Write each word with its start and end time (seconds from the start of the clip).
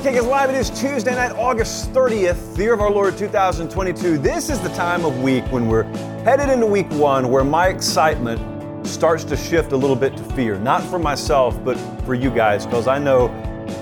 Late 0.00 0.14
Kick 0.14 0.22
Live. 0.22 0.48
It 0.48 0.56
is 0.56 0.70
Tuesday 0.70 1.14
night, 1.14 1.32
August 1.32 1.92
30th, 1.92 2.56
the 2.56 2.62
year 2.62 2.72
of 2.72 2.80
our 2.80 2.90
Lord 2.90 3.18
2022. 3.18 4.16
This 4.16 4.48
is 4.48 4.58
the 4.58 4.70
time 4.70 5.04
of 5.04 5.20
week 5.20 5.44
when 5.52 5.68
we're 5.68 5.82
headed 6.24 6.48
into 6.48 6.64
week 6.64 6.90
one 6.92 7.28
where 7.28 7.44
my 7.44 7.68
excitement 7.68 8.40
starts 8.86 9.24
to 9.24 9.36
shift 9.36 9.72
a 9.72 9.76
little 9.76 9.94
bit 9.94 10.16
to 10.16 10.22
fear. 10.32 10.58
Not 10.58 10.82
for 10.84 10.98
myself, 10.98 11.62
but 11.62 11.76
for 12.06 12.14
you 12.14 12.30
guys, 12.30 12.64
because 12.64 12.86
I 12.86 12.98
know 12.98 13.28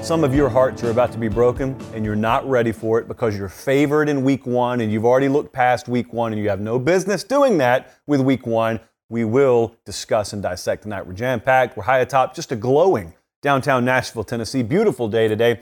some 0.02 0.24
of 0.24 0.34
your 0.34 0.48
hearts 0.48 0.82
are 0.82 0.90
about 0.90 1.12
to 1.12 1.18
be 1.18 1.28
broken 1.28 1.80
and 1.94 2.04
you're 2.04 2.16
not 2.16 2.44
ready 2.48 2.72
for 2.72 2.98
it 2.98 3.06
because 3.06 3.38
you're 3.38 3.48
favored 3.48 4.08
in 4.08 4.24
week 4.24 4.44
one 4.44 4.80
and 4.80 4.90
you've 4.90 5.06
already 5.06 5.28
looked 5.28 5.52
past 5.52 5.86
week 5.86 6.12
one 6.12 6.32
and 6.32 6.42
you 6.42 6.48
have 6.48 6.60
no 6.60 6.80
business 6.80 7.22
doing 7.22 7.58
that 7.58 7.94
with 8.08 8.20
week 8.20 8.44
one. 8.44 8.80
We 9.08 9.24
will 9.24 9.76
discuss 9.84 10.32
and 10.32 10.42
dissect 10.42 10.82
tonight. 10.82 11.06
We're 11.06 11.12
jam 11.12 11.38
packed, 11.38 11.76
we're 11.76 11.84
high 11.84 12.00
atop, 12.00 12.34
just 12.34 12.50
a 12.50 12.56
glowing 12.56 13.14
downtown 13.40 13.84
Nashville, 13.84 14.24
Tennessee. 14.24 14.62
Beautiful 14.62 15.08
day 15.08 15.28
today. 15.28 15.60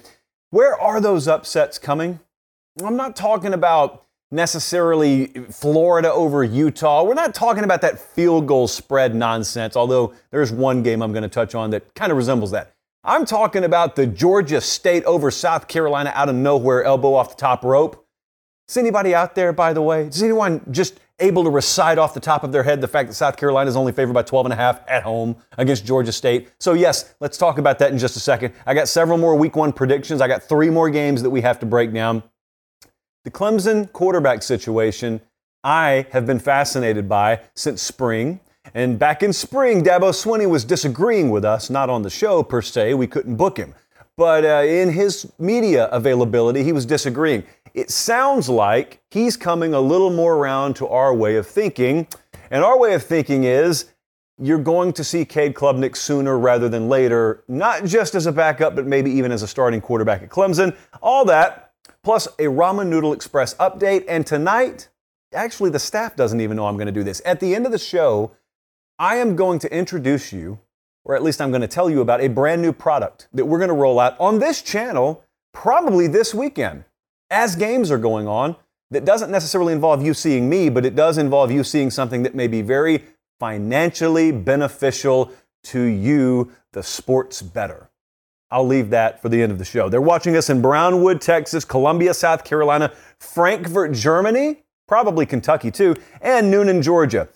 Where 0.51 0.81
are 0.81 1.01
those 1.01 1.27
upsets 1.27 1.79
coming? 1.79 2.21
I'm 2.85 2.97
not 2.97 3.17
talking 3.17 3.53
about 3.53 4.05
necessarily 4.31 5.27
Florida 5.51 6.13
over 6.13 6.45
Utah. 6.45 7.03
We're 7.03 7.15
not 7.15 7.35
talking 7.35 7.65
about 7.65 7.81
that 7.81 7.99
field 7.99 8.47
goal 8.47 8.69
spread 8.69 9.15
nonsense, 9.15 9.77
although 9.77 10.15
there's 10.31 10.53
one 10.53 10.83
game 10.83 11.03
I'm 11.03 11.13
going 11.13 11.23
to 11.23 11.29
touch 11.29 11.55
on 11.55 11.71
that 11.71 11.95
kind 11.95 12.13
of 12.13 12.19
resembles 12.19 12.53
that. 12.53 12.73
I'm 13.03 13.25
talking 13.25 13.65
about 13.65 13.97
the 13.97 14.07
Georgia 14.07 14.61
State 14.61 15.05
over 15.05 15.31
South 15.31 15.69
Carolina 15.69 16.13
out 16.15 16.29
of 16.29 16.35
nowhere, 16.35 16.85
elbow 16.85 17.15
off 17.15 17.31
the 17.37 17.41
top 17.41 17.65
rope. 17.65 18.05
Is 18.69 18.77
anybody 18.77 19.15
out 19.15 19.35
there, 19.37 19.53
by 19.53 19.73
the 19.73 19.83
way? 19.83 20.05
Does 20.05 20.23
anyone 20.23 20.61
just 20.71 20.99
able 21.19 21.45
to 21.45 21.51
recite 21.51 21.99
off 21.99 22.15
the 22.15 22.21
top 22.21 22.45
of 22.45 22.53
their 22.53 22.63
head 22.63 22.81
the 22.81 22.89
fact 22.89 23.09
that 23.09 23.15
South 23.15 23.37
Carolina 23.37 23.69
is 23.69 23.77
only 23.77 23.93
favored 23.93 24.13
by 24.13 24.23
12 24.23 24.47
and 24.47 24.53
a 24.53 24.57
half 24.57 24.81
at 24.89 25.03
home 25.03 25.37
against 25.57 25.87
Georgia 25.87 26.13
State? 26.13 26.51
So, 26.59 26.75
yes, 26.75 27.15
let's 27.21 27.39
talk 27.39 27.59
about 27.59 27.79
that 27.79 27.93
in 27.93 27.99
just 27.99 28.17
a 28.17 28.21
second. 28.21 28.53
I 28.67 28.75
got 28.75 28.89
several 28.89 29.19
more 29.19 29.35
week 29.35 29.57
one 29.57 29.73
predictions. 29.73 30.21
I 30.21 30.29
got 30.29 30.43
three 30.43 30.71
more 30.71 30.91
games 30.91 31.23
that 31.23 31.31
we 31.31 31.41
have 31.41 31.59
to 31.61 31.67
break 31.67 31.93
down. 31.93 32.23
The 33.25 33.31
Clemson 33.31 33.91
quarterback 33.93 34.43
situation, 34.43 35.21
I 35.65 36.07
have 36.11 36.27
been 36.27 36.39
fascinated 36.39 37.09
by 37.09 37.41
since 37.55 37.83
spring. 37.83 38.41
And 38.75 38.99
back 38.99 39.23
in 39.23 39.33
spring, 39.33 39.83
Dabo 39.83 40.11
Swinney 40.11 40.49
was 40.49 40.65
disagreeing 40.65 41.31
with 41.31 41.45
us, 41.45 41.71
not 41.71 41.89
on 41.89 42.03
the 42.03 42.11
show 42.11 42.43
per 42.43 42.61
se, 42.61 42.95
we 42.95 43.07
couldn't 43.07 43.37
book 43.37 43.57
him. 43.57 43.75
But 44.17 44.45
uh, 44.45 44.65
in 44.67 44.91
his 44.91 45.31
media 45.39 45.87
availability, 45.87 46.63
he 46.63 46.73
was 46.73 46.87
disagreeing. 46.87 47.45
It 47.77 47.91
sounds 47.91 48.49
like 48.49 49.03
he's 49.11 49.37
coming 49.37 49.75
a 49.75 49.81
little 49.81 50.09
more 50.09 50.37
around 50.37 50.77
to 50.77 50.89
our 50.89 51.15
way 51.15 51.37
of 51.37 51.47
thinking. 51.47 52.09
And 52.51 52.65
our 52.65 52.79
way 52.79 52.95
of 52.95 53.03
thinking 53.03 53.45
is 53.45 53.93
you're 54.39 54.59
going 54.59 54.95
to 54.95 55.05
see 55.05 55.27
Cade 55.27 55.53
Klubnik 55.53 55.95
sooner 55.95 56.39
rather 56.39 56.71
than 56.71 56.89
later, 56.89 57.45
not 57.49 57.85
just 57.85 58.15
as 58.15 58.25
a 58.25 58.33
backup, 58.33 58.75
but 58.75 58.87
maybe 58.87 59.11
even 59.11 59.31
as 59.31 59.43
a 59.43 59.47
starting 59.47 59.83
quarterback 59.83 60.23
at 60.23 60.31
Clemson. 60.31 60.75
All 61.03 61.27
that, 61.27 61.75
plus 62.03 62.27
a 62.39 62.45
Ramen 62.45 62.87
Noodle 62.87 63.13
Express 63.13 63.55
update. 63.57 64.07
And 64.09 64.27
tonight, 64.27 64.89
actually, 65.35 65.69
the 65.69 65.79
staff 65.79 66.17
doesn't 66.17 66.41
even 66.41 66.57
know 66.57 66.69
I'm 66.69 66.77
going 66.79 66.87
to 66.87 66.93
do 66.93 67.05
this. 67.05 67.21
At 67.27 67.41
the 67.41 67.55
end 67.55 67.67
of 67.67 67.73
the 67.73 67.79
show, 67.79 68.33
I 68.99 69.17
am 69.17 69.37
going 69.37 69.59
to 69.59 69.71
introduce 69.71 70.33
you, 70.33 70.61
or 71.05 71.15
at 71.15 71.23
least 71.23 71.43
I'm 71.43 71.51
going 71.51 71.61
to 71.61 71.69
tell 71.69 71.91
you 71.91 72.01
about 72.01 72.23
a 72.23 72.29
brand 72.29 72.63
new 72.63 72.73
product 72.73 73.29
that 73.35 73.45
we're 73.45 73.59
going 73.59 73.69
to 73.69 73.75
roll 73.75 74.01
out 74.01 74.19
on 74.19 74.39
this 74.39 74.63
channel 74.63 75.23
probably 75.53 76.07
this 76.07 76.33
weekend 76.33 76.85
as 77.31 77.57
games 77.57 77.91
are 77.91 77.99
going 77.99 78.29
on 78.29 78.57
that 78.91 79.05
doesn't 79.05 79.31
necessarily 79.31 79.73
involve 79.73 80.05
you 80.05 80.15
seeing 80.15 80.49
me, 80.49 80.69
but 80.69 80.87
it 80.87 80.95
does 80.95 81.19
involve 81.19 81.51
you 81.51 81.65
seeing 81.65 81.91
something 81.91 82.23
that 82.23 82.35
may 82.35 82.47
be 82.47 82.63
very 82.63 83.03
financially 83.39 84.33
beneficial 84.33 85.33
to 85.65 85.83
you, 85.83 86.53
the 86.73 86.83
sports 86.83 87.43
bettor. 87.43 87.91
I'll 88.51 88.67
leave 88.67 88.91
that 88.91 89.21
for 89.21 89.29
the 89.29 89.43
end 89.43 89.51
of 89.51 89.59
the 89.59 89.65
show. 89.65 89.89
They're 89.89 90.01
watching 90.01 90.37
us 90.37 90.51
in 90.51 90.63
Brownwood, 90.63 91.21
Texas, 91.21 91.65
Columbia, 91.65 92.15
South 92.15 92.45
Carolina, 92.45 92.93
Frankfurt, 93.19 93.93
Germany, 93.93 94.63
probably 94.87 95.27
Kentucky 95.27 95.73
too, 95.73 95.97
and 96.21 96.53
Newnan, 96.53 96.83
Georgia. 96.83 97.29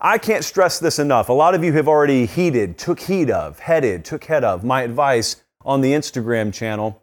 I 0.00 0.18
can't 0.18 0.44
stress 0.44 0.80
this 0.80 0.98
enough. 0.98 1.28
A 1.28 1.32
lot 1.32 1.54
of 1.54 1.62
you 1.62 1.72
have 1.74 1.86
already 1.86 2.26
heeded, 2.26 2.76
took 2.78 3.00
heed 3.00 3.30
of, 3.30 3.60
headed, 3.60 4.04
took 4.04 4.24
head 4.24 4.42
of 4.42 4.64
my 4.64 4.82
advice 4.82 5.36
on 5.64 5.80
the 5.80 5.92
Instagram 5.92 6.52
channel 6.52 7.02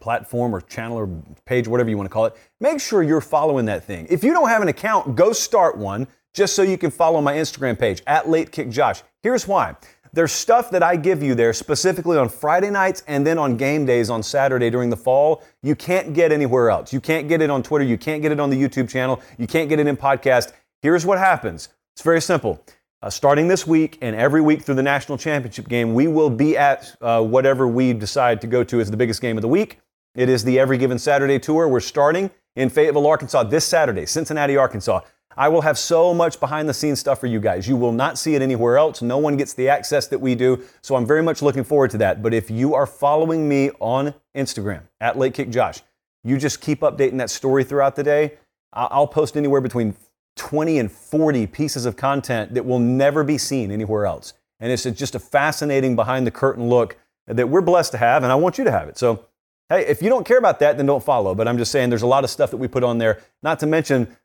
platform 0.00 0.54
or 0.54 0.60
channel 0.60 0.98
or 0.98 1.08
page, 1.44 1.68
whatever 1.68 1.90
you 1.90 1.96
want 1.96 2.08
to 2.08 2.12
call 2.12 2.26
it, 2.26 2.36
make 2.60 2.80
sure 2.80 3.02
you're 3.02 3.20
following 3.20 3.66
that 3.66 3.84
thing. 3.84 4.06
If 4.10 4.24
you 4.24 4.32
don't 4.32 4.48
have 4.48 4.62
an 4.62 4.68
account, 4.68 5.16
go 5.16 5.32
start 5.32 5.76
one 5.76 6.06
just 6.34 6.54
so 6.54 6.62
you 6.62 6.76
can 6.76 6.90
follow 6.90 7.20
my 7.20 7.34
Instagram 7.34 7.78
page 7.78 8.02
at 8.06 8.28
Late 8.28 8.52
Kick 8.52 8.68
Josh. 8.68 9.02
Here's 9.22 9.48
why. 9.48 9.76
There's 10.12 10.32
stuff 10.32 10.70
that 10.70 10.82
I 10.82 10.96
give 10.96 11.22
you 11.22 11.34
there 11.34 11.52
specifically 11.52 12.16
on 12.16 12.28
Friday 12.28 12.70
nights 12.70 13.02
and 13.06 13.26
then 13.26 13.38
on 13.38 13.56
game 13.56 13.84
days 13.84 14.08
on 14.08 14.22
Saturday 14.22 14.70
during 14.70 14.88
the 14.88 14.96
fall. 14.96 15.42
You 15.62 15.74
can't 15.74 16.14
get 16.14 16.32
anywhere 16.32 16.70
else. 16.70 16.92
You 16.92 17.00
can't 17.00 17.28
get 17.28 17.42
it 17.42 17.50
on 17.50 17.62
Twitter. 17.62 17.84
You 17.84 17.98
can't 17.98 18.22
get 18.22 18.32
it 18.32 18.40
on 18.40 18.48
the 18.48 18.56
YouTube 18.56 18.88
channel. 18.88 19.20
You 19.36 19.46
can't 19.46 19.68
get 19.68 19.78
it 19.78 19.86
in 19.86 19.96
podcast. 19.96 20.52
Here's 20.80 21.04
what 21.04 21.18
happens. 21.18 21.68
It's 21.94 22.02
very 22.02 22.20
simple. 22.20 22.62
Uh, 23.02 23.10
starting 23.10 23.46
this 23.46 23.66
week 23.66 23.98
and 24.00 24.16
every 24.16 24.40
week 24.40 24.62
through 24.62 24.74
the 24.74 24.82
national 24.82 25.18
championship 25.18 25.68
game, 25.68 25.92
we 25.92 26.08
will 26.08 26.30
be 26.30 26.56
at 26.56 26.96
uh, 27.02 27.22
whatever 27.22 27.68
we 27.68 27.92
decide 27.92 28.40
to 28.40 28.46
go 28.46 28.64
to 28.64 28.80
as 28.80 28.90
the 28.90 28.96
biggest 28.96 29.20
game 29.20 29.36
of 29.36 29.42
the 29.42 29.48
week. 29.48 29.78
It 30.14 30.30
is 30.30 30.44
the 30.44 30.58
Every 30.58 30.78
Given 30.78 30.98
Saturday 30.98 31.38
tour. 31.38 31.68
We're 31.68 31.80
starting 31.80 32.30
in 32.56 32.70
Fayetteville, 32.70 33.06
Arkansas 33.06 33.44
this 33.44 33.66
Saturday, 33.66 34.06
Cincinnati, 34.06 34.56
Arkansas. 34.56 35.00
I 35.36 35.48
will 35.48 35.60
have 35.60 35.76
so 35.76 36.14
much 36.14 36.40
behind 36.40 36.66
the 36.66 36.72
scenes 36.72 36.98
stuff 36.98 37.20
for 37.20 37.26
you 37.26 37.38
guys. 37.38 37.68
You 37.68 37.76
will 37.76 37.92
not 37.92 38.16
see 38.16 38.34
it 38.34 38.40
anywhere 38.40 38.78
else. 38.78 39.02
No 39.02 39.18
one 39.18 39.36
gets 39.36 39.52
the 39.52 39.68
access 39.68 40.06
that 40.06 40.18
we 40.18 40.34
do. 40.34 40.64
So 40.80 40.96
I'm 40.96 41.06
very 41.06 41.22
much 41.22 41.42
looking 41.42 41.64
forward 41.64 41.90
to 41.90 41.98
that. 41.98 42.22
But 42.22 42.32
if 42.32 42.50
you 42.50 42.74
are 42.74 42.86
following 42.86 43.46
me 43.46 43.70
on 43.78 44.14
Instagram 44.34 44.84
at 45.02 45.18
Late 45.18 45.34
Kick 45.34 45.50
Josh, 45.50 45.82
you 46.24 46.38
just 46.38 46.62
keep 46.62 46.80
updating 46.80 47.18
that 47.18 47.28
story 47.28 47.62
throughout 47.62 47.96
the 47.96 48.02
day. 48.02 48.38
I'll 48.72 49.06
post 49.06 49.36
anywhere 49.36 49.60
between 49.60 49.94
20 50.36 50.78
and 50.78 50.92
40 50.92 51.46
pieces 51.46 51.86
of 51.86 51.96
content 51.96 52.54
that 52.54 52.64
will 52.64 52.78
never 52.78 53.24
be 53.24 53.38
seen 53.38 53.70
anywhere 53.70 54.06
else. 54.06 54.34
And 54.60 54.70
it's 54.72 54.84
just 54.84 55.14
a 55.14 55.18
fascinating 55.18 55.96
behind 55.96 56.26
the 56.26 56.30
curtain 56.30 56.68
look 56.68 56.96
that 57.26 57.48
we're 57.48 57.60
blessed 57.60 57.92
to 57.92 57.98
have, 57.98 58.22
and 58.22 58.30
I 58.30 58.36
want 58.36 58.56
you 58.56 58.64
to 58.64 58.70
have 58.70 58.88
it. 58.88 58.96
So 58.96 59.26
Hey, 59.68 59.84
if 59.86 60.00
you 60.00 60.08
don't 60.08 60.24
care 60.24 60.38
about 60.38 60.60
that, 60.60 60.76
then 60.76 60.86
don't 60.86 61.02
follow. 61.02 61.34
But 61.34 61.48
I'm 61.48 61.58
just 61.58 61.72
saying 61.72 61.90
there's 61.90 62.02
a 62.02 62.06
lot 62.06 62.24
of 62.24 62.30
stuff 62.30 62.50
that 62.52 62.56
we 62.56 62.68
put 62.68 62.84
on 62.84 62.98
there. 62.98 63.20
Not 63.42 63.58
to 63.60 63.66
mention, 63.66 64.16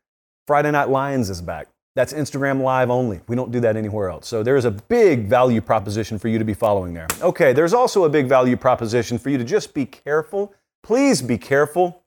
Friday 0.46 0.70
Night 0.70 0.88
Lions 0.88 1.30
is 1.30 1.42
back. 1.42 1.68
That's 1.94 2.12
Instagram 2.12 2.62
Live 2.62 2.90
only. 2.90 3.20
We 3.26 3.36
don't 3.36 3.50
do 3.50 3.60
that 3.60 3.76
anywhere 3.76 4.08
else. 4.08 4.26
So 4.28 4.42
there 4.42 4.56
is 4.56 4.64
a 4.64 4.70
big 4.70 5.26
value 5.26 5.60
proposition 5.60 6.18
for 6.18 6.28
you 6.28 6.38
to 6.38 6.44
be 6.44 6.54
following 6.54 6.94
there. 6.94 7.08
Okay, 7.20 7.52
there's 7.52 7.74
also 7.74 8.04
a 8.04 8.08
big 8.08 8.28
value 8.28 8.56
proposition 8.56 9.18
for 9.18 9.30
you 9.30 9.38
to 9.38 9.44
just 9.44 9.74
be 9.74 9.84
careful. 9.84 10.54
Please 10.82 11.20
be 11.20 11.36
careful. 11.36 12.01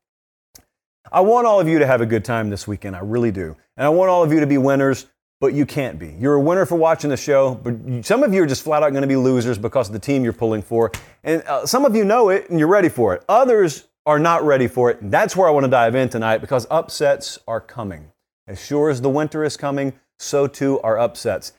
I 1.11 1.21
want 1.21 1.47
all 1.47 1.59
of 1.59 1.67
you 1.67 1.79
to 1.79 1.87
have 1.87 2.01
a 2.01 2.05
good 2.05 2.25
time 2.25 2.49
this 2.49 2.67
weekend. 2.67 2.95
I 2.95 2.99
really 2.99 3.31
do. 3.31 3.55
And 3.77 3.85
I 3.85 3.89
want 3.89 4.09
all 4.09 4.23
of 4.23 4.31
you 4.31 4.39
to 4.39 4.47
be 4.47 4.57
winners 4.57 5.07
but 5.41 5.53
you 5.53 5.65
can't 5.65 5.99
be. 5.99 6.15
You're 6.19 6.35
a 6.35 6.41
winner 6.41 6.65
for 6.65 6.75
watching 6.75 7.09
the 7.09 7.17
show, 7.17 7.55
but 7.55 8.05
some 8.05 8.23
of 8.23 8.33
you 8.33 8.43
are 8.43 8.47
just 8.47 8.63
flat 8.63 8.83
out 8.83 8.91
going 8.91 9.01
to 9.01 9.07
be 9.07 9.15
losers 9.15 9.57
because 9.57 9.89
of 9.89 9.93
the 9.93 9.99
team 9.99 10.23
you're 10.23 10.33
pulling 10.33 10.61
for. 10.61 10.91
And 11.23 11.43
uh, 11.43 11.65
some 11.65 11.85
of 11.85 11.95
you 11.95 12.05
know 12.05 12.29
it 12.29 12.49
and 12.49 12.57
you're 12.57 12.67
ready 12.67 12.89
for 12.89 13.13
it. 13.13 13.23
Others 13.27 13.87
are 14.05 14.19
not 14.19 14.43
ready 14.43 14.67
for 14.67 14.89
it. 14.89 15.01
And 15.01 15.11
that's 15.11 15.35
where 15.35 15.47
I 15.47 15.51
want 15.51 15.65
to 15.65 15.69
dive 15.69 15.95
in 15.95 16.09
tonight 16.09 16.39
because 16.39 16.65
upsets 16.71 17.37
are 17.47 17.59
coming. 17.59 18.11
As 18.47 18.63
sure 18.63 18.89
as 18.89 19.01
the 19.01 19.09
winter 19.09 19.43
is 19.43 19.57
coming, 19.57 19.93
so 20.19 20.47
too 20.47 20.79
are 20.81 20.97
upsets. 20.97 21.53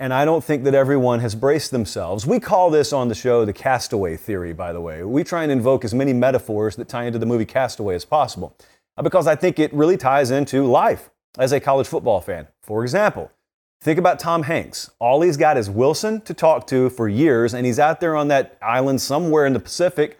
And 0.00 0.14
I 0.14 0.24
don't 0.24 0.44
think 0.44 0.62
that 0.62 0.74
everyone 0.74 1.18
has 1.20 1.34
braced 1.34 1.72
themselves. 1.72 2.24
We 2.24 2.38
call 2.38 2.70
this 2.70 2.92
on 2.92 3.08
the 3.08 3.16
show 3.16 3.44
the 3.44 3.52
castaway 3.52 4.16
theory, 4.16 4.52
by 4.52 4.72
the 4.72 4.80
way. 4.80 5.02
We 5.02 5.24
try 5.24 5.42
and 5.42 5.50
invoke 5.50 5.84
as 5.84 5.92
many 5.92 6.12
metaphors 6.12 6.76
that 6.76 6.88
tie 6.88 7.04
into 7.04 7.18
the 7.18 7.26
movie 7.26 7.44
Castaway 7.44 7.96
as 7.96 8.04
possible 8.04 8.56
Uh, 8.98 9.02
because 9.02 9.26
I 9.26 9.36
think 9.36 9.58
it 9.58 9.72
really 9.72 9.96
ties 9.96 10.30
into 10.30 10.66
life 10.66 11.10
as 11.38 11.52
a 11.52 11.60
college 11.60 11.86
football 11.86 12.20
fan. 12.20 12.48
For 12.62 12.82
example, 12.82 13.30
think 13.80 13.98
about 13.98 14.18
Tom 14.18 14.42
Hanks. 14.42 14.90
All 14.98 15.22
he's 15.22 15.36
got 15.36 15.56
is 15.56 15.70
Wilson 15.70 16.20
to 16.22 16.34
talk 16.34 16.66
to 16.68 16.90
for 16.90 17.08
years, 17.08 17.54
and 17.54 17.64
he's 17.64 17.78
out 17.78 18.00
there 18.00 18.16
on 18.16 18.28
that 18.28 18.58
island 18.60 19.00
somewhere 19.00 19.46
in 19.46 19.52
the 19.52 19.60
Pacific, 19.60 20.18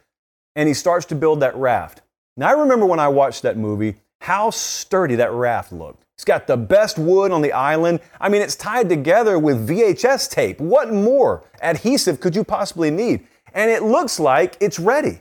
and 0.55 0.69
he 0.69 0.75
starts 0.75 1.07
to 1.07 1.17
build 1.17 1.41
that 1.41 1.57
raft. 1.57 2.03
Now, 2.37 2.49
I 2.49 2.53
remember 2.53 2.87
when 2.87 3.01
I 3.01 3.09
watched 3.09 3.43
that 3.43 3.57
movie 3.57 3.97
how 4.21 4.51
sturdy 4.51 5.17
that 5.17 5.33
raft 5.33 5.73
looked. 5.73 6.05
It's 6.15 6.25
got 6.25 6.47
the 6.47 6.57
best 6.57 6.99
wood 6.99 7.31
on 7.31 7.43
the 7.43 7.53
island. 7.53 8.01
I 8.21 8.29
mean, 8.29 8.43
it's 8.43 8.57
tied 8.57 8.89
together 8.89 9.39
with 9.39 9.69
VHS 9.69 10.29
tape. 10.31 10.61
What 10.61 10.93
more 10.93 11.45
adhesive 11.63 12.19
could 12.19 12.35
you 12.35 12.43
possibly 12.43 12.91
need? 12.91 13.27
And 13.55 13.71
it 13.71 13.85
looks 13.85 14.19
like 14.19 14.57
it's 14.61 14.81
ready 14.81 15.21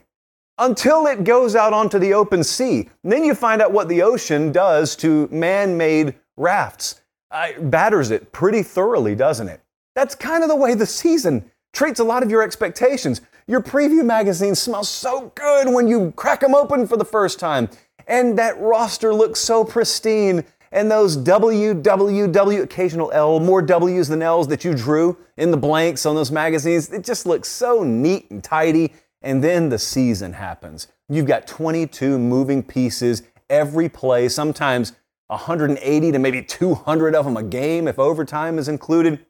until 0.58 1.06
it 1.08 1.24
goes 1.24 1.56
out 1.56 1.74
onto 1.74 2.00
the 2.00 2.14
open 2.14 2.44
sea. 2.44 2.90
And 3.04 3.12
then 3.12 3.24
you 3.24 3.36
find 3.36 3.62
out 3.62 3.72
what 3.72 3.88
the 3.88 4.02
ocean 4.02 4.52
does 4.52 4.96
to 4.98 5.28
man 5.32 5.78
made 5.78 6.16
rafts. 6.36 7.02
Uh, 7.30 7.52
batters 7.60 8.12
it 8.12 8.32
pretty 8.32 8.64
thoroughly, 8.64 9.16
doesn't 9.16 9.50
it? 9.50 9.62
That's 9.96 10.16
kind 10.16 10.44
of 10.44 10.50
the 10.50 10.56
way 10.56 10.76
the 10.76 10.86
season 10.86 11.52
treats 11.74 12.00
a 12.00 12.04
lot 12.04 12.24
of 12.24 12.32
your 12.32 12.42
expectations. 12.42 13.22
Your 13.48 13.62
preview 13.62 14.06
magazines 14.06 14.60
smell 14.60 14.84
so 14.84 15.32
good 15.36 15.74
when 15.74 15.88
you 15.88 16.12
crack 16.16 16.42
them 16.42 16.56
open 16.56 16.88
for 16.88 16.98
the 16.98 17.06
first 17.06 17.40
time. 17.40 17.70
And 18.08 18.38
that 18.38 18.60
roster 18.60 19.14
looks 19.14 19.40
so 19.40 19.64
pristine. 19.64 20.46
And 20.72 20.92
those 20.92 21.18
WWW, 21.18 22.62
occasional 22.62 23.12
L, 23.12 23.40
more 23.40 23.62
W's 23.62 24.08
than 24.08 24.22
L's 24.22 24.48
that 24.48 24.66
you 24.66 24.74
drew 24.74 25.18
in 25.38 25.52
the 25.52 25.58
blanks 25.58 26.06
on 26.06 26.16
those 26.16 26.32
magazines, 26.32 26.92
it 26.92 27.04
just 27.04 27.26
looks 27.26 27.48
so 27.48 27.84
neat 27.84 28.30
and 28.32 28.44
tidy. 28.44 28.94
And 29.22 29.44
then 29.44 29.70
the 29.70 29.80
season 29.80 30.34
happens. 30.34 30.88
You've 31.10 31.26
got 31.26 31.48
22 31.48 32.20
moving 32.20 32.64
pieces 32.64 33.24
every 33.50 33.90
play, 33.90 34.30
sometimes 34.30 34.94
180 35.28 36.12
to 36.12 36.20
maybe 36.20 36.42
200 36.42 37.16
of 37.16 37.26
them 37.26 37.38
a 37.38 37.44
game 37.44 37.88
if 37.88 38.00
overtime 38.00 38.58
is 38.58 38.68
included. 38.68 39.26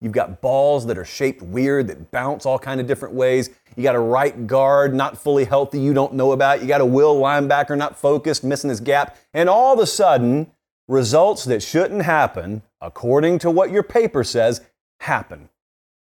You've 0.00 0.12
got 0.12 0.40
balls 0.42 0.86
that 0.86 0.98
are 0.98 1.04
shaped 1.04 1.40
weird 1.40 1.86
that 1.88 2.10
bounce 2.10 2.44
all 2.44 2.58
kind 2.58 2.80
of 2.80 2.86
different 2.86 3.14
ways. 3.14 3.50
You 3.74 3.82
got 3.82 3.94
a 3.94 4.00
right 4.00 4.46
guard 4.46 4.94
not 4.94 5.16
fully 5.16 5.44
healthy 5.44 5.80
you 5.80 5.94
don't 5.94 6.12
know 6.12 6.32
about. 6.32 6.60
You 6.60 6.68
got 6.68 6.82
a 6.82 6.86
will 6.86 7.18
linebacker 7.18 7.76
not 7.76 7.98
focused, 7.98 8.44
missing 8.44 8.70
his 8.70 8.80
gap. 8.80 9.16
And 9.32 9.48
all 9.48 9.72
of 9.72 9.78
a 9.78 9.86
sudden, 9.86 10.52
results 10.88 11.44
that 11.44 11.62
shouldn't 11.62 12.02
happen, 12.02 12.62
according 12.80 13.38
to 13.40 13.50
what 13.50 13.70
your 13.70 13.82
paper 13.82 14.24
says, 14.24 14.60
happen. 15.00 15.48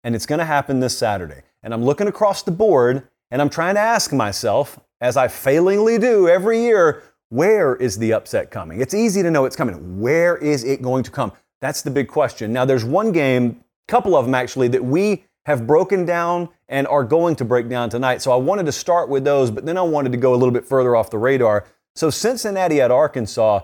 And 0.03 0.15
it's 0.15 0.25
going 0.25 0.39
to 0.39 0.45
happen 0.45 0.79
this 0.79 0.97
Saturday. 0.97 1.43
And 1.63 1.73
I'm 1.73 1.83
looking 1.83 2.07
across 2.07 2.43
the 2.43 2.51
board 2.51 3.07
and 3.31 3.41
I'm 3.41 3.49
trying 3.49 3.75
to 3.75 3.81
ask 3.81 4.13
myself, 4.13 4.79
as 5.01 5.17
I 5.17 5.27
failingly 5.27 5.97
do 5.97 6.27
every 6.29 6.61
year, 6.61 7.03
where 7.29 7.75
is 7.75 7.97
the 7.97 8.13
upset 8.13 8.51
coming? 8.51 8.79
It's 8.79 8.93
easy 8.93 9.23
to 9.23 9.31
know 9.31 9.45
it's 9.45 9.55
coming. 9.55 9.99
Where 9.99 10.37
is 10.37 10.63
it 10.63 10.81
going 10.81 11.03
to 11.03 11.11
come? 11.11 11.31
That's 11.61 11.81
the 11.81 11.91
big 11.91 12.07
question. 12.07 12.53
Now, 12.53 12.65
there's 12.65 12.85
one 12.85 13.11
game 13.11 13.63
couple 13.87 14.15
of 14.15 14.25
them 14.25 14.35
actually 14.35 14.67
that 14.69 14.83
we 14.83 15.25
have 15.45 15.67
broken 15.67 16.05
down 16.05 16.49
and 16.69 16.87
are 16.87 17.03
going 17.03 17.35
to 17.35 17.45
break 17.45 17.69
down 17.69 17.89
tonight. 17.89 18.21
So 18.21 18.31
I 18.31 18.35
wanted 18.35 18.65
to 18.65 18.71
start 18.71 19.09
with 19.09 19.23
those, 19.23 19.51
but 19.51 19.65
then 19.65 19.77
I 19.77 19.81
wanted 19.81 20.11
to 20.13 20.17
go 20.17 20.33
a 20.33 20.37
little 20.37 20.53
bit 20.53 20.65
further 20.65 20.95
off 20.95 21.09
the 21.09 21.17
radar. 21.17 21.65
So 21.95 22.09
Cincinnati 22.09 22.81
at 22.81 22.91
Arkansas 22.91 23.61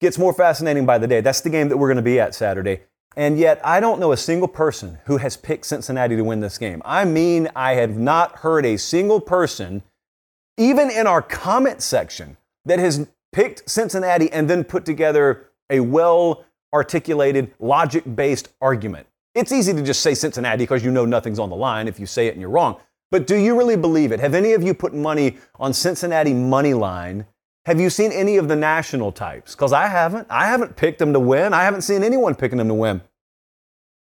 gets 0.00 0.18
more 0.18 0.32
fascinating 0.32 0.86
by 0.86 0.98
the 0.98 1.06
day. 1.06 1.20
That's 1.20 1.40
the 1.40 1.50
game 1.50 1.68
that 1.68 1.76
we're 1.76 1.88
going 1.88 1.96
to 1.96 2.02
be 2.02 2.18
at 2.18 2.34
Saturday. 2.34 2.80
And 3.16 3.38
yet, 3.38 3.60
I 3.64 3.80
don't 3.80 4.00
know 4.00 4.12
a 4.12 4.16
single 4.16 4.48
person 4.48 4.98
who 5.04 5.18
has 5.18 5.36
picked 5.36 5.66
Cincinnati 5.66 6.16
to 6.16 6.22
win 6.22 6.40
this 6.40 6.58
game. 6.58 6.82
I 6.84 7.04
mean, 7.04 7.48
I 7.54 7.74
have 7.74 7.96
not 7.96 8.38
heard 8.38 8.66
a 8.66 8.76
single 8.76 9.20
person, 9.20 9.82
even 10.56 10.90
in 10.90 11.06
our 11.06 11.22
comment 11.22 11.80
section, 11.80 12.36
that 12.64 12.78
has 12.78 13.06
picked 13.32 13.68
Cincinnati 13.68 14.30
and 14.32 14.48
then 14.48 14.64
put 14.64 14.84
together 14.84 15.50
a 15.70 15.80
well 15.80 16.44
articulated, 16.72 17.52
logic 17.60 18.16
based 18.16 18.48
argument. 18.60 19.06
It's 19.34 19.52
easy 19.52 19.72
to 19.72 19.82
just 19.82 20.00
say 20.00 20.14
Cincinnati 20.14 20.64
because 20.64 20.84
you 20.84 20.90
know 20.90 21.04
nothing's 21.04 21.38
on 21.38 21.50
the 21.50 21.56
line 21.56 21.88
if 21.88 21.98
you 22.00 22.06
say 22.06 22.26
it 22.26 22.32
and 22.32 22.40
you're 22.40 22.50
wrong. 22.50 22.78
But 23.10 23.26
do 23.26 23.36
you 23.36 23.56
really 23.56 23.76
believe 23.76 24.12
it? 24.12 24.20
Have 24.20 24.34
any 24.34 24.52
of 24.52 24.62
you 24.62 24.74
put 24.74 24.92
money 24.92 25.36
on 25.60 25.72
Cincinnati 25.72 26.32
money 26.32 26.74
line? 26.74 27.26
Have 27.66 27.80
you 27.80 27.88
seen 27.88 28.12
any 28.12 28.36
of 28.36 28.48
the 28.48 28.56
national 28.56 29.10
types? 29.12 29.54
Because 29.54 29.72
I 29.72 29.86
haven't. 29.86 30.26
I 30.28 30.46
haven't 30.46 30.76
picked 30.76 30.98
them 30.98 31.12
to 31.14 31.20
win. 31.20 31.54
I 31.54 31.62
haven't 31.62 31.82
seen 31.82 32.02
anyone 32.02 32.34
picking 32.34 32.58
them 32.58 32.68
to 32.68 32.74
win. 32.74 33.00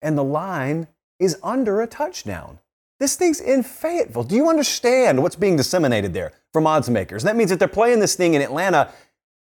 And 0.02 0.18
the 0.18 0.24
line 0.24 0.88
is 1.20 1.38
under 1.44 1.82
a 1.82 1.88
touchdown. 1.88 2.60
This 3.00 3.16
thing's 3.16 3.40
in 3.40 3.64
Fayetteville. 3.64 4.24
Do 4.24 4.36
you 4.36 4.50
understand 4.50 5.22
what's 5.22 5.36
being 5.36 5.56
disseminated 5.56 6.14
there 6.14 6.32
from 6.52 6.66
odds 6.66 6.90
makers? 6.90 7.24
That 7.24 7.36
means 7.36 7.50
that 7.50 7.60
they're 7.60 7.68
playing 7.68 8.00
this 8.00 8.16
thing 8.16 8.34
in 8.34 8.42
Atlanta, 8.42 8.92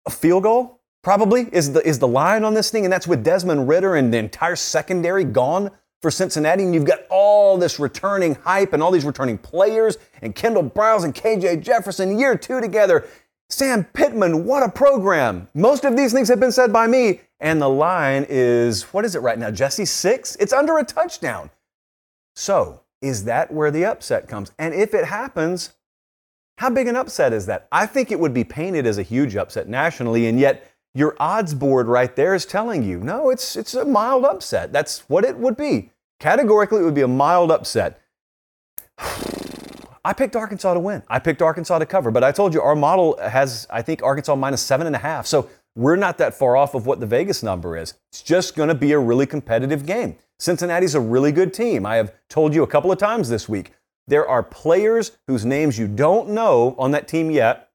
a 0.05 0.09
field 0.09 0.43
goal, 0.43 0.81
probably 1.03 1.47
is 1.51 1.73
the, 1.73 1.85
is 1.87 1.99
the 1.99 2.07
line 2.07 2.43
on 2.43 2.53
this 2.53 2.69
thing, 2.69 2.85
and 2.85 2.91
that's 2.91 3.07
with 3.07 3.23
Desmond 3.23 3.67
Ridder 3.67 3.95
and 3.95 4.13
the 4.13 4.17
entire 4.17 4.55
secondary 4.55 5.23
gone 5.23 5.71
for 6.01 6.11
Cincinnati. 6.11 6.63
And 6.63 6.73
you've 6.73 6.85
got 6.85 6.99
all 7.09 7.57
this 7.57 7.79
returning 7.79 8.35
hype 8.35 8.73
and 8.73 8.81
all 8.81 8.91
these 8.91 9.05
returning 9.05 9.37
players 9.37 9.97
and 10.21 10.35
Kendall 10.35 10.69
Briles 10.69 11.03
and 11.03 11.13
KJ 11.13 11.61
Jefferson, 11.61 12.19
year 12.19 12.35
two 12.37 12.61
together. 12.61 13.07
Sam 13.51 13.83
Pittman, 13.83 14.45
what 14.45 14.63
a 14.63 14.69
program. 14.69 15.49
Most 15.53 15.83
of 15.83 15.97
these 15.97 16.13
things 16.13 16.29
have 16.29 16.39
been 16.39 16.53
said 16.53 16.71
by 16.71 16.87
me. 16.87 17.19
And 17.41 17.61
the 17.61 17.69
line 17.69 18.25
is, 18.29 18.83
what 18.93 19.03
is 19.03 19.15
it 19.15 19.21
right 19.21 19.37
now, 19.37 19.51
Jesse? 19.51 19.85
Six? 19.85 20.37
It's 20.37 20.53
under 20.53 20.77
a 20.77 20.85
touchdown. 20.85 21.49
So, 22.35 22.81
is 23.01 23.25
that 23.25 23.51
where 23.51 23.69
the 23.69 23.83
upset 23.83 24.27
comes? 24.27 24.51
And 24.57 24.73
if 24.73 24.93
it 24.93 25.05
happens, 25.05 25.73
how 26.59 26.69
big 26.69 26.87
an 26.87 26.95
upset 26.95 27.33
is 27.33 27.45
that? 27.47 27.67
I 27.71 27.87
think 27.87 28.11
it 28.11 28.19
would 28.19 28.33
be 28.33 28.43
painted 28.43 28.85
as 28.85 28.97
a 28.97 29.03
huge 29.03 29.35
upset 29.35 29.67
nationally, 29.67 30.27
and 30.27 30.39
yet 30.39 30.71
your 30.93 31.17
odds 31.19 31.53
board 31.53 31.87
right 31.87 32.15
there 32.15 32.33
is 32.35 32.45
telling 32.45 32.83
you, 32.83 32.99
no, 32.99 33.31
it's, 33.31 33.55
it's 33.55 33.73
a 33.73 33.83
mild 33.83 34.23
upset. 34.23 34.71
That's 34.71 35.09
what 35.09 35.25
it 35.25 35.37
would 35.37 35.57
be. 35.57 35.91
Categorically, 36.19 36.81
it 36.81 36.85
would 36.85 36.93
be 36.93 37.01
a 37.01 37.07
mild 37.07 37.51
upset. 37.51 37.99
I 40.03 40.13
picked 40.13 40.35
Arkansas 40.35 40.73
to 40.73 40.79
win. 40.79 41.03
I 41.07 41.19
picked 41.19 41.41
Arkansas 41.41 41.79
to 41.79 41.85
cover, 41.85 42.09
but 42.09 42.23
I 42.23 42.31
told 42.31 42.53
you 42.53 42.61
our 42.61 42.75
model 42.75 43.17
has, 43.21 43.67
I 43.69 43.81
think, 43.81 44.01
Arkansas 44.01 44.35
minus 44.35 44.61
seven 44.61 44.87
and 44.87 44.95
a 44.95 44.99
half. 44.99 45.27
So 45.27 45.49
we're 45.75 45.95
not 45.95 46.17
that 46.17 46.33
far 46.33 46.57
off 46.57 46.73
of 46.73 46.85
what 46.85 46.99
the 46.99 47.05
Vegas 47.05 47.43
number 47.43 47.77
is. 47.77 47.93
It's 48.11 48.23
just 48.23 48.55
going 48.55 48.69
to 48.69 48.75
be 48.75 48.91
a 48.93 48.99
really 48.99 49.25
competitive 49.25 49.85
game. 49.85 50.15
Cincinnati's 50.39 50.95
a 50.95 50.99
really 50.99 51.31
good 51.31 51.53
team. 51.53 51.85
I 51.85 51.97
have 51.97 52.13
told 52.29 52.55
you 52.55 52.63
a 52.63 52.67
couple 52.67 52.91
of 52.91 52.97
times 52.97 53.29
this 53.29 53.47
week. 53.47 53.73
There 54.07 54.27
are 54.27 54.41
players 54.41 55.11
whose 55.27 55.45
names 55.45 55.77
you 55.77 55.87
don't 55.87 56.29
know 56.29 56.75
on 56.79 56.91
that 56.91 57.07
team 57.07 57.29
yet 57.29 57.69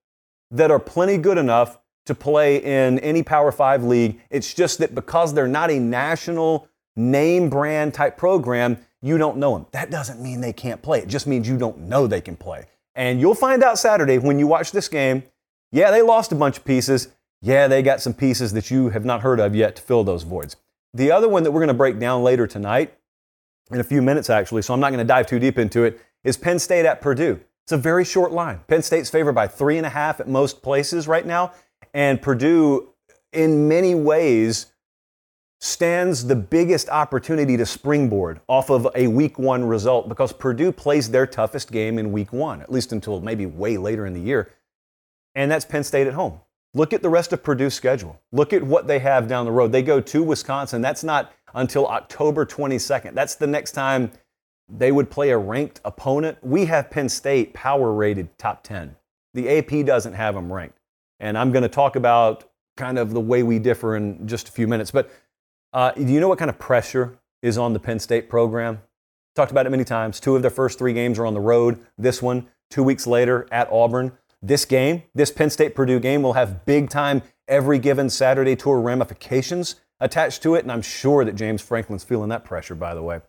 that 0.51 0.71
are 0.71 0.81
plenty 0.81 1.17
good 1.17 1.39
enough 1.39 1.79
to 2.07 2.15
play 2.15 2.57
in 2.57 2.99
any 3.01 3.23
Power 3.23 3.53
Five 3.53 3.85
league. 3.85 4.21
It's 4.31 4.53
just 4.53 4.79
that 4.79 4.95
because 4.95 5.33
they're 5.33 5.49
not 5.49 5.71
a 5.71 5.79
national 5.79 6.69
name 6.97 7.49
brand 7.49 7.95
type 7.95 8.17
program, 8.17 8.79
you 9.03 9.19
don't 9.19 9.37
know 9.37 9.55
them. 9.55 9.67
That 9.73 9.91
doesn't 9.91 10.21
mean 10.21 10.41
they 10.41 10.53
can't 10.53 10.83
play. 10.83 11.01
It 11.01 11.09
just 11.09 11.27
means 11.27 11.49
you 11.49 11.59
don't 11.59 11.81
know 11.81 12.07
they 12.07 12.21
can 12.21 12.37
play. 12.37 12.67
And 12.95 13.21
you'll 13.21 13.35
find 13.35 13.63
out 13.63 13.79
Saturday 13.79 14.19
when 14.19 14.39
you 14.39 14.47
watch 14.47 14.73
this 14.73 14.89
game. 14.89 15.23
Yeah, 15.71 15.91
they 15.91 16.03
lost 16.03 16.33
a 16.33 16.35
bunch 16.35 16.59
of 16.59 16.65
pieces. 16.65 17.09
Yeah, 17.43 17.69
they 17.69 17.83
got 17.83 18.01
some 18.01 18.15
pieces 18.15 18.53
that 18.55 18.71
you 18.71 18.89
have 18.91 19.05
not 19.05 19.21
heard 19.21 19.39
of 19.39 19.55
yet 19.55 19.77
to 19.77 19.83
fill 19.83 20.05
those 20.05 20.23
voids. 20.23 20.57
The 20.95 21.11
other 21.11 21.29
one 21.29 21.43
that 21.43 21.51
we're 21.51 21.61
going 21.61 21.69
to 21.69 21.75
break 21.75 21.99
down 21.99 22.23
later 22.23 22.47
tonight, 22.47 22.95
in 23.71 23.81
a 23.81 23.85
few 23.85 24.01
minutes 24.01 24.31
actually, 24.31 24.63
so 24.63 24.73
I'm 24.73 24.81
not 24.81 24.91
going 24.91 25.05
to 25.05 25.05
dive 25.05 25.27
too 25.27 25.39
deep 25.39 25.59
into 25.59 25.85
it, 25.85 26.01
is 26.25 26.37
Penn 26.37 26.59
State 26.59 26.87
at 26.87 27.01
Purdue. 27.01 27.41
It's 27.65 27.73
a 27.73 27.77
very 27.77 28.05
short 28.05 28.33
line. 28.33 28.61
Penn 28.69 28.81
State's 28.81 29.11
favored 29.11 29.35
by 29.35 29.49
three 29.49 29.77
and 29.77 29.85
a 29.85 29.91
half 29.91 30.21
at 30.21 30.29
most 30.29 30.63
places 30.63 31.07
right 31.07 31.27
now. 31.27 31.53
And 31.93 32.23
Purdue, 32.23 32.91
in 33.33 33.69
many 33.69 33.95
ways, 33.95 34.73
stands 35.61 36.27
the 36.27 36.37
biggest 36.37 36.89
opportunity 36.91 37.57
to 37.57 37.65
springboard 37.65 38.41
off 38.47 38.71
of 38.71 38.89
a 38.95 39.07
week 39.07 39.39
one 39.39 39.65
result 39.65 40.09
because 40.09 40.33
Purdue 40.33 40.71
plays 40.71 41.11
their 41.11 41.27
toughest 41.27 41.73
game 41.73 41.99
in 41.99 42.13
week 42.13 42.33
one, 42.33 42.61
at 42.61 42.71
least 42.71 42.93
until 42.93 43.21
maybe 43.21 43.47
way 43.47 43.77
later 43.79 44.07
in 44.07 44.13
the 44.13 44.21
year. 44.21 44.53
And 45.35 45.51
that's 45.51 45.65
Penn 45.65 45.85
State 45.85 46.07
at 46.07 46.15
home. 46.15 46.41
Look 46.75 46.93
at 46.93 47.01
the 47.01 47.09
rest 47.09 47.33
of 47.33 47.43
Purdue's 47.43 47.75
schedule. 47.75 48.21
Look 48.33 48.53
at 48.53 48.63
what 48.63 48.87
they 48.87 48.99
have 48.99 49.29
down 49.29 49.47
the 49.47 49.53
road. 49.53 49.73
They 49.73 49.83
go 49.83 50.01
to 50.01 50.23
Wisconsin. 50.23 50.83
That's 50.83 51.03
not 51.03 51.33
until 51.55 51.87
October 51.87 52.45
22nd. 52.45 53.15
That's 53.15 53.35
the 53.35 53.47
next 53.47 53.73
time 53.73 54.13
they 54.69 54.93
would 54.93 55.11
play 55.11 55.31
a 55.31 55.39
ranked 55.39 55.81
opponent. 55.85 56.39
We 56.43 56.67
have 56.67 56.91
Penn 56.91 57.09
State 57.09 57.55
power 57.55 57.93
rated 57.93 58.37
top 58.39 58.63
10. 58.63 58.97
The 59.33 59.59
AP 59.59 59.87
doesn't 59.87 60.13
have 60.13 60.35
them 60.35 60.53
ranked. 60.53 60.79
And 61.19 61.39
I'm 61.39 61.51
going 61.51 61.63
to 61.63 61.69
talk 61.69 61.97
about 61.97 62.45
kind 62.77 62.99
of 62.99 63.13
the 63.13 63.21
way 63.21 63.43
we 63.43 63.59
differ 63.59 63.97
in 63.97 64.27
just 64.27 64.49
a 64.49 64.53
few 64.53 64.69
minutes. 64.69 64.91
But 64.91 65.11
uh, 65.73 65.93
do 65.93 66.03
you 66.03 66.21
know 66.21 66.29
what 66.29 66.39
kind 66.39 66.49
of 66.49 66.59
pressure 66.59 67.19
is 67.43 67.59
on 67.59 67.73
the 67.73 67.79
Penn 67.79 67.99
State 67.99 68.29
program? 68.29 68.81
Talked 69.35 69.51
about 69.51 69.67
it 69.67 69.71
many 69.71 69.85
times. 69.85 70.19
Two 70.19 70.37
of 70.37 70.43
their 70.43 70.51
first 70.51 70.79
three 70.79 70.93
games 70.93 71.19
are 71.19 71.27
on 71.27 71.35
the 71.35 71.41
road. 71.41 71.79
This 71.99 72.23
one, 72.23 72.49
two 72.71 72.83
weeks 72.83 73.07
later 73.07 73.47
at 73.53 73.71
Auburn. 73.71 74.13
This 74.43 74.65
game, 74.65 75.03
this 75.15 75.31
Penn 75.31 75.51
State 75.51 75.75
Purdue 75.75 76.01
game, 76.01 76.23
will 76.23 76.35
have 76.35 76.65
big 76.65 76.89
time 76.89 77.23
every 77.49 77.79
given 77.79 78.09
Saturday 78.09 78.57
tour 78.57 78.81
ramifications 78.81 79.77
attached 80.01 80.43
to 80.43 80.55
it. 80.55 80.63
And 80.63 80.73
I'm 80.73 80.83
sure 80.83 81.25
that 81.25 81.35
James 81.35 81.63
Franklin's 81.63 82.05
feeling 82.05 82.29
that 82.31 82.45
pressure, 82.45 82.75
by 82.75 82.95
the 82.95 83.03
way. 83.03 83.21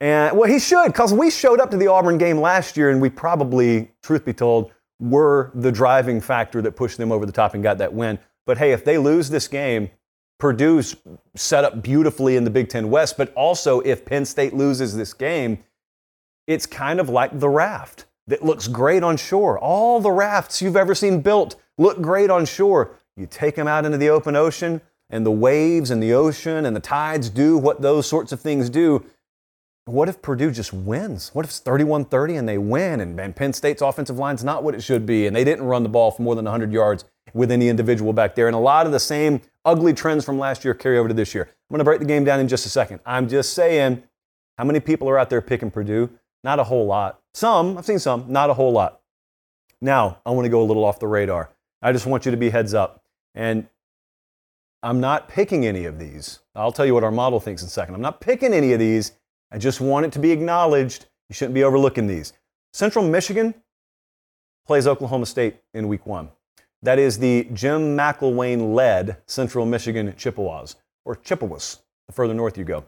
And 0.00 0.36
well, 0.36 0.48
he 0.48 0.58
should, 0.58 0.86
because 0.86 1.12
we 1.12 1.30
showed 1.30 1.60
up 1.60 1.70
to 1.72 1.76
the 1.76 1.88
Auburn 1.88 2.18
game 2.18 2.38
last 2.38 2.76
year 2.76 2.90
and 2.90 3.00
we 3.00 3.10
probably, 3.10 3.90
truth 4.02 4.24
be 4.24 4.32
told, 4.32 4.70
were 5.00 5.50
the 5.54 5.72
driving 5.72 6.20
factor 6.20 6.62
that 6.62 6.72
pushed 6.76 6.98
them 6.98 7.12
over 7.12 7.26
the 7.26 7.32
top 7.32 7.54
and 7.54 7.62
got 7.62 7.78
that 7.78 7.92
win. 7.92 8.18
But 8.46 8.58
hey, 8.58 8.72
if 8.72 8.84
they 8.84 8.96
lose 8.96 9.28
this 9.28 9.48
game, 9.48 9.90
Purdue's 10.38 10.96
set 11.34 11.64
up 11.64 11.82
beautifully 11.82 12.36
in 12.36 12.44
the 12.44 12.50
Big 12.50 12.68
Ten 12.68 12.90
West. 12.90 13.16
But 13.16 13.32
also, 13.34 13.80
if 13.80 14.04
Penn 14.04 14.24
State 14.24 14.54
loses 14.54 14.96
this 14.96 15.12
game, 15.12 15.58
it's 16.46 16.66
kind 16.66 17.00
of 17.00 17.08
like 17.08 17.38
the 17.38 17.48
raft 17.48 18.06
that 18.26 18.44
looks 18.44 18.68
great 18.68 19.02
on 19.02 19.16
shore. 19.16 19.58
All 19.58 20.00
the 20.00 20.10
rafts 20.10 20.62
you've 20.62 20.76
ever 20.76 20.94
seen 20.94 21.20
built 21.20 21.56
look 21.76 22.00
great 22.00 22.30
on 22.30 22.46
shore. 22.46 22.96
You 23.16 23.26
take 23.26 23.56
them 23.56 23.66
out 23.66 23.84
into 23.84 23.98
the 23.98 24.10
open 24.10 24.36
ocean, 24.36 24.80
and 25.10 25.24
the 25.24 25.30
waves 25.30 25.90
and 25.90 26.02
the 26.02 26.12
ocean 26.12 26.66
and 26.66 26.76
the 26.76 26.80
tides 26.80 27.30
do 27.30 27.56
what 27.56 27.80
those 27.80 28.06
sorts 28.06 28.32
of 28.32 28.40
things 28.40 28.68
do. 28.68 29.04
What 29.86 30.08
if 30.08 30.20
Purdue 30.20 30.50
just 30.50 30.72
wins? 30.72 31.30
What 31.32 31.46
if 31.46 31.50
it's 31.50 31.60
31 31.60 32.06
30 32.06 32.36
and 32.36 32.48
they 32.48 32.58
win 32.58 33.00
and, 33.00 33.18
and 33.18 33.34
Penn 33.34 33.54
State's 33.54 33.80
offensive 33.80 34.18
line's 34.18 34.44
not 34.44 34.62
what 34.62 34.74
it 34.74 34.82
should 34.82 35.06
be 35.06 35.26
and 35.26 35.34
they 35.34 35.44
didn't 35.44 35.64
run 35.64 35.82
the 35.82 35.88
ball 35.88 36.10
for 36.10 36.22
more 36.22 36.34
than 36.34 36.44
100 36.44 36.72
yards 36.72 37.06
with 37.32 37.50
any 37.50 37.68
individual 37.70 38.12
back 38.12 38.34
there? 38.34 38.48
And 38.48 38.56
a 38.56 38.58
lot 38.58 38.84
of 38.84 38.92
the 38.92 39.00
same 39.00 39.40
ugly 39.68 39.92
trends 39.92 40.24
from 40.24 40.38
last 40.38 40.64
year 40.64 40.72
carry 40.72 40.98
over 40.98 41.08
to 41.08 41.14
this 41.14 41.34
year. 41.34 41.44
I'm 41.44 41.74
going 41.74 41.78
to 41.78 41.84
break 41.84 42.00
the 42.00 42.06
game 42.06 42.24
down 42.24 42.40
in 42.40 42.48
just 42.48 42.64
a 42.64 42.70
second. 42.70 43.00
I'm 43.04 43.28
just 43.28 43.52
saying, 43.52 44.02
how 44.56 44.64
many 44.64 44.80
people 44.80 45.08
are 45.10 45.18
out 45.18 45.28
there 45.28 45.42
picking 45.42 45.70
Purdue? 45.70 46.10
Not 46.42 46.58
a 46.58 46.64
whole 46.64 46.86
lot. 46.86 47.20
Some, 47.34 47.76
I've 47.76 47.84
seen 47.84 47.98
some, 47.98 48.24
not 48.28 48.48
a 48.48 48.54
whole 48.54 48.72
lot. 48.72 49.00
Now, 49.80 50.18
I 50.24 50.30
want 50.30 50.46
to 50.46 50.48
go 50.48 50.62
a 50.62 50.64
little 50.64 50.84
off 50.84 50.98
the 50.98 51.06
radar. 51.06 51.50
I 51.82 51.92
just 51.92 52.06
want 52.06 52.24
you 52.24 52.30
to 52.30 52.36
be 52.36 52.50
heads 52.50 52.74
up. 52.74 53.04
And 53.34 53.68
I'm 54.82 55.00
not 55.00 55.28
picking 55.28 55.66
any 55.66 55.84
of 55.84 55.98
these. 55.98 56.40
I'll 56.54 56.72
tell 56.72 56.86
you 56.86 56.94
what 56.94 57.04
our 57.04 57.10
model 57.10 57.38
thinks 57.38 57.62
in 57.62 57.66
a 57.66 57.70
second. 57.70 57.94
I'm 57.94 58.00
not 58.00 58.20
picking 58.20 58.54
any 58.54 58.72
of 58.72 58.78
these. 58.78 59.12
I 59.52 59.58
just 59.58 59.80
want 59.80 60.06
it 60.06 60.12
to 60.12 60.18
be 60.18 60.30
acknowledged. 60.30 61.06
You 61.28 61.34
shouldn't 61.34 61.54
be 61.54 61.64
overlooking 61.64 62.06
these. 62.06 62.32
Central 62.72 63.06
Michigan 63.06 63.54
plays 64.66 64.86
Oklahoma 64.86 65.26
State 65.26 65.56
in 65.74 65.88
week 65.88 66.06
one. 66.06 66.30
That 66.82 66.98
is 66.98 67.18
the 67.18 67.48
Jim 67.52 67.96
McElwain 67.96 68.74
led 68.74 69.16
Central 69.26 69.66
Michigan 69.66 70.14
Chippewas, 70.16 70.76
or 71.04 71.16
Chippewas, 71.16 71.80
the 72.06 72.12
further 72.12 72.34
north 72.34 72.56
you 72.56 72.64
go. 72.64 72.84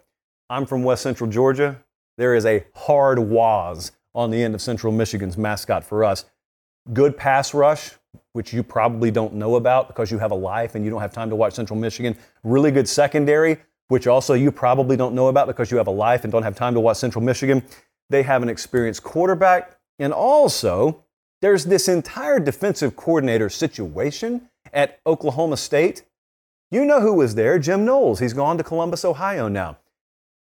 I'm 0.48 0.64
from 0.64 0.84
West 0.84 1.02
Central 1.02 1.28
Georgia. 1.28 1.82
There 2.16 2.34
is 2.34 2.46
a 2.46 2.64
hard 2.74 3.18
Waz 3.18 3.92
on 4.14 4.30
the 4.30 4.42
end 4.42 4.54
of 4.54 4.62
Central 4.62 4.92
Michigan's 4.92 5.36
mascot 5.36 5.84
for 5.84 6.04
us. 6.04 6.24
Good 6.92 7.16
pass 7.16 7.52
rush, 7.52 7.92
which 8.32 8.52
you 8.52 8.62
probably 8.62 9.10
don't 9.10 9.34
know 9.34 9.56
about 9.56 9.88
because 9.88 10.10
you 10.10 10.18
have 10.18 10.30
a 10.30 10.36
life 10.36 10.74
and 10.74 10.84
you 10.84 10.90
don't 10.90 11.00
have 11.00 11.12
time 11.12 11.30
to 11.30 11.36
watch 11.36 11.54
Central 11.54 11.78
Michigan. 11.78 12.16
Really 12.44 12.70
good 12.70 12.88
secondary, 12.88 13.58
which 13.88 14.06
also 14.06 14.34
you 14.34 14.52
probably 14.52 14.96
don't 14.96 15.14
know 15.14 15.28
about 15.28 15.46
because 15.46 15.70
you 15.70 15.76
have 15.78 15.88
a 15.88 15.92
life 15.92 16.24
and 16.24 16.32
don't 16.32 16.42
have 16.42 16.56
time 16.56 16.74
to 16.74 16.80
watch 16.80 16.96
Central 16.98 17.24
Michigan. 17.24 17.62
They 18.08 18.22
have 18.22 18.42
an 18.42 18.48
experienced 18.48 19.02
quarterback. 19.02 19.78
And 19.98 20.12
also, 20.12 21.04
there's 21.42 21.64
this 21.64 21.88
entire 21.88 22.38
defensive 22.38 22.96
coordinator 22.96 23.48
situation 23.48 24.48
at 24.72 25.00
Oklahoma 25.06 25.56
State. 25.56 26.04
You 26.70 26.84
know 26.84 27.00
who 27.00 27.14
was 27.14 27.34
there, 27.34 27.58
Jim 27.58 27.84
Knowles. 27.84 28.20
He's 28.20 28.32
gone 28.32 28.58
to 28.58 28.64
Columbus, 28.64 29.04
Ohio 29.04 29.48
now. 29.48 29.78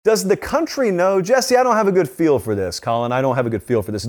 Does 0.04 0.27
the 0.27 0.38
country 0.38 0.92
know, 0.92 1.22
Jesse? 1.22 1.58
I 1.58 1.63
don't 1.63 1.75
have 1.75 1.88
a 1.88 1.92
good 1.92 2.10
feel 2.10 2.38
for 2.38 2.54
this, 2.54 2.80
Colin. 2.80 3.12
I 3.12 3.22
don't 3.22 3.36
have 3.36 3.48
a 3.48 3.50
good 3.50 3.63
feel 3.63 3.82
for 3.82 3.92
this. 3.92 4.08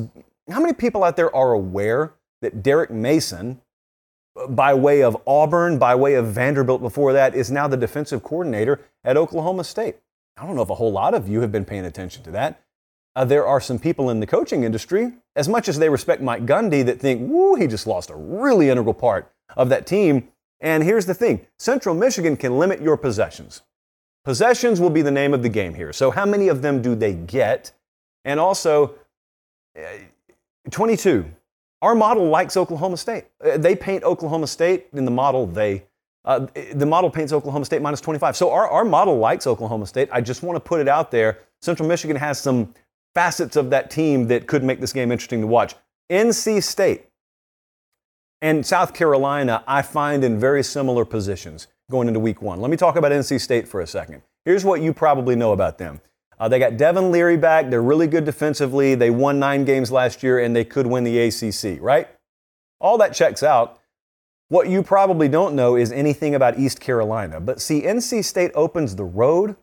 How 0.51 0.61
many 0.61 0.75
people 0.75 1.03
out 1.03 1.17
there 1.17 1.35
are 1.35 1.53
aware 1.53 2.13
that 2.43 2.63
Derek 2.63 2.91
Mason, 2.91 3.61
by 4.51 4.75
way 4.75 5.03
of 5.03 5.17
Auburn, 5.27 5.79
by 5.79 5.95
way 5.95 6.15
of 6.15 6.27
Vanderbilt 6.27 6.83
before 6.83 7.15
that, 7.15 7.35
is 7.35 7.51
now 7.51 7.67
the 7.67 7.79
defensive 7.79 8.23
coordinator 8.23 8.81
at 9.05 9.17
Oklahoma 9.17 9.65
State? 9.65 9.97
I 10.37 10.47
don't 10.47 10.55
know 10.55 10.63
if 10.63 10.71
a 10.71 10.75
whole 10.75 10.93
lot 10.93 11.15
of 11.15 11.29
you 11.29 11.41
have 11.41 11.51
been 11.51 11.65
paying 11.65 11.87
attention 11.87 12.23
to 12.25 12.31
that. 12.33 12.63
Uh, 13.17 13.25
there 13.25 13.47
are 13.47 13.63
some 13.63 13.79
people 13.79 14.11
in 14.11 14.21
the 14.21 14.27
coaching 14.27 14.63
industry, 14.63 15.11
as 15.37 15.49
much 15.49 15.69
as 15.69 15.79
they 15.79 15.89
respect 15.89 16.21
Mike 16.21 16.45
Gundy, 16.45 16.85
that 16.85 17.01
think, 17.01 17.29
woo, 17.31 17.55
he 17.55 17.67
just 17.67 17.87
lost 17.87 18.11
a 18.11 18.15
really 18.15 18.69
integral 18.69 18.93
part 18.93 19.33
of 19.57 19.71
that 19.71 19.87
team. 19.87 20.29
And 20.61 20.85
here's 20.85 21.07
the 21.07 21.15
thing 21.15 21.47
Central 21.59 21.95
Michigan 21.95 22.37
can 22.37 22.59
limit 22.59 22.83
your 22.83 22.99
possessions. 22.99 23.63
Possessions 24.23 24.81
will 24.81 24.91
be 24.91 25.01
the 25.01 25.11
name 25.11 25.33
of 25.33 25.43
the 25.43 25.49
game 25.49 25.73
here. 25.73 25.95
So, 25.95 26.11
how 26.11 26.27
many 26.27 26.49
of 26.49 26.61
them 26.61 26.83
do 26.83 26.95
they 26.95 27.15
get? 27.15 27.73
And 28.27 28.39
also, 28.39 28.95
uh, 29.79 29.83
22. 30.71 31.25
Our 31.81 31.95
model 31.95 32.29
likes 32.29 32.57
Oklahoma 32.57 32.99
State. 32.99 33.25
Uh, 33.43 33.57
they 33.57 33.75
paint 33.75 34.05
Oklahoma 34.05 34.47
State 34.47 34.89
in 34.93 35.07
the 35.07 35.11
model, 35.11 35.47
they. 35.47 35.85
Uh, 36.25 36.47
the 36.75 36.85
model 36.85 37.09
paints 37.09 37.33
Oklahoma 37.33 37.65
State 37.65 37.81
minus 37.81 38.01
25. 38.01 38.37
So 38.37 38.51
our, 38.51 38.69
our 38.69 38.85
model 38.85 39.17
likes 39.17 39.47
Oklahoma 39.47 39.87
State. 39.87 40.09
I 40.11 40.21
just 40.21 40.43
want 40.43 40.57
to 40.57 40.61
put 40.61 40.81
it 40.81 40.89
out 40.89 41.13
there. 41.13 41.39
Central 41.63 41.89
Michigan 41.89 42.17
has 42.17 42.41
some 42.41 42.75
facets 43.17 43.57
of 43.57 43.71
that 43.71 43.91
team 43.91 44.29
that 44.29 44.47
could 44.47 44.63
make 44.63 44.79
this 44.79 44.93
game 44.93 45.11
interesting 45.11 45.41
to 45.41 45.47
watch. 45.47 45.75
NC 46.13 46.63
State 46.63 47.07
and 48.43 48.65
South 48.65 48.93
Carolina, 48.93 49.65
I 49.67 49.81
find 49.81 50.23
in 50.23 50.39
very 50.39 50.63
similar 50.63 51.07
positions 51.07 51.67
going 51.91 52.09
into 52.09 52.21
week 52.21 52.43
one. 52.43 52.61
Let 52.61 52.71
me 52.71 52.77
talk 52.77 52.95
about 52.95 53.13
NC 53.13 53.41
State 53.41 53.67
for 53.67 53.81
a 53.81 53.87
second. 53.87 54.21
Here's 54.45 54.67
what 54.67 54.83
you 54.83 54.93
probably 54.93 55.35
know 55.35 55.53
about 55.53 55.79
them. 55.79 56.03
Uh, 56.39 56.47
they 56.49 56.59
got 56.59 56.77
Devin 56.77 57.11
Leary 57.11 57.39
back. 57.39 57.71
They're 57.71 57.81
really 57.81 58.07
good 58.07 58.27
defensively. 58.27 58.95
They 58.95 59.09
won 59.09 59.39
nine 59.39 59.65
games 59.65 59.91
last 59.91 60.23
year 60.23 60.39
and 60.41 60.55
they 60.55 60.67
could 60.67 60.87
win 60.87 61.03
the 61.03 61.19
ACC, 61.19 61.81
right? 61.81 62.09
All 62.83 62.99
that 62.99 63.15
checks 63.15 63.43
out. 63.43 63.81
What 64.49 64.69
you 64.69 64.83
probably 64.83 65.29
don't 65.29 65.55
know 65.55 65.75
is 65.75 65.91
anything 65.91 66.35
about 66.35 66.59
East 66.59 66.81
Carolina. 66.81 67.41
But 67.41 67.63
see, 67.63 67.81
NC 67.81 68.27
State 68.27 68.53
opens 68.55 68.95
the 68.95 69.05
road 69.05 69.57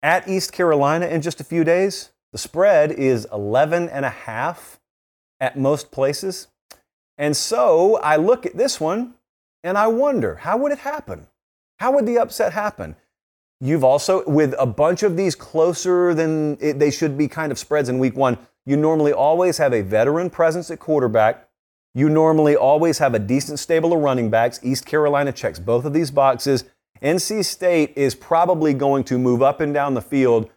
at 0.00 0.28
East 0.28 0.52
Carolina 0.52 1.06
in 1.06 1.22
just 1.22 1.40
a 1.40 1.44
few 1.44 1.64
days. 1.64 2.12
The 2.34 2.38
spread 2.38 2.90
is 2.90 3.28
11 3.32 3.88
and 3.90 4.04
a 4.04 4.10
half 4.10 4.80
at 5.38 5.56
most 5.56 5.92
places. 5.92 6.48
And 7.16 7.36
so 7.36 7.98
I 7.98 8.16
look 8.16 8.44
at 8.44 8.56
this 8.56 8.80
one 8.80 9.14
and 9.62 9.78
I 9.78 9.86
wonder, 9.86 10.34
how 10.34 10.56
would 10.56 10.72
it 10.72 10.80
happen? 10.80 11.28
How 11.78 11.92
would 11.92 12.06
the 12.06 12.18
upset 12.18 12.52
happen? 12.52 12.96
You've 13.60 13.84
also, 13.84 14.28
with 14.28 14.52
a 14.58 14.66
bunch 14.66 15.04
of 15.04 15.16
these 15.16 15.36
closer 15.36 16.12
than 16.12 16.58
it, 16.60 16.80
they 16.80 16.90
should 16.90 17.16
be 17.16 17.28
kind 17.28 17.52
of 17.52 17.58
spreads 17.58 17.88
in 17.88 18.00
week 18.00 18.16
one, 18.16 18.36
you 18.66 18.76
normally 18.76 19.12
always 19.12 19.58
have 19.58 19.72
a 19.72 19.82
veteran 19.82 20.28
presence 20.28 20.72
at 20.72 20.80
quarterback. 20.80 21.48
You 21.94 22.08
normally 22.08 22.56
always 22.56 22.98
have 22.98 23.14
a 23.14 23.20
decent 23.20 23.60
stable 23.60 23.92
of 23.92 24.00
running 24.00 24.28
backs. 24.28 24.58
East 24.60 24.86
Carolina 24.86 25.30
checks 25.30 25.60
both 25.60 25.84
of 25.84 25.92
these 25.92 26.10
boxes. 26.10 26.64
NC 27.00 27.44
State 27.44 27.92
is 27.94 28.16
probably 28.16 28.74
going 28.74 29.04
to 29.04 29.18
move 29.20 29.40
up 29.40 29.60
and 29.60 29.72
down 29.72 29.94
the 29.94 30.02
field 30.02 30.50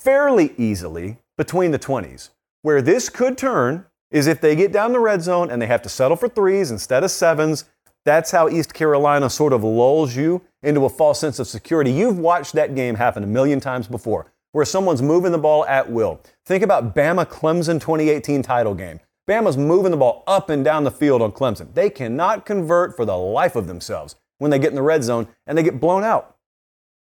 fairly 0.00 0.54
easily 0.56 1.18
between 1.36 1.70
the 1.70 1.78
20s. 1.78 2.30
Where 2.62 2.82
this 2.82 3.08
could 3.08 3.38
turn 3.38 3.86
is 4.10 4.26
if 4.26 4.40
they 4.40 4.56
get 4.56 4.72
down 4.72 4.92
the 4.92 5.00
red 5.00 5.22
zone 5.22 5.50
and 5.50 5.62
they 5.62 5.66
have 5.66 5.82
to 5.82 5.88
settle 5.88 6.16
for 6.16 6.28
threes 6.28 6.70
instead 6.70 7.04
of 7.04 7.10
sevens 7.10 7.64
that's 8.04 8.30
how 8.30 8.48
East 8.48 8.72
Carolina 8.72 9.28
sort 9.28 9.52
of 9.52 9.62
lulls 9.62 10.16
you 10.16 10.40
into 10.62 10.84
a 10.84 10.88
false 10.88 11.20
sense 11.20 11.38
of 11.38 11.46
security. 11.46 11.92
You've 11.92 12.18
watched 12.18 12.54
that 12.54 12.74
game 12.74 12.94
happen 12.94 13.22
a 13.22 13.26
million 13.26 13.60
times 13.60 13.86
before, 13.86 14.32
where 14.52 14.64
someone's 14.64 15.02
moving 15.02 15.32
the 15.32 15.38
ball 15.38 15.66
at 15.66 15.90
will. 15.90 16.20
Think 16.46 16.62
about 16.62 16.94
Bama 16.94 17.26
Clemson 17.26 17.80
2018 17.80 18.42
title 18.42 18.74
game. 18.74 19.00
Bama's 19.28 19.58
moving 19.58 19.90
the 19.90 19.96
ball 19.96 20.24
up 20.26 20.48
and 20.48 20.64
down 20.64 20.84
the 20.84 20.90
field 20.90 21.20
on 21.20 21.32
Clemson. 21.32 21.74
They 21.74 21.90
cannot 21.90 22.46
convert 22.46 22.96
for 22.96 23.04
the 23.04 23.16
life 23.16 23.54
of 23.54 23.66
themselves 23.66 24.16
when 24.38 24.50
they 24.50 24.58
get 24.58 24.70
in 24.70 24.76
the 24.76 24.82
red 24.82 25.04
zone 25.04 25.28
and 25.46 25.56
they 25.56 25.62
get 25.62 25.78
blown 25.78 26.02
out. 26.02 26.36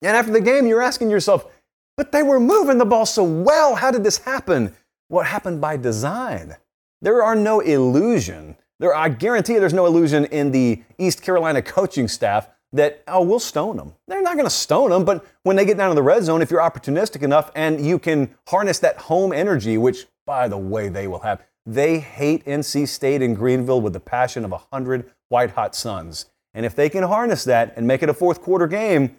And 0.02 0.16
after 0.16 0.32
the 0.32 0.40
game, 0.40 0.68
you're 0.68 0.84
asking 0.84 1.10
yourself, 1.10 1.48
but 1.98 2.12
they 2.12 2.24
were 2.24 2.40
moving 2.40 2.78
the 2.78 2.86
ball 2.86 3.06
so 3.06 3.24
well. 3.24 3.76
How 3.76 3.92
did 3.92 4.04
this 4.04 4.18
happen? 4.18 4.76
What 5.08 5.26
happened 5.26 5.62
by 5.62 5.78
design? 5.78 6.56
There 7.02 7.24
are 7.24 7.36
no 7.36 7.60
illusion 7.60 8.58
there, 8.80 8.94
I 8.94 9.10
guarantee 9.10 9.54
you 9.54 9.60
there's 9.60 9.74
no 9.74 9.86
illusion 9.86 10.26
in 10.26 10.52
the 10.52 10.84
East 10.98 11.22
Carolina 11.22 11.62
coaching 11.62 12.08
staff 12.08 12.50
that, 12.74 13.04
oh, 13.08 13.24
we'll 13.24 13.40
stone 13.40 13.78
them. 13.78 13.94
They're 14.08 14.22
not 14.22 14.34
going 14.34 14.46
to 14.46 14.50
stone 14.50 14.90
them, 14.90 15.06
but 15.06 15.26
when 15.44 15.56
they 15.56 15.64
get 15.64 15.78
down 15.78 15.90
to 15.90 15.96
the 15.96 16.04
red 16.04 16.24
zone, 16.24 16.42
if 16.42 16.52
you're 16.52 16.60
opportunistic 16.60 17.22
enough 17.22 17.52
and 17.56 17.86
you 17.86 18.00
can 18.00 18.36
harness 18.50 18.80
that 18.80 18.98
home 18.98 19.32
energy, 19.32 19.78
which, 19.78 20.08
by 20.26 20.50
the 20.50 20.58
way, 20.58 20.90
they 20.90 21.08
will 21.08 21.20
have, 21.20 21.42
they 21.66 22.00
hate 22.00 22.44
NC 22.46 22.88
State 22.88 23.22
and 23.22 23.36
Greenville 23.36 23.80
with 23.80 23.94
the 23.94 24.00
passion 24.02 24.44
of 24.44 24.52
a 24.52 24.58
100 24.58 25.10
white 25.30 25.52
hot 25.52 25.74
suns. 25.74 26.26
And 26.54 26.66
if 26.66 26.76
they 26.76 26.90
can 26.90 27.04
harness 27.04 27.46
that 27.46 27.74
and 27.78 27.88
make 27.88 28.04
it 28.04 28.10
a 28.10 28.14
fourth 28.14 28.42
quarter 28.42 28.68
game, 28.68 29.16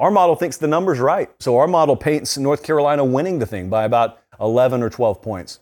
our 0.00 0.10
model 0.10 0.34
thinks 0.34 0.56
the 0.56 0.66
number's 0.66 0.98
right. 0.98 1.30
So 1.40 1.58
our 1.58 1.68
model 1.68 1.94
paints 1.94 2.38
North 2.38 2.62
Carolina 2.62 3.04
winning 3.04 3.38
the 3.38 3.46
thing 3.46 3.68
by 3.68 3.84
about 3.84 4.18
11 4.40 4.82
or 4.82 4.88
12 4.88 5.20
points. 5.20 5.60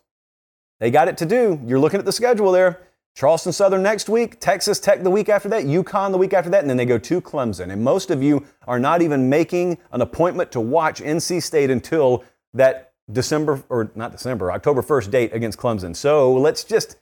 They 0.79 0.93
got 0.93 1.09
it 1.09 1.17
to 1.19 1.27
do. 1.27 1.61
You're 1.67 1.81
looking 1.81 1.99
at 1.99 2.07
the 2.07 2.13
schedule 2.13 2.53
there. 2.53 2.81
Charleston 3.17 3.53
Southern 3.53 3.83
next 3.83 4.09
week, 4.09 4.39
Texas 4.39 4.79
Tech 4.79 5.03
the 5.03 5.11
week 5.11 5.29
after 5.29 5.49
that, 5.49 5.65
UConn 5.65 6.13
the 6.13 6.19
week 6.19 6.33
after 6.33 6.49
that, 6.51 6.61
and 6.61 6.71
then 6.71 6.77
they 6.77 6.87
go 6.87 6.99
to 6.99 7.21
Clemson. 7.21 7.73
And 7.73 7.83
most 7.83 8.13
of 8.13 8.23
you 8.23 8.47
are 8.69 8.79
not 8.79 9.03
even 9.03 9.29
making 9.29 9.79
an 9.91 10.03
appointment 10.03 10.53
to 10.53 10.61
watch 10.61 11.01
NC 11.01 11.43
State 11.43 11.69
until 11.69 12.23
that 12.55 12.93
December, 13.11 13.65
or 13.71 13.91
not 13.97 14.13
December, 14.13 14.53
October 14.53 14.83
1st 14.83 15.11
date 15.11 15.35
against 15.35 15.59
Clemson. 15.59 15.97
So 15.97 16.33
let's 16.33 16.63
just, 16.63 16.97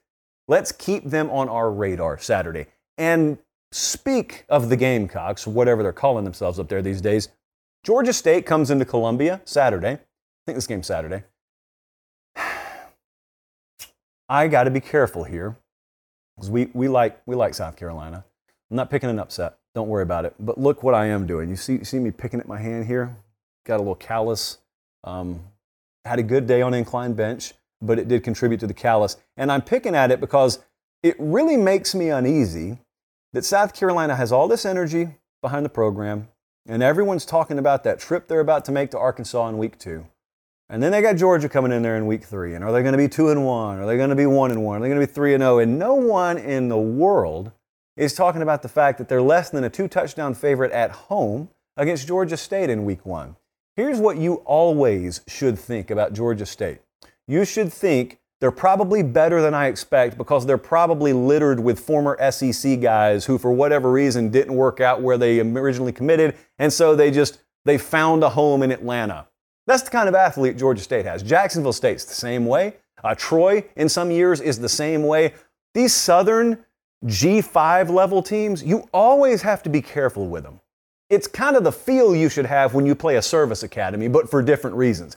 let's 0.48 0.72
keep 0.72 1.04
them 1.04 1.28
on 1.28 1.50
our 1.50 1.70
radar 1.70 2.16
Saturday. 2.16 2.68
And 2.96 3.36
speak 3.76 4.44
of 4.48 4.70
the 4.70 4.76
Gamecocks, 4.76 5.46
whatever 5.46 5.82
they're 5.82 5.92
calling 5.92 6.24
themselves 6.24 6.58
up 6.58 6.68
there 6.68 6.80
these 6.80 7.02
days, 7.02 7.28
Georgia 7.84 8.12
State 8.12 8.46
comes 8.46 8.70
into 8.70 8.84
Columbia 8.84 9.42
Saturday. 9.44 9.92
I 9.92 9.98
think 10.46 10.56
this 10.56 10.66
game's 10.66 10.86
Saturday. 10.86 11.22
I 14.28 14.48
got 14.48 14.64
to 14.64 14.70
be 14.70 14.80
careful 14.80 15.24
here 15.24 15.56
because 16.36 16.50
we, 16.50 16.70
we, 16.72 16.88
like, 16.88 17.20
we 17.26 17.36
like 17.36 17.54
South 17.54 17.76
Carolina. 17.76 18.24
I'm 18.70 18.76
not 18.76 18.90
picking 18.90 19.10
an 19.10 19.18
upset. 19.18 19.58
Don't 19.74 19.88
worry 19.88 20.02
about 20.02 20.24
it. 20.24 20.34
But 20.40 20.58
look 20.58 20.82
what 20.82 20.94
I 20.94 21.06
am 21.06 21.26
doing. 21.26 21.50
You 21.50 21.56
see, 21.56 21.74
you 21.74 21.84
see 21.84 21.98
me 21.98 22.10
picking 22.10 22.40
at 22.40 22.48
my 22.48 22.58
hand 22.58 22.86
here? 22.86 23.14
Got 23.66 23.76
a 23.76 23.78
little 23.78 23.94
callus. 23.94 24.58
Um, 25.04 25.42
had 26.06 26.18
a 26.18 26.22
good 26.22 26.46
day 26.46 26.62
on 26.62 26.72
incline 26.72 27.12
bench, 27.12 27.52
but 27.82 27.98
it 27.98 28.08
did 28.08 28.24
contribute 28.24 28.58
to 28.60 28.66
the 28.66 28.74
callus. 28.74 29.18
And 29.36 29.52
I'm 29.52 29.62
picking 29.62 29.94
at 29.94 30.10
it 30.10 30.18
because 30.18 30.60
it 31.02 31.14
really 31.18 31.58
makes 31.58 31.94
me 31.94 32.08
uneasy 32.08 32.78
that 33.36 33.44
South 33.44 33.74
Carolina 33.74 34.16
has 34.16 34.32
all 34.32 34.48
this 34.48 34.64
energy, 34.64 35.16
behind 35.42 35.62
the 35.62 35.68
program, 35.68 36.28
and 36.66 36.82
everyone's 36.82 37.26
talking 37.26 37.58
about 37.58 37.84
that 37.84 37.98
trip 37.98 38.28
they're 38.28 38.40
about 38.40 38.64
to 38.64 38.72
make 38.72 38.90
to 38.92 38.98
Arkansas 38.98 39.46
in 39.50 39.58
week 39.58 39.78
two. 39.78 40.06
And 40.70 40.82
then 40.82 40.90
they 40.90 41.02
got 41.02 41.16
Georgia 41.16 41.46
coming 41.46 41.70
in 41.70 41.82
there 41.82 41.98
in 41.98 42.06
week 42.06 42.24
three. 42.24 42.54
And 42.54 42.64
are 42.64 42.72
they 42.72 42.80
going 42.80 42.92
to 42.92 42.98
be 42.98 43.08
two 43.08 43.28
and 43.28 43.44
one? 43.44 43.78
Are 43.78 43.84
they 43.84 43.98
going 43.98 44.08
to 44.08 44.16
be 44.16 44.24
one 44.24 44.52
and 44.52 44.64
one? 44.64 44.78
Are 44.78 44.80
they 44.80 44.88
going 44.88 44.98
to 44.98 45.06
be 45.06 45.12
three 45.12 45.34
and 45.34 45.42
zero? 45.42 45.58
And 45.58 45.78
no 45.78 45.92
one 45.92 46.38
in 46.38 46.68
the 46.68 46.78
world 46.78 47.52
is 47.94 48.14
talking 48.14 48.40
about 48.40 48.62
the 48.62 48.70
fact 48.70 48.96
that 48.96 49.10
they're 49.10 49.20
less 49.20 49.50
than 49.50 49.64
a 49.64 49.68
two 49.68 49.86
touchdown 49.86 50.32
favorite 50.32 50.72
at 50.72 50.90
home 50.92 51.50
against 51.76 52.08
Georgia 52.08 52.38
State 52.38 52.70
in 52.70 52.86
week 52.86 53.04
one. 53.04 53.36
Here's 53.76 53.98
what 53.98 54.16
you 54.16 54.36
always 54.46 55.20
should 55.28 55.58
think 55.58 55.90
about 55.90 56.14
Georgia 56.14 56.46
State. 56.46 56.78
You 57.28 57.44
should 57.44 57.70
think 57.70 58.18
they're 58.40 58.50
probably 58.50 59.02
better 59.02 59.40
than 59.40 59.54
I 59.54 59.66
expect 59.66 60.18
because 60.18 60.44
they're 60.44 60.58
probably 60.58 61.12
littered 61.12 61.58
with 61.58 61.80
former 61.80 62.18
SEC 62.30 62.80
guys 62.80 63.24
who, 63.24 63.38
for 63.38 63.52
whatever 63.52 63.90
reason, 63.90 64.30
didn't 64.30 64.54
work 64.54 64.80
out 64.80 65.00
where 65.00 65.16
they 65.16 65.40
originally 65.40 65.92
committed, 65.92 66.36
and 66.58 66.72
so 66.72 66.94
they 66.94 67.10
just 67.10 67.40
they 67.64 67.78
found 67.78 68.22
a 68.22 68.28
home 68.28 68.62
in 68.62 68.70
Atlanta. 68.70 69.26
That's 69.66 69.82
the 69.82 69.90
kind 69.90 70.08
of 70.08 70.14
athlete 70.14 70.56
Georgia 70.56 70.82
State 70.82 71.06
has. 71.06 71.22
Jacksonville 71.22 71.72
State's 71.72 72.04
the 72.04 72.14
same 72.14 72.46
way. 72.46 72.74
Uh, 73.02 73.14
Troy, 73.14 73.64
in 73.76 73.88
some 73.88 74.10
years, 74.10 74.40
is 74.40 74.58
the 74.58 74.68
same 74.68 75.02
way. 75.02 75.34
These 75.74 75.92
Southern 75.92 76.64
G5 77.04 77.90
level 77.90 78.22
teams, 78.22 78.62
you 78.62 78.88
always 78.92 79.42
have 79.42 79.62
to 79.64 79.70
be 79.70 79.82
careful 79.82 80.28
with 80.28 80.44
them. 80.44 80.60
It's 81.10 81.26
kind 81.26 81.56
of 81.56 81.64
the 81.64 81.72
feel 81.72 82.16
you 82.16 82.28
should 82.28 82.46
have 82.46 82.74
when 82.74 82.86
you 82.86 82.94
play 82.94 83.16
a 83.16 83.22
service 83.22 83.62
academy, 83.62 84.08
but 84.08 84.30
for 84.30 84.42
different 84.42 84.76
reasons. 84.76 85.16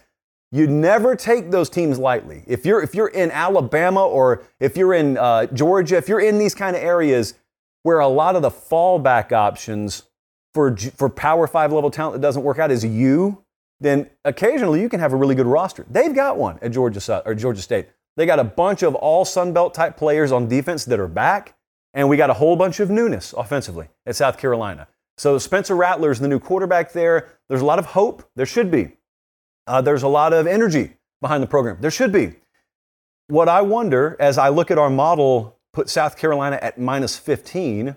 You 0.51 0.65
never 0.65 1.15
take 1.15 1.51
those 1.51 1.69
teams 1.69 1.99
lightly. 1.99 2.43
If 2.47 2.65
you're 2.65 2.81
if 2.81 2.95
you're 2.95 3.09
in 3.09 3.29
Alabama 3.31 4.05
or 4.05 4.43
if 4.59 4.75
you're 4.75 4.93
in 4.93 5.17
uh, 5.17 5.45
Georgia, 5.47 5.97
if 5.97 6.09
you're 6.09 6.19
in 6.19 6.39
these 6.39 6.55
kind 6.55 6.75
of 6.75 6.81
areas 6.81 7.35
where 7.83 7.99
a 7.99 8.07
lot 8.07 8.35
of 8.35 8.41
the 8.41 8.49
fallback 8.49 9.31
options 9.31 10.03
for 10.53 10.75
for 10.75 11.09
Power 11.09 11.45
Five 11.45 11.71
level 11.71 11.91
talent 11.91 12.13
that 12.13 12.21
doesn't 12.21 12.43
work 12.43 12.57
out 12.57 12.71
is 12.71 12.83
you, 12.83 13.43
then 13.79 14.09
occasionally 14.25 14.81
you 14.81 14.89
can 14.89 14.99
have 14.99 15.13
a 15.13 15.15
really 15.15 15.35
good 15.35 15.45
roster. 15.45 15.85
They've 15.89 16.13
got 16.13 16.37
one 16.37 16.57
at 16.61 16.71
Georgia 16.71 17.21
or 17.25 17.35
Georgia 17.35 17.61
State. 17.61 17.87
They 18.17 18.25
got 18.25 18.39
a 18.39 18.43
bunch 18.43 18.81
of 18.81 18.95
all 18.95 19.25
Sun 19.25 19.53
Belt 19.53 19.73
type 19.75 19.97
players 19.97 20.31
on 20.31 20.47
defense 20.47 20.83
that 20.85 20.99
are 20.99 21.07
back, 21.07 21.55
and 21.93 22.09
we 22.09 22.17
got 22.17 22.31
a 22.31 22.33
whole 22.33 22.55
bunch 22.55 22.79
of 22.79 22.89
newness 22.89 23.33
offensively 23.33 23.87
at 24.07 24.15
South 24.15 24.37
Carolina. 24.37 24.87
So 25.17 25.37
Spencer 25.37 25.75
Rattler's 25.75 26.19
the 26.19 26.27
new 26.27 26.39
quarterback 26.39 26.91
there. 26.91 27.37
There's 27.49 27.61
a 27.61 27.65
lot 27.65 27.77
of 27.77 27.85
hope. 27.85 28.29
There 28.35 28.45
should 28.45 28.71
be. 28.71 28.93
Uh, 29.69 29.81
there's 29.81 30.01
a 30.01 30.07
lot 30.07 30.33
of 30.33 30.47
energy 30.47 30.93
behind 31.21 31.43
the 31.43 31.47
program. 31.47 31.77
There 31.79 31.91
should 31.91 32.11
be. 32.11 32.33
What 33.27 33.47
I 33.47 33.61
wonder 33.61 34.17
as 34.19 34.39
I 34.39 34.49
look 34.49 34.71
at 34.71 34.79
our 34.79 34.89
model, 34.89 35.59
put 35.73 35.89
South 35.89 36.17
Carolina 36.17 36.57
at 36.59 36.79
minus 36.79 37.19
15, 37.19 37.95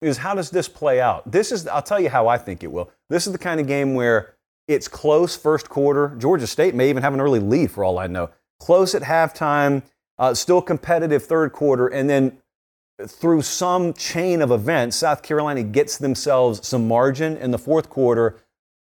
is 0.00 0.16
how 0.16 0.34
does 0.34 0.48
this 0.48 0.66
play 0.66 1.02
out? 1.02 1.30
This 1.30 1.52
is, 1.52 1.68
I'll 1.68 1.82
tell 1.82 2.00
you 2.00 2.08
how 2.08 2.28
I 2.28 2.38
think 2.38 2.64
it 2.64 2.72
will. 2.72 2.90
This 3.10 3.26
is 3.26 3.32
the 3.34 3.38
kind 3.38 3.60
of 3.60 3.66
game 3.66 3.94
where 3.94 4.36
it's 4.66 4.88
close 4.88 5.36
first 5.36 5.68
quarter. 5.68 6.16
Georgia 6.16 6.46
State 6.46 6.74
may 6.74 6.88
even 6.88 7.02
have 7.02 7.12
an 7.12 7.20
early 7.20 7.40
lead 7.40 7.70
for 7.70 7.84
all 7.84 7.98
I 7.98 8.06
know. 8.06 8.30
Close 8.58 8.94
at 8.94 9.02
halftime, 9.02 9.82
uh, 10.18 10.32
still 10.32 10.62
competitive 10.62 11.24
third 11.24 11.52
quarter, 11.52 11.88
and 11.88 12.08
then 12.08 12.38
through 13.06 13.42
some 13.42 13.92
chain 13.92 14.40
of 14.40 14.50
events, 14.50 14.96
South 14.96 15.22
Carolina 15.22 15.62
gets 15.62 15.98
themselves 15.98 16.66
some 16.66 16.88
margin 16.88 17.36
in 17.36 17.50
the 17.50 17.58
fourth 17.58 17.90
quarter 17.90 18.38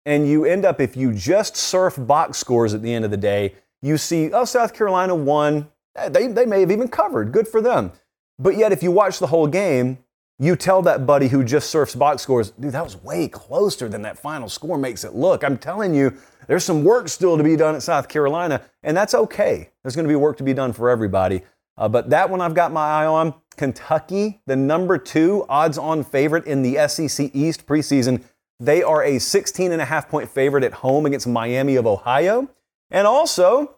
and 0.05 0.27
you 0.27 0.45
end 0.45 0.65
up, 0.65 0.81
if 0.81 0.97
you 0.97 1.13
just 1.13 1.55
surf 1.55 1.95
box 1.97 2.37
scores 2.37 2.73
at 2.73 2.81
the 2.81 2.93
end 2.93 3.05
of 3.05 3.11
the 3.11 3.17
day, 3.17 3.55
you 3.81 3.97
see, 3.97 4.31
oh, 4.31 4.45
South 4.45 4.73
Carolina 4.73 5.15
won. 5.15 5.69
Eh, 5.95 6.09
they, 6.09 6.27
they 6.27 6.45
may 6.45 6.61
have 6.61 6.71
even 6.71 6.87
covered. 6.87 7.31
Good 7.31 7.47
for 7.47 7.61
them. 7.61 7.91
But 8.39 8.57
yet, 8.57 8.71
if 8.71 8.81
you 8.81 8.91
watch 8.91 9.19
the 9.19 9.27
whole 9.27 9.47
game, 9.47 9.99
you 10.39 10.55
tell 10.55 10.81
that 10.81 11.05
buddy 11.05 11.27
who 11.27 11.43
just 11.43 11.69
surfs 11.69 11.93
box 11.93 12.23
scores, 12.23 12.51
dude, 12.51 12.71
that 12.71 12.83
was 12.83 12.97
way 13.03 13.27
closer 13.27 13.87
than 13.87 14.01
that 14.01 14.17
final 14.17 14.49
score 14.49 14.77
makes 14.77 15.03
it 15.03 15.13
look. 15.13 15.43
I'm 15.43 15.57
telling 15.57 15.93
you, 15.93 16.13
there's 16.47 16.63
some 16.63 16.83
work 16.83 17.09
still 17.09 17.37
to 17.37 17.43
be 17.43 17.55
done 17.55 17.75
at 17.75 17.83
South 17.83 18.07
Carolina, 18.07 18.61
and 18.81 18.97
that's 18.97 19.13
okay. 19.13 19.69
There's 19.83 19.95
going 19.95 20.05
to 20.05 20.11
be 20.11 20.15
work 20.15 20.37
to 20.37 20.43
be 20.43 20.53
done 20.53 20.73
for 20.73 20.89
everybody. 20.89 21.43
Uh, 21.77 21.87
but 21.87 22.09
that 22.09 22.29
one 22.29 22.41
I've 22.41 22.55
got 22.55 22.71
my 22.71 22.87
eye 22.87 23.05
on. 23.05 23.35
Kentucky, 23.57 24.41
the 24.47 24.55
number 24.55 24.97
two 24.97 25.45
odds 25.47 25.77
on 25.77 26.03
favorite 26.03 26.45
in 26.45 26.63
the 26.63 26.87
SEC 26.87 27.29
East 27.33 27.67
preseason, 27.67 28.23
they 28.61 28.83
are 28.83 29.03
a 29.03 29.17
16 29.17 29.71
and 29.71 29.81
a 29.81 29.85
half 29.85 30.07
point 30.07 30.29
favorite 30.29 30.63
at 30.63 30.71
home 30.71 31.07
against 31.07 31.27
Miami 31.27 31.75
of 31.77 31.87
Ohio. 31.87 32.47
And 32.91 33.07
also, 33.07 33.75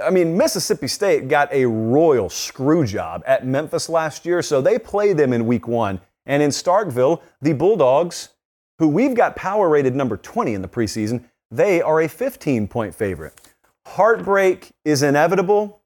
I 0.00 0.10
mean, 0.10 0.36
Mississippi 0.36 0.86
State 0.86 1.28
got 1.28 1.50
a 1.50 1.64
royal 1.64 2.28
screw 2.28 2.84
job 2.84 3.22
at 3.26 3.46
Memphis 3.46 3.88
last 3.88 4.26
year, 4.26 4.42
so 4.42 4.60
they 4.60 4.78
played 4.78 5.16
them 5.16 5.32
in 5.32 5.46
week 5.46 5.66
one. 5.66 5.98
And 6.26 6.42
in 6.42 6.50
Starkville, 6.50 7.22
the 7.40 7.54
Bulldogs, 7.54 8.28
who 8.78 8.86
we've 8.86 9.14
got 9.14 9.34
power 9.34 9.70
rated 9.70 9.96
number 9.96 10.18
20 10.18 10.52
in 10.52 10.60
the 10.60 10.68
preseason, 10.68 11.24
they 11.50 11.80
are 11.80 12.02
a 12.02 12.08
15 12.08 12.68
point 12.68 12.94
favorite. 12.94 13.40
Heartbreak 13.86 14.72
is 14.84 15.02
inevitable, 15.02 15.80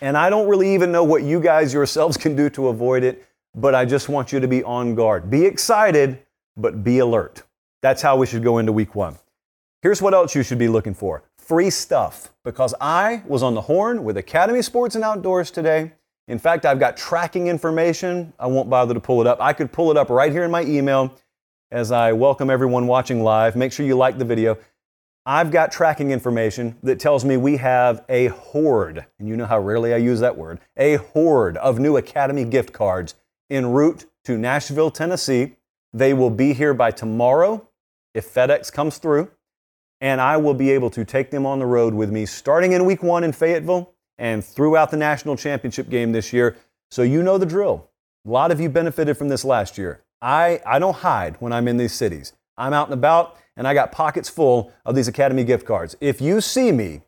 and 0.00 0.16
I 0.16 0.28
don't 0.28 0.48
really 0.48 0.74
even 0.74 0.90
know 0.90 1.04
what 1.04 1.22
you 1.22 1.38
guys 1.38 1.72
yourselves 1.72 2.16
can 2.18 2.34
do 2.34 2.50
to 2.50 2.66
avoid 2.66 3.04
it, 3.04 3.24
but 3.54 3.76
I 3.76 3.84
just 3.84 4.08
want 4.08 4.32
you 4.32 4.40
to 4.40 4.48
be 4.48 4.64
on 4.64 4.96
guard. 4.96 5.30
Be 5.30 5.46
excited 5.46 6.20
but 6.60 6.84
be 6.84 6.98
alert. 6.98 7.42
That's 7.82 8.02
how 8.02 8.16
we 8.16 8.26
should 8.26 8.42
go 8.42 8.58
into 8.58 8.72
week 8.72 8.94
one. 8.94 9.16
Here's 9.82 10.02
what 10.02 10.12
else 10.12 10.34
you 10.34 10.42
should 10.42 10.58
be 10.58 10.68
looking 10.68 10.94
for 10.94 11.22
free 11.38 11.70
stuff, 11.70 12.32
because 12.44 12.74
I 12.80 13.22
was 13.26 13.42
on 13.42 13.54
the 13.54 13.62
horn 13.62 14.04
with 14.04 14.16
Academy 14.16 14.62
Sports 14.62 14.94
and 14.94 15.02
Outdoors 15.02 15.50
today. 15.50 15.92
In 16.28 16.38
fact, 16.38 16.64
I've 16.64 16.78
got 16.78 16.96
tracking 16.96 17.48
information. 17.48 18.32
I 18.38 18.46
won't 18.46 18.70
bother 18.70 18.94
to 18.94 19.00
pull 19.00 19.20
it 19.20 19.26
up. 19.26 19.40
I 19.40 19.52
could 19.52 19.72
pull 19.72 19.90
it 19.90 19.96
up 19.96 20.10
right 20.10 20.30
here 20.30 20.44
in 20.44 20.50
my 20.52 20.62
email 20.62 21.12
as 21.72 21.90
I 21.90 22.12
welcome 22.12 22.50
everyone 22.50 22.86
watching 22.86 23.24
live. 23.24 23.56
Make 23.56 23.72
sure 23.72 23.84
you 23.84 23.96
like 23.96 24.16
the 24.16 24.24
video. 24.24 24.58
I've 25.26 25.50
got 25.50 25.72
tracking 25.72 26.12
information 26.12 26.76
that 26.84 27.00
tells 27.00 27.24
me 27.24 27.36
we 27.36 27.56
have 27.56 28.04
a 28.08 28.28
horde, 28.28 29.06
and 29.18 29.28
you 29.28 29.36
know 29.36 29.46
how 29.46 29.58
rarely 29.58 29.92
I 29.92 29.96
use 29.96 30.20
that 30.20 30.36
word, 30.36 30.60
a 30.76 30.96
horde 30.96 31.56
of 31.56 31.80
new 31.80 31.96
Academy 31.96 32.44
gift 32.44 32.72
cards 32.72 33.16
en 33.50 33.66
route 33.66 34.06
to 34.24 34.38
Nashville, 34.38 34.90
Tennessee 34.92 35.56
they 35.92 36.14
will 36.14 36.30
be 36.30 36.52
here 36.52 36.74
by 36.74 36.90
tomorrow 36.90 37.68
if 38.14 38.32
FedEx 38.32 38.72
comes 38.72 38.98
through, 38.98 39.30
and 40.00 40.20
I 40.20 40.36
will 40.36 40.54
be 40.54 40.70
able 40.70 40.90
to 40.90 41.04
take 41.04 41.30
them 41.30 41.46
on 41.46 41.58
the 41.58 41.66
road 41.66 41.94
with 41.94 42.10
me 42.10 42.26
starting 42.26 42.72
in 42.72 42.84
week 42.84 43.02
one 43.02 43.24
in 43.24 43.32
Fayetteville 43.32 43.92
and 44.18 44.44
throughout 44.44 44.90
the 44.90 44.96
national 44.96 45.36
championship 45.36 45.88
game 45.88 46.12
this 46.12 46.32
year. 46.32 46.56
So 46.90 47.02
you 47.02 47.22
know 47.22 47.38
the 47.38 47.46
drill. 47.46 47.88
A 48.26 48.30
lot 48.30 48.50
of 48.50 48.60
you 48.60 48.68
benefited 48.68 49.16
from 49.16 49.28
this 49.28 49.44
last 49.44 49.78
year. 49.78 50.02
I, 50.20 50.60
I 50.66 50.78
don't 50.78 50.96
hide 50.96 51.36
when 51.40 51.52
I'm 51.52 51.68
in 51.68 51.76
these 51.76 51.94
cities. 51.94 52.34
I'm 52.56 52.72
out 52.72 52.88
and 52.88 52.94
about, 52.94 53.38
and 53.56 53.66
I 53.66 53.74
got 53.74 53.92
pockets 53.92 54.28
full 54.28 54.72
of 54.84 54.94
these 54.94 55.08
Academy 55.08 55.44
gift 55.44 55.66
cards. 55.66 55.96
If 56.00 56.20
you 56.20 56.40
see 56.40 56.72
me, 56.72 57.02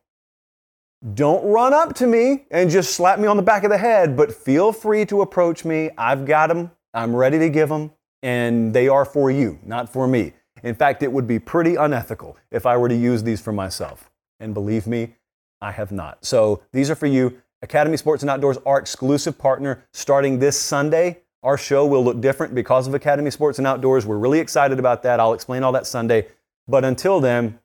don't 1.14 1.45
run 1.45 1.75
up 1.75 1.95
to 1.97 2.07
me 2.07 2.47
and 2.51 2.71
just 2.71 2.95
slap 2.95 3.18
me 3.18 3.27
on 3.27 3.37
the 3.37 3.42
back 3.42 3.64
of 3.64 3.71
the 3.71 3.79
head, 3.79 4.16
but 4.16 4.33
feel 4.33 4.73
free 4.73 5.05
to 5.07 5.21
approach 5.21 5.64
me. 5.64 5.90
I've 5.99 6.25
got 6.25 6.47
them. 6.47 6.71
I'm 6.95 7.14
ready 7.14 7.38
to 7.40 7.51
give 7.51 7.68
them 7.68 7.90
and 8.23 8.73
they 8.73 8.89
are 8.89 9.05
for 9.05 9.31
you, 9.31 9.59
not 9.65 9.93
for 9.93 10.07
me. 10.07 10.33
In 10.63 10.75
fact, 10.75 11.03
it 11.03 11.11
would 11.11 11.27
be 11.27 11.39
pretty 11.39 11.75
unethical 11.75 12.37
if 12.51 12.67
I 12.67 12.77
were 12.77 12.89
to 12.89 12.95
use 12.95 13.23
these 13.23 13.41
for 13.41 13.53
myself. 13.53 14.11
And 14.39 14.55
believe 14.55 14.87
me, 14.87 15.15
I 15.61 15.73
have 15.73 15.93
not. 15.93 16.25
So 16.25 16.63
these 16.73 16.91
are 16.91 16.95
for 16.95 17.07
you. 17.07 17.41
Academy 17.63 17.97
Sports 17.97 18.23
and 18.23 18.31
Outdoors, 18.31 18.59
our 18.67 18.79
exclusive 18.79 19.39
partner, 19.39 19.85
starting 19.93 20.39
this 20.39 20.61
Sunday. 20.61 21.21
Our 21.43 21.57
show 21.57 21.87
will 21.87 22.05
look 22.05 22.21
different 22.21 22.55
because 22.55 22.87
of 22.87 22.95
Academy 22.95 23.31
Sports 23.31 23.59
and 23.59 23.67
Outdoors. 23.67 24.07
We're 24.07 24.19
really 24.19 24.41
excited 24.41 24.79
about 24.79 25.03
that. 25.05 25.21
I'll 25.21 25.33
explain 25.33 25.63
all 25.63 25.73
that 25.73 25.87
Sunday. 25.87 26.29
But 26.69 26.85
until 26.85 27.21
then, 27.21 27.59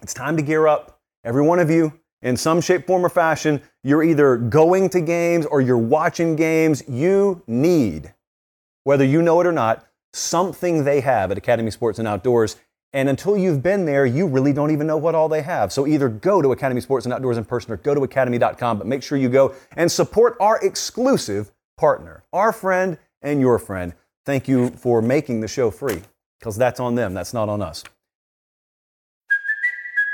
it's 0.00 0.14
time 0.14 0.36
to 0.36 0.42
gear 0.42 0.66
up. 0.66 1.00
Every 1.24 1.42
one 1.42 1.58
of 1.58 1.70
you, 1.70 1.92
in 2.22 2.36
some 2.36 2.60
shape, 2.60 2.86
form, 2.86 3.04
or 3.04 3.08
fashion, 3.08 3.60
you're 3.82 4.02
either 4.02 4.36
going 4.36 4.88
to 4.90 5.00
games 5.00 5.46
or 5.46 5.60
you're 5.60 5.76
watching 5.78 6.36
games. 6.36 6.82
You 6.88 7.42
need, 7.46 8.14
whether 8.84 9.04
you 9.04 9.22
know 9.22 9.40
it 9.40 9.46
or 9.46 9.52
not, 9.52 9.86
something 10.12 10.84
they 10.84 11.00
have 11.00 11.30
at 11.30 11.38
Academy 11.38 11.70
Sports 11.70 11.98
and 11.98 12.08
Outdoors. 12.08 12.56
And 12.92 13.08
until 13.08 13.36
you've 13.36 13.62
been 13.62 13.84
there, 13.84 14.06
you 14.06 14.26
really 14.26 14.52
don't 14.52 14.70
even 14.70 14.86
know 14.86 14.96
what 14.96 15.14
all 15.14 15.28
they 15.28 15.42
have. 15.42 15.72
So 15.72 15.86
either 15.86 16.08
go 16.08 16.40
to 16.40 16.52
Academy 16.52 16.80
Sports 16.80 17.04
and 17.04 17.12
Outdoors 17.12 17.36
in 17.36 17.44
person 17.44 17.72
or 17.72 17.76
go 17.76 17.94
to 17.94 18.02
academy.com, 18.02 18.78
but 18.78 18.86
make 18.86 19.02
sure 19.02 19.18
you 19.18 19.28
go 19.28 19.54
and 19.76 19.92
support 19.92 20.36
our 20.40 20.58
exclusive 20.64 21.52
partner, 21.76 22.24
our 22.32 22.52
friend 22.52 22.98
and 23.20 23.40
your 23.40 23.58
friend. 23.58 23.94
Thank 24.24 24.48
you 24.48 24.70
for 24.70 25.02
making 25.02 25.40
the 25.40 25.48
show 25.48 25.70
free 25.70 26.02
because 26.38 26.56
that's 26.56 26.80
on 26.80 26.94
them, 26.94 27.14
that's 27.14 27.34
not 27.34 27.48
on 27.48 27.60
us. 27.60 27.84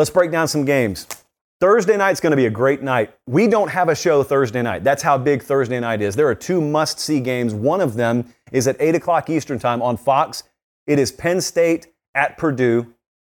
Let's 0.00 0.08
break 0.08 0.30
down 0.30 0.48
some 0.48 0.64
games. 0.64 1.06
Thursday 1.60 1.94
night's 1.94 2.20
going 2.20 2.30
to 2.30 2.36
be 2.36 2.46
a 2.46 2.50
great 2.50 2.80
night. 2.80 3.14
We 3.26 3.46
don't 3.46 3.68
have 3.68 3.90
a 3.90 3.94
show 3.94 4.22
Thursday 4.22 4.62
night. 4.62 4.82
That's 4.82 5.02
how 5.02 5.18
big 5.18 5.42
Thursday 5.42 5.78
night 5.78 6.00
is. 6.00 6.16
There 6.16 6.26
are 6.26 6.34
two 6.34 6.62
must 6.62 6.98
see 6.98 7.20
games. 7.20 7.52
One 7.52 7.82
of 7.82 7.92
them 7.92 8.32
is 8.50 8.66
at 8.66 8.78
8 8.80 8.94
o'clock 8.94 9.28
Eastern 9.28 9.58
Time 9.58 9.82
on 9.82 9.98
Fox. 9.98 10.44
It 10.86 10.98
is 10.98 11.12
Penn 11.12 11.42
State 11.42 11.88
at 12.14 12.38
Purdue. 12.38 12.94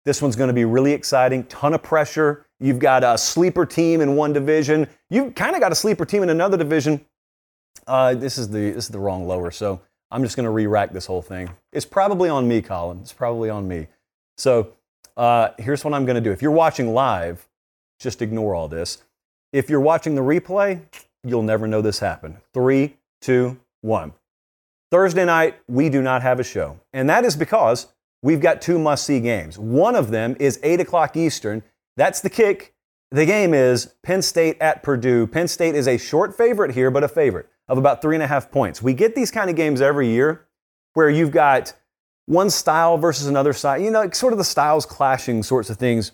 This 0.06 0.22
one's 0.22 0.36
going 0.36 0.50
to 0.50 0.54
be 0.54 0.64
really 0.64 0.92
exciting. 0.92 1.46
Ton 1.46 1.74
of 1.74 1.82
pressure. 1.82 2.46
You've 2.60 2.78
got 2.78 3.04
a 3.04 3.18
sleeper 3.18 3.66
team 3.66 4.00
in 4.00 4.16
one 4.16 4.32
division. 4.32 4.88
You've 5.10 5.34
kind 5.34 5.56
of 5.56 5.62
got 5.62 5.72
a 5.72 5.76
sleeper 5.76 6.06
team 6.06 6.22
in 6.22 6.30
another 6.30 6.58
division. 6.58 7.04
Uh, 7.88 8.14
this 8.14 8.38
is 8.38 8.50
the 8.50 8.70
this 8.70 8.84
is 8.84 8.90
the 8.90 9.00
wrong 9.00 9.26
lower, 9.26 9.50
so 9.50 9.82
I'm 10.12 10.22
just 10.22 10.36
going 10.36 10.44
to 10.44 10.52
re-rack 10.52 10.94
this 10.94 11.08
whole 11.08 11.24
thing. 11.24 11.50
It's 11.74 11.88
probably 11.88 12.30
on 12.30 12.48
me, 12.48 12.62
Colin. 12.62 13.00
It's 13.00 13.14
probably 13.14 13.50
on 13.50 13.68
me. 13.68 13.88
So 14.38 14.74
uh, 15.18 15.50
here's 15.58 15.84
what 15.84 15.94
I'm 15.94 16.06
going 16.06 16.16
to 16.16 16.22
do. 16.22 16.32
If 16.32 16.42
you're 16.42 16.52
watching 16.52 16.94
live, 16.94 17.48
just 18.00 18.22
ignore 18.22 18.56
all 18.56 18.68
this. 18.68 19.04
If 19.54 19.70
you're 19.70 19.82
watching 19.82 20.16
the 20.16 20.22
replay, 20.22 20.82
you'll 21.24 21.44
never 21.44 21.68
know 21.68 21.82
this 21.82 22.00
happened. 22.00 22.38
Three, 22.54 22.98
two, 23.22 23.60
one. 23.82 24.14
Thursday 24.92 25.26
night, 25.26 25.56
we 25.68 25.90
do 25.90 26.02
not 26.02 26.22
have 26.22 26.40
a 26.40 26.44
show, 26.44 26.80
and 26.94 27.10
that 27.10 27.24
is 27.24 27.36
because 27.36 27.88
we've 28.22 28.42
got 28.42 28.62
two 28.62 28.78
must-see 28.78 29.20
games. 29.20 29.58
One 29.58 29.96
of 29.96 30.12
them 30.12 30.36
is 30.40 30.60
eight 30.64 30.80
o'clock 30.80 31.16
Eastern. 31.16 31.64
That's 31.96 32.22
the 32.22 32.30
kick. 32.30 32.74
The 33.12 33.26
game 33.26 33.54
is 33.54 33.94
Penn 34.04 34.22
State 34.22 34.58
at 34.62 34.84
Purdue. 34.84 35.28
Penn 35.28 35.48
State 35.48 35.76
is 35.76 35.88
a 35.88 35.98
short 35.98 36.36
favorite 36.36 36.74
here, 36.74 36.90
but 36.92 37.04
a 37.04 37.08
favorite 37.08 37.48
of 37.68 37.78
about 37.78 38.02
three 38.02 38.16
and 38.16 38.24
a 38.24 38.28
half 38.28 38.52
points. 38.52 38.82
We 38.82 38.94
get 38.94 39.16
these 39.16 39.32
kind 39.32 39.50
of 39.50 39.56
games 39.56 39.82
every 39.82 40.08
year 40.08 40.46
where 40.94 41.10
you've 41.10 41.32
got 41.32 41.74
one 42.26 42.50
style 42.50 42.98
versus 42.98 43.28
another 43.28 43.54
style, 43.54 43.80
you 43.80 43.92
know, 43.92 44.10
sort 44.12 44.34
of 44.34 44.38
the 44.38 44.46
styles 44.46 44.86
clashing 44.86 45.44
sorts 45.44 45.70
of 45.70 45.78
things. 45.78 46.12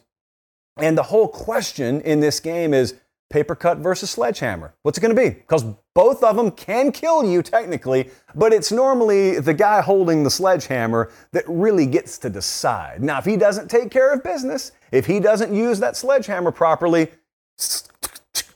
And 0.77 0.97
the 0.97 1.03
whole 1.03 1.27
question 1.27 2.01
in 2.01 2.19
this 2.19 2.39
game 2.39 2.73
is 2.73 2.95
paper 3.29 3.55
cut 3.55 3.79
versus 3.79 4.09
sledgehammer. 4.09 4.73
What's 4.83 4.97
it 4.97 5.01
going 5.01 5.15
to 5.15 5.21
be? 5.21 5.29
Because 5.29 5.65
both 5.93 6.23
of 6.23 6.37
them 6.37 6.51
can 6.51 6.91
kill 6.91 7.25
you 7.25 7.41
technically, 7.41 8.09
but 8.35 8.53
it's 8.53 8.71
normally 8.71 9.39
the 9.39 9.53
guy 9.53 9.81
holding 9.81 10.23
the 10.23 10.29
sledgehammer 10.29 11.11
that 11.31 11.43
really 11.47 11.85
gets 11.85 12.17
to 12.19 12.29
decide. 12.29 13.03
Now, 13.03 13.17
if 13.17 13.25
he 13.25 13.35
doesn't 13.35 13.69
take 13.69 13.91
care 13.91 14.13
of 14.13 14.23
business, 14.23 14.71
if 14.91 15.05
he 15.05 15.19
doesn't 15.19 15.53
use 15.53 15.79
that 15.79 15.97
sledgehammer 15.97 16.51
properly, 16.51 17.09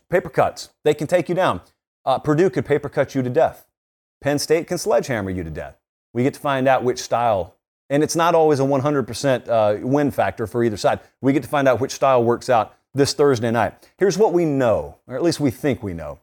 paper 0.10 0.30
cuts. 0.30 0.70
They 0.84 0.94
can 0.94 1.08
take 1.08 1.28
you 1.30 1.36
down. 1.36 1.62
Uh, 2.06 2.20
Purdue 2.20 2.50
could 2.50 2.66
paper 2.66 2.90
cut 2.90 3.16
you 3.16 3.24
to 3.24 3.30
death. 3.30 3.66
Penn 4.22 4.38
State 4.38 4.68
can 4.68 4.78
sledgehammer 4.78 5.32
you 5.32 5.44
to 5.44 5.50
death. 5.50 5.81
We 6.14 6.24
get 6.24 6.34
to 6.34 6.40
find 6.40 6.68
out 6.68 6.84
which 6.84 7.00
style, 7.00 7.56
and 7.90 8.04
it's 8.04 8.16
not 8.16 8.36
always 8.36 8.60
a 8.60 8.64
100% 8.64 9.48
uh, 9.48 9.86
win 9.86 10.12
factor 10.12 10.48
for 10.48 10.64
either 10.64 10.78
side. 10.78 11.00
We 11.22 11.34
get 11.34 11.44
to 11.44 11.50
find 11.50 11.68
out 11.68 11.80
which 11.80 11.92
style 11.92 12.24
works 12.24 12.50
out 12.50 12.76
this 12.94 13.14
Thursday 13.14 13.52
night. 13.52 13.90
Here's 13.98 14.18
what 14.18 14.34
we 14.34 14.46
know, 14.46 14.98
or 15.08 15.16
at 15.16 15.24
least 15.24 15.40
we 15.40 15.52
think 15.52 15.82
we 15.82 15.94
know. 15.94 16.20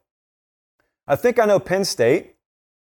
I 1.07 1.17
think 1.17 1.39
I 1.39 1.47
know 1.47 1.59
Penn 1.59 1.85
State 1.85 2.35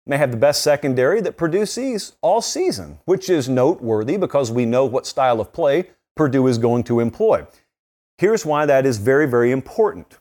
may 0.07 0.17
have 0.17 0.31
the 0.31 0.37
best 0.37 0.63
secondary 0.63 1.21
that 1.21 1.37
Purdue 1.37 1.67
sees 1.67 2.13
all 2.21 2.41
season, 2.41 2.99
which 3.05 3.29
is 3.29 3.49
noteworthy 3.49 4.17
because 4.17 4.51
we 4.51 4.67
know 4.67 4.85
what 4.85 5.07
style 5.07 5.41
of 5.41 5.53
play 5.53 5.91
Purdue 6.17 6.47
is 6.47 6.59
going 6.59 6.85
to 6.85 7.01
employ. 7.01 7.47
Here's 8.19 8.47
why 8.47 8.67
that 8.67 8.87
is 8.87 8.99
very, 8.99 9.27
very 9.27 9.51
important. 9.51 10.19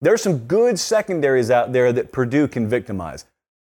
There's 0.00 0.22
some 0.22 0.38
good 0.38 0.78
secondaries 0.78 1.50
out 1.50 1.72
there 1.72 1.92
that 1.92 2.12
Purdue 2.12 2.48
can 2.48 2.68
victimize, 2.68 3.24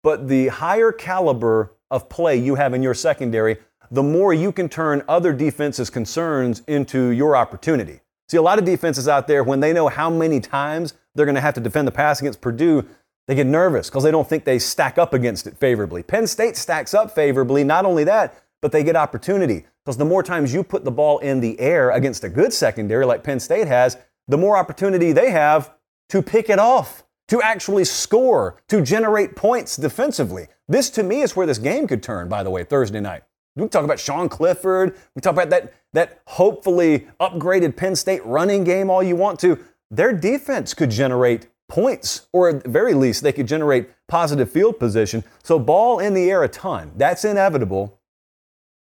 but 0.01 0.27
the 0.27 0.47
higher 0.47 0.91
caliber 0.91 1.73
of 1.93 2.09
play 2.09 2.35
you 2.35 2.55
have 2.55 2.73
in 2.73 2.81
your 2.81 2.95
secondary, 2.95 3.57
the 3.91 4.03
more 4.03 4.33
you 4.33 4.51
can 4.51 4.67
turn 4.67 5.03
other 5.07 5.31
defenses' 5.31 5.91
concerns 5.91 6.63
into 6.67 7.09
your 7.09 7.37
opportunity. 7.37 8.01
See, 8.27 8.37
a 8.37 8.41
lot 8.41 8.57
of 8.57 8.65
defenses 8.65 9.07
out 9.07 9.27
there, 9.27 9.43
when 9.43 9.59
they 9.59 9.71
know 9.71 9.87
how 9.89 10.09
many 10.09 10.39
times 10.39 10.95
they're 11.13 11.27
going 11.27 11.35
to 11.35 11.41
have 11.41 11.53
to 11.53 11.61
defend 11.61 11.87
the 11.87 11.91
pass 11.91 12.19
against 12.19 12.41
Purdue, 12.41 12.83
they 13.27 13.35
get 13.35 13.45
nervous 13.45 13.89
because 13.89 14.03
they 14.03 14.11
don't 14.11 14.27
think 14.27 14.43
they 14.43 14.57
stack 14.57 14.97
up 14.97 15.13
against 15.13 15.45
it 15.45 15.55
favorably. 15.57 16.01
Penn 16.01 16.25
State 16.25 16.57
stacks 16.57 16.95
up 16.95 17.13
favorably. 17.13 17.63
Not 17.63 17.85
only 17.85 18.03
that, 18.05 18.43
but 18.59 18.71
they 18.71 18.83
get 18.83 18.95
opportunity. 18.95 19.65
Because 19.85 19.97
the 19.97 20.05
more 20.05 20.23
times 20.23 20.51
you 20.51 20.63
put 20.63 20.83
the 20.83 20.91
ball 20.91 21.19
in 21.19 21.41
the 21.41 21.59
air 21.59 21.91
against 21.91 22.23
a 22.23 22.29
good 22.29 22.51
secondary 22.51 23.05
like 23.05 23.23
Penn 23.23 23.39
State 23.39 23.67
has, 23.67 23.97
the 24.27 24.37
more 24.37 24.57
opportunity 24.57 25.11
they 25.11 25.29
have 25.29 25.71
to 26.09 26.23
pick 26.23 26.49
it 26.49 26.59
off, 26.59 27.03
to 27.29 27.41
actually 27.41 27.85
score, 27.85 28.61
to 28.69 28.81
generate 28.81 29.35
points 29.35 29.77
defensively. 29.77 30.47
This 30.67 30.89
to 30.91 31.03
me 31.03 31.21
is 31.21 31.35
where 31.35 31.47
this 31.47 31.57
game 31.57 31.87
could 31.87 32.03
turn, 32.03 32.29
by 32.29 32.43
the 32.43 32.49
way, 32.49 32.63
Thursday 32.63 32.99
night. 32.99 33.23
We 33.55 33.67
talk 33.67 33.83
about 33.83 33.99
Sean 33.99 34.29
Clifford. 34.29 34.97
We 35.15 35.21
talk 35.21 35.33
about 35.33 35.49
that, 35.51 35.73
that 35.93 36.21
hopefully 36.25 37.07
upgraded 37.19 37.75
Penn 37.75 37.95
State 37.95 38.25
running 38.25 38.63
game 38.63 38.89
all 38.89 39.03
you 39.03 39.15
want 39.15 39.39
to. 39.41 39.59
Their 39.91 40.11
defense 40.11 40.73
could 40.73 40.89
generate 40.89 41.47
points, 41.69 42.27
or 42.33 42.49
at 42.49 42.63
the 42.63 42.69
very 42.69 42.93
least, 42.93 43.23
they 43.23 43.31
could 43.31 43.47
generate 43.47 43.89
positive 44.07 44.51
field 44.51 44.79
position. 44.79 45.23
So, 45.43 45.59
ball 45.59 45.99
in 45.99 46.13
the 46.13 46.29
air 46.29 46.43
a 46.43 46.47
ton. 46.47 46.91
That's 46.95 47.25
inevitable 47.25 47.99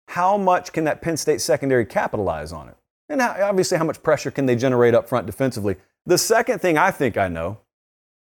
how 0.08 0.36
much 0.36 0.72
can 0.72 0.84
that 0.84 1.02
Penn 1.02 1.16
State 1.16 1.40
secondary 1.40 1.86
capitalize 1.86 2.52
on 2.52 2.68
it? 2.68 2.76
And 3.08 3.20
obviously, 3.20 3.78
how 3.78 3.84
much 3.84 4.02
pressure 4.02 4.30
can 4.30 4.46
they 4.46 4.56
generate 4.56 4.94
up 4.94 5.08
front 5.08 5.26
defensively? 5.26 5.76
The 6.06 6.18
second 6.18 6.60
thing 6.60 6.78
I 6.78 6.90
think 6.90 7.16
I 7.16 7.28
know 7.28 7.58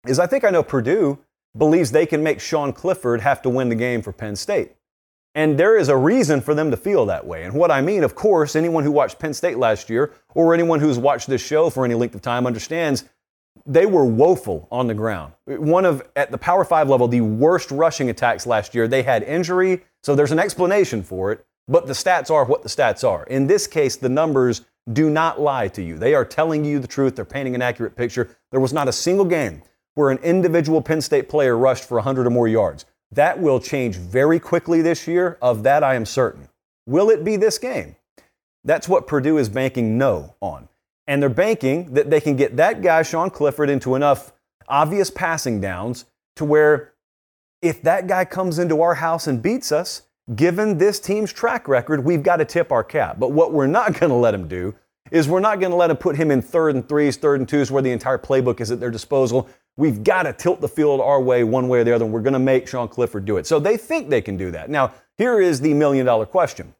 is 0.06 0.18
I 0.18 0.26
think 0.26 0.44
I 0.44 0.50
know 0.50 0.62
Purdue 0.62 1.18
believes 1.56 1.90
they 1.90 2.06
can 2.06 2.22
make 2.22 2.40
Sean 2.40 2.72
Clifford 2.72 3.20
have 3.20 3.42
to 3.42 3.48
win 3.48 3.68
the 3.68 3.74
game 3.74 4.02
for 4.02 4.12
Penn 4.12 4.36
State. 4.36 4.72
And 5.36 5.58
there 5.58 5.76
is 5.76 5.88
a 5.88 5.96
reason 5.96 6.40
for 6.40 6.54
them 6.54 6.70
to 6.70 6.76
feel 6.76 7.06
that 7.06 7.26
way. 7.26 7.44
And 7.44 7.54
what 7.54 7.70
I 7.70 7.80
mean, 7.80 8.04
of 8.04 8.14
course, 8.14 8.54
anyone 8.54 8.84
who 8.84 8.92
watched 8.92 9.18
Penn 9.18 9.34
State 9.34 9.58
last 9.58 9.90
year 9.90 10.12
or 10.34 10.54
anyone 10.54 10.78
who's 10.80 10.98
watched 10.98 11.28
this 11.28 11.44
show 11.44 11.70
for 11.70 11.84
any 11.84 11.94
length 11.94 12.14
of 12.14 12.22
time 12.22 12.46
understands 12.46 13.04
they 13.66 13.86
were 13.86 14.04
woeful 14.04 14.68
on 14.70 14.86
the 14.86 14.94
ground. 14.94 15.32
One 15.46 15.84
of, 15.84 16.06
at 16.16 16.30
the 16.30 16.38
Power 16.38 16.64
Five 16.64 16.88
level, 16.88 17.08
the 17.08 17.20
worst 17.20 17.70
rushing 17.70 18.10
attacks 18.10 18.46
last 18.46 18.74
year. 18.74 18.88
They 18.88 19.02
had 19.02 19.22
injury, 19.22 19.82
so 20.02 20.14
there's 20.14 20.32
an 20.32 20.38
explanation 20.38 21.02
for 21.02 21.32
it. 21.32 21.44
But 21.66 21.86
the 21.86 21.94
stats 21.94 22.30
are 22.30 22.44
what 22.44 22.62
the 22.62 22.68
stats 22.68 23.08
are. 23.08 23.24
In 23.24 23.46
this 23.46 23.66
case, 23.66 23.96
the 23.96 24.08
numbers 24.08 24.62
do 24.92 25.08
not 25.08 25.40
lie 25.40 25.68
to 25.68 25.82
you. 25.82 25.96
They 25.96 26.14
are 26.14 26.24
telling 26.24 26.64
you 26.64 26.78
the 26.78 26.86
truth. 26.86 27.16
They're 27.16 27.24
painting 27.24 27.54
an 27.54 27.62
accurate 27.62 27.96
picture. 27.96 28.36
There 28.50 28.60
was 28.60 28.72
not 28.72 28.86
a 28.86 28.92
single 28.92 29.24
game 29.24 29.62
where 29.94 30.10
an 30.10 30.18
individual 30.18 30.82
Penn 30.82 31.00
State 31.00 31.28
player 31.28 31.56
rushed 31.56 31.84
for 31.84 31.96
100 31.96 32.26
or 32.26 32.30
more 32.30 32.48
yards. 32.48 32.84
That 33.12 33.40
will 33.40 33.60
change 33.60 33.96
very 33.96 34.40
quickly 34.40 34.82
this 34.82 35.06
year. 35.06 35.38
Of 35.40 35.62
that, 35.62 35.84
I 35.84 35.94
am 35.94 36.04
certain. 36.04 36.48
Will 36.86 37.10
it 37.10 37.24
be 37.24 37.36
this 37.36 37.58
game? 37.58 37.96
That's 38.64 38.88
what 38.88 39.06
Purdue 39.06 39.38
is 39.38 39.48
banking 39.48 39.98
no 39.98 40.34
on. 40.40 40.68
And 41.06 41.22
they're 41.22 41.28
banking 41.28 41.94
that 41.94 42.10
they 42.10 42.20
can 42.20 42.34
get 42.34 42.56
that 42.56 42.82
guy, 42.82 43.02
Sean 43.02 43.30
Clifford, 43.30 43.70
into 43.70 43.94
enough 43.94 44.32
obvious 44.68 45.10
passing 45.10 45.60
downs 45.60 46.06
to 46.36 46.44
where 46.44 46.94
if 47.62 47.82
that 47.82 48.06
guy 48.06 48.24
comes 48.24 48.58
into 48.58 48.80
our 48.82 48.94
house 48.94 49.26
and 49.26 49.42
beats 49.42 49.70
us, 49.70 50.02
given 50.34 50.78
this 50.78 50.98
team's 50.98 51.32
track 51.32 51.68
record, 51.68 52.04
we've 52.04 52.22
got 52.22 52.36
to 52.36 52.44
tip 52.44 52.72
our 52.72 52.84
cap. 52.84 53.18
But 53.18 53.32
what 53.32 53.52
we're 53.52 53.66
not 53.66 53.92
going 54.00 54.10
to 54.10 54.16
let 54.16 54.34
him 54.34 54.48
do 54.48 54.74
is 55.14 55.28
we're 55.28 55.40
not 55.40 55.60
going 55.60 55.70
to 55.70 55.76
let 55.76 55.90
him 55.90 55.96
put 55.96 56.16
him 56.16 56.30
in 56.30 56.42
third 56.42 56.74
and 56.74 56.88
threes, 56.88 57.16
third 57.16 57.40
and 57.40 57.48
twos, 57.48 57.70
where 57.70 57.82
the 57.82 57.90
entire 57.90 58.18
playbook 58.18 58.60
is 58.60 58.70
at 58.70 58.80
their 58.80 58.90
disposal. 58.90 59.48
We've 59.76 60.02
got 60.02 60.24
to 60.24 60.32
tilt 60.32 60.60
the 60.60 60.68
field 60.68 61.00
our 61.00 61.20
way, 61.20 61.44
one 61.44 61.68
way 61.68 61.80
or 61.80 61.84
the 61.84 61.94
other, 61.94 62.04
and 62.04 62.12
we're 62.12 62.20
going 62.20 62.34
to 62.34 62.38
make 62.38 62.68
Sean 62.68 62.88
Clifford 62.88 63.24
do 63.24 63.36
it. 63.36 63.46
So 63.46 63.58
they 63.58 63.76
think 63.76 64.10
they 64.10 64.22
can 64.22 64.36
do 64.36 64.50
that. 64.52 64.70
Now, 64.70 64.92
here 65.16 65.40
is 65.40 65.60
the 65.60 65.74
million 65.74 66.06
dollar 66.06 66.26
question. 66.26 66.74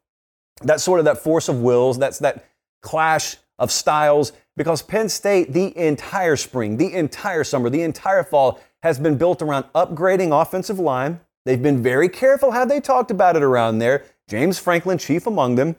That's 0.61 0.83
sort 0.83 0.99
of 0.99 1.05
that 1.05 1.17
force 1.17 1.49
of 1.49 1.61
wills, 1.61 1.97
that's 1.97 2.19
that 2.19 2.45
clash 2.81 3.37
of 3.59 3.71
styles, 3.71 4.31
because 4.55 4.81
Penn 4.81 5.09
State, 5.09 5.53
the 5.53 5.77
entire 5.77 6.35
spring, 6.35 6.77
the 6.77 6.93
entire 6.93 7.43
summer, 7.43 7.69
the 7.69 7.81
entire 7.81 8.23
fall, 8.23 8.59
has 8.83 8.99
been 8.99 9.17
built 9.17 9.41
around 9.41 9.65
upgrading 9.73 10.39
offensive 10.39 10.79
line, 10.79 11.19
They've 11.45 11.61
been 11.61 11.81
very 11.81 12.09
careful 12.09 12.51
how 12.51 12.65
they 12.65 12.79
talked 12.79 13.11
about 13.11 13.35
it 13.35 13.43
around 13.43 13.77
there. 13.77 14.03
James 14.27 14.57
Franklin, 14.57 14.97
chief 14.97 15.27
among 15.27 15.55
them. 15.55 15.75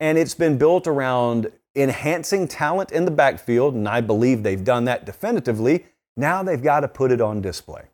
And 0.00 0.18
it's 0.18 0.34
been 0.34 0.58
built 0.58 0.86
around 0.88 1.52
enhancing 1.76 2.46
talent 2.48 2.92
in 2.92 3.04
the 3.04 3.10
backfield, 3.10 3.74
and 3.74 3.88
I 3.88 4.00
believe 4.00 4.42
they've 4.42 4.62
done 4.62 4.84
that 4.84 5.04
definitively. 5.04 5.86
Now 6.16 6.42
they've 6.42 6.62
got 6.62 6.80
to 6.80 6.88
put 6.88 7.10
it 7.10 7.20
on 7.20 7.40
display. 7.40 7.84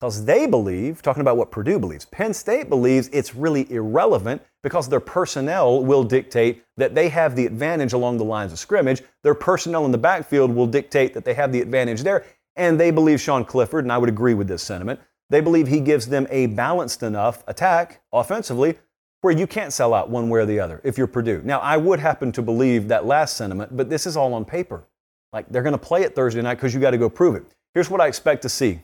because 0.00 0.24
they 0.24 0.46
believe, 0.46 1.02
talking 1.02 1.20
about 1.20 1.36
what 1.36 1.50
Purdue 1.50 1.78
believes, 1.78 2.04
Penn 2.06 2.32
State 2.32 2.68
believes 2.68 3.08
it's 3.08 3.34
really 3.34 3.70
irrelevant 3.70 4.42
because 4.62 4.88
their 4.88 5.00
personnel 5.00 5.84
will 5.84 6.04
dictate 6.04 6.64
that 6.76 6.94
they 6.94 7.08
have 7.08 7.34
the 7.36 7.46
advantage 7.46 7.92
along 7.92 8.18
the 8.18 8.24
lines 8.24 8.52
of 8.52 8.58
scrimmage. 8.58 9.02
Their 9.22 9.34
personnel 9.34 9.84
in 9.84 9.92
the 9.92 9.98
backfield 9.98 10.54
will 10.54 10.66
dictate 10.66 11.14
that 11.14 11.24
they 11.24 11.34
have 11.34 11.52
the 11.52 11.60
advantage 11.60 12.02
there. 12.02 12.24
And 12.56 12.78
they 12.78 12.90
believe 12.90 13.20
Sean 13.20 13.44
Clifford, 13.44 13.84
and 13.84 13.92
I 13.92 13.98
would 13.98 14.08
agree 14.08 14.34
with 14.34 14.48
this 14.48 14.62
sentiment, 14.62 15.00
they 15.30 15.40
believe 15.40 15.68
he 15.68 15.80
gives 15.80 16.06
them 16.06 16.26
a 16.30 16.46
balanced 16.46 17.02
enough 17.02 17.44
attack 17.46 18.00
offensively 18.12 18.78
where 19.20 19.36
you 19.36 19.46
can't 19.46 19.72
sell 19.72 19.94
out 19.94 20.10
one 20.10 20.28
way 20.28 20.40
or 20.40 20.46
the 20.46 20.60
other 20.60 20.80
if 20.84 20.96
you're 20.96 21.06
Purdue. 21.06 21.42
Now, 21.44 21.58
I 21.60 21.76
would 21.76 22.00
happen 22.00 22.32
to 22.32 22.42
believe 22.42 22.88
that 22.88 23.06
last 23.06 23.36
sentiment, 23.36 23.76
but 23.76 23.90
this 23.90 24.06
is 24.06 24.16
all 24.16 24.34
on 24.34 24.44
paper. 24.44 24.84
Like 25.32 25.48
they're 25.48 25.62
going 25.62 25.72
to 25.72 25.78
play 25.78 26.02
it 26.02 26.14
Thursday 26.14 26.40
night 26.40 26.54
because 26.54 26.72
you 26.74 26.80
got 26.80 26.92
to 26.92 26.98
go 26.98 27.10
prove 27.10 27.34
it. 27.34 27.44
Here's 27.74 27.90
what 27.90 28.00
I 28.00 28.06
expect 28.06 28.42
to 28.42 28.48
see 28.48 28.80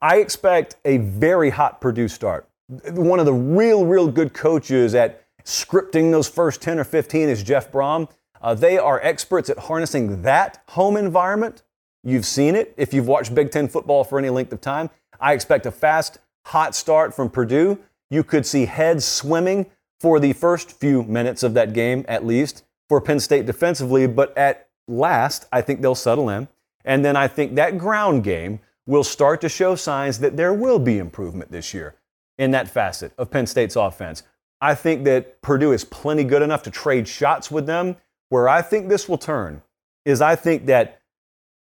I 0.00 0.16
expect 0.16 0.76
a 0.84 0.98
very 0.98 1.50
hot 1.50 1.80
Purdue 1.80 2.08
start. 2.08 2.48
One 2.68 3.20
of 3.20 3.26
the 3.26 3.34
real, 3.34 3.84
real 3.84 4.08
good 4.08 4.32
coaches 4.32 4.94
at 4.94 5.24
scripting 5.44 6.10
those 6.10 6.28
first 6.28 6.62
10 6.62 6.78
or 6.78 6.84
15 6.84 7.28
is 7.28 7.42
Jeff 7.42 7.70
Brohm. 7.70 8.08
Uh, 8.40 8.54
they 8.54 8.78
are 8.78 9.00
experts 9.02 9.50
at 9.50 9.58
harnessing 9.58 10.22
that 10.22 10.62
home 10.70 10.96
environment. 10.96 11.62
You've 12.02 12.26
seen 12.26 12.56
it 12.56 12.74
if 12.76 12.92
you've 12.92 13.06
watched 13.06 13.34
Big 13.34 13.50
Ten 13.52 13.68
football 13.68 14.02
for 14.02 14.18
any 14.18 14.30
length 14.30 14.52
of 14.52 14.60
time. 14.60 14.90
I 15.20 15.34
expect 15.34 15.66
a 15.66 15.70
fast, 15.70 16.18
hot 16.46 16.74
start 16.74 17.14
from 17.14 17.30
Purdue. 17.30 17.78
You 18.12 18.22
could 18.22 18.44
see 18.44 18.66
heads 18.66 19.06
swimming 19.06 19.70
for 19.98 20.20
the 20.20 20.34
first 20.34 20.78
few 20.78 21.02
minutes 21.02 21.42
of 21.42 21.54
that 21.54 21.72
game, 21.72 22.04
at 22.06 22.26
least, 22.26 22.62
for 22.86 23.00
Penn 23.00 23.18
State 23.18 23.46
defensively. 23.46 24.06
But 24.06 24.36
at 24.36 24.68
last, 24.86 25.46
I 25.50 25.62
think 25.62 25.80
they'll 25.80 25.94
settle 25.94 26.28
in. 26.28 26.46
And 26.84 27.02
then 27.02 27.16
I 27.16 27.26
think 27.26 27.54
that 27.54 27.78
ground 27.78 28.22
game 28.22 28.60
will 28.86 29.02
start 29.02 29.40
to 29.40 29.48
show 29.48 29.76
signs 29.76 30.18
that 30.18 30.36
there 30.36 30.52
will 30.52 30.78
be 30.78 30.98
improvement 30.98 31.50
this 31.50 31.72
year 31.72 31.94
in 32.36 32.50
that 32.50 32.68
facet 32.68 33.14
of 33.16 33.30
Penn 33.30 33.46
State's 33.46 33.76
offense. 33.76 34.24
I 34.60 34.74
think 34.74 35.04
that 35.04 35.40
Purdue 35.40 35.72
is 35.72 35.82
plenty 35.82 36.24
good 36.24 36.42
enough 36.42 36.62
to 36.64 36.70
trade 36.70 37.08
shots 37.08 37.50
with 37.50 37.64
them. 37.64 37.96
Where 38.28 38.46
I 38.46 38.60
think 38.60 38.90
this 38.90 39.08
will 39.08 39.16
turn 39.16 39.62
is 40.04 40.20
I 40.20 40.36
think 40.36 40.66
that 40.66 41.00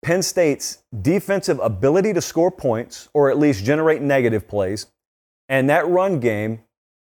Penn 0.02 0.22
State's 0.22 0.84
defensive 1.02 1.58
ability 1.58 2.12
to 2.12 2.20
score 2.20 2.52
points 2.52 3.08
or 3.14 3.30
at 3.30 3.38
least 3.38 3.64
generate 3.64 4.00
negative 4.00 4.46
plays 4.46 4.86
and 5.48 5.68
that 5.70 5.88
run 5.88 6.20
game 6.20 6.60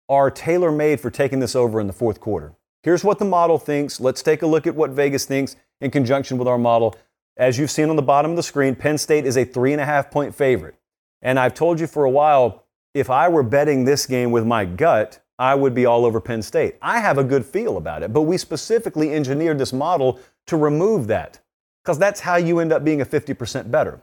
are 0.10 0.30
tailor 0.30 0.72
made 0.72 1.00
for 1.00 1.10
taking 1.10 1.40
this 1.40 1.56
over 1.56 1.80
in 1.80 1.88
the 1.88 1.94
fourth 1.94 2.20
quarter. 2.20 2.54
Here's 2.84 3.04
what 3.04 3.20
the 3.20 3.26
model 3.26 3.58
thinks. 3.58 4.00
Let's 4.00 4.22
take 4.22 4.42
a 4.42 4.48
look 4.48 4.66
at 4.66 4.76
what 4.76 4.92
Vegas 4.92 5.26
thinks 5.26 5.56
in 5.80 5.92
conjunction 5.92 6.38
with 6.38 6.48
our 6.48 6.58
model. 6.58 6.96
As 7.38 7.58
you've 7.58 7.72
seen 7.72 7.90
on 7.90 7.96
the 7.96 8.02
bottom 8.02 8.32
of 8.32 8.38
the 8.38 8.44
screen, 8.44 8.76
Penn 8.76 8.98
State 8.98 9.26
is 9.26 9.38
a 9.38 9.46
three 9.46 9.72
and 9.72 9.82
a 9.82 9.86
half 9.86 10.12
point 10.12 10.36
favorite. 10.36 10.76
And 11.22 11.40
I've 11.40 11.54
told 11.54 11.80
you 11.80 11.88
for 11.88 12.04
a 12.04 12.10
while, 12.10 12.66
if 12.94 13.10
I 13.10 13.30
were 13.30 13.44
betting 13.44 13.86
this 13.86 14.06
game 14.06 14.32
with 14.32 14.46
my 14.46 14.66
gut, 14.66 15.20
I 15.40 15.56
would 15.56 15.74
be 15.74 15.86
all 15.86 16.06
over 16.06 16.20
Penn 16.20 16.42
State. 16.42 16.76
I 16.82 17.00
have 17.00 17.18
a 17.18 17.24
good 17.24 17.46
feel 17.46 17.78
about 17.78 18.04
it, 18.04 18.12
but 18.12 18.24
we 18.24 18.38
specifically 18.38 19.14
engineered 19.14 19.58
this 19.58 19.74
model 19.74 20.20
to 20.48 20.58
remove 20.58 21.08
that 21.08 21.40
because 21.84 21.98
that's 21.98 22.20
how 22.20 22.36
you 22.36 22.60
end 22.60 22.72
up 22.72 22.84
being 22.84 23.02
a 23.02 23.06
50% 23.06 23.72
bettor. 23.72 24.02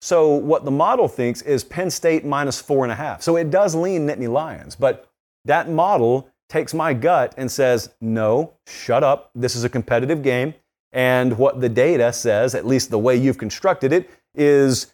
So 0.00 0.34
what 0.34 0.64
the 0.64 0.70
model 0.70 1.08
thinks 1.08 1.42
is 1.42 1.64
Penn 1.64 1.90
State 1.90 2.24
minus 2.24 2.60
four 2.60 2.84
and 2.84 2.92
a 2.92 2.96
half. 2.96 3.22
So 3.22 3.36
it 3.36 3.50
does 3.50 3.74
lean 3.74 4.06
Nittany 4.06 4.28
Lions, 4.30 4.76
but 4.76 5.08
that 5.44 5.70
model 5.70 6.28
takes 6.48 6.74
my 6.74 6.94
gut 6.94 7.34
and 7.36 7.50
says, 7.50 7.90
no, 8.00 8.54
shut 8.66 9.02
up. 9.02 9.30
This 9.34 9.56
is 9.56 9.64
a 9.64 9.68
competitive 9.68 10.22
game. 10.22 10.54
And 10.92 11.36
what 11.38 11.60
the 11.60 11.68
data 11.68 12.12
says, 12.12 12.54
at 12.54 12.66
least 12.66 12.90
the 12.90 12.98
way 12.98 13.16
you've 13.16 13.38
constructed 13.38 13.92
it, 13.92 14.08
is 14.34 14.92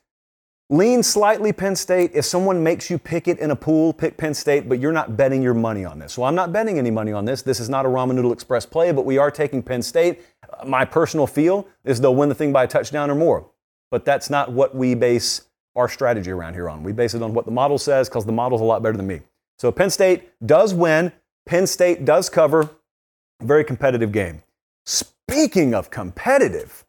lean 0.70 1.02
slightly 1.02 1.52
Penn 1.52 1.76
State. 1.76 2.12
If 2.14 2.24
someone 2.24 2.62
makes 2.62 2.88
you 2.88 2.98
pick 2.98 3.28
it 3.28 3.38
in 3.38 3.50
a 3.50 3.56
pool, 3.56 3.92
pick 3.92 4.16
Penn 4.16 4.32
State, 4.32 4.68
but 4.68 4.80
you're 4.80 4.92
not 4.92 5.16
betting 5.16 5.42
your 5.42 5.54
money 5.54 5.84
on 5.84 5.98
this. 5.98 6.12
So 6.14 6.24
I'm 6.24 6.34
not 6.34 6.52
betting 6.52 6.78
any 6.78 6.90
money 6.90 7.12
on 7.12 7.26
this. 7.26 7.42
This 7.42 7.60
is 7.60 7.68
not 7.68 7.84
a 7.84 7.88
Ramen 7.88 8.14
Noodle 8.14 8.32
Express 8.32 8.64
play, 8.64 8.90
but 8.92 9.04
we 9.04 9.18
are 9.18 9.30
taking 9.30 9.62
Penn 9.62 9.82
State. 9.82 10.22
My 10.66 10.84
personal 10.84 11.26
feel 11.26 11.68
is 11.84 12.00
they'll 12.00 12.14
win 12.14 12.30
the 12.30 12.34
thing 12.34 12.52
by 12.52 12.64
a 12.64 12.68
touchdown 12.68 13.10
or 13.10 13.14
more. 13.14 13.50
But 13.92 14.06
that's 14.06 14.30
not 14.30 14.50
what 14.50 14.74
we 14.74 14.94
base 14.94 15.42
our 15.76 15.86
strategy 15.86 16.30
around 16.30 16.54
here 16.54 16.70
on. 16.70 16.82
We 16.82 16.92
base 16.92 17.12
it 17.12 17.22
on 17.22 17.34
what 17.34 17.44
the 17.44 17.50
model 17.50 17.76
says 17.76 18.08
because 18.08 18.24
the 18.24 18.32
model's 18.32 18.62
a 18.62 18.64
lot 18.64 18.82
better 18.82 18.96
than 18.96 19.06
me. 19.06 19.20
So 19.58 19.70
Penn 19.70 19.90
State 19.90 20.30
does 20.46 20.72
win. 20.72 21.12
Penn 21.44 21.66
State 21.66 22.06
does 22.06 22.30
cover. 22.30 22.70
Very 23.42 23.64
competitive 23.64 24.10
game. 24.10 24.42
Speaking 24.86 25.74
of 25.74 25.90
competitive, 25.90 26.86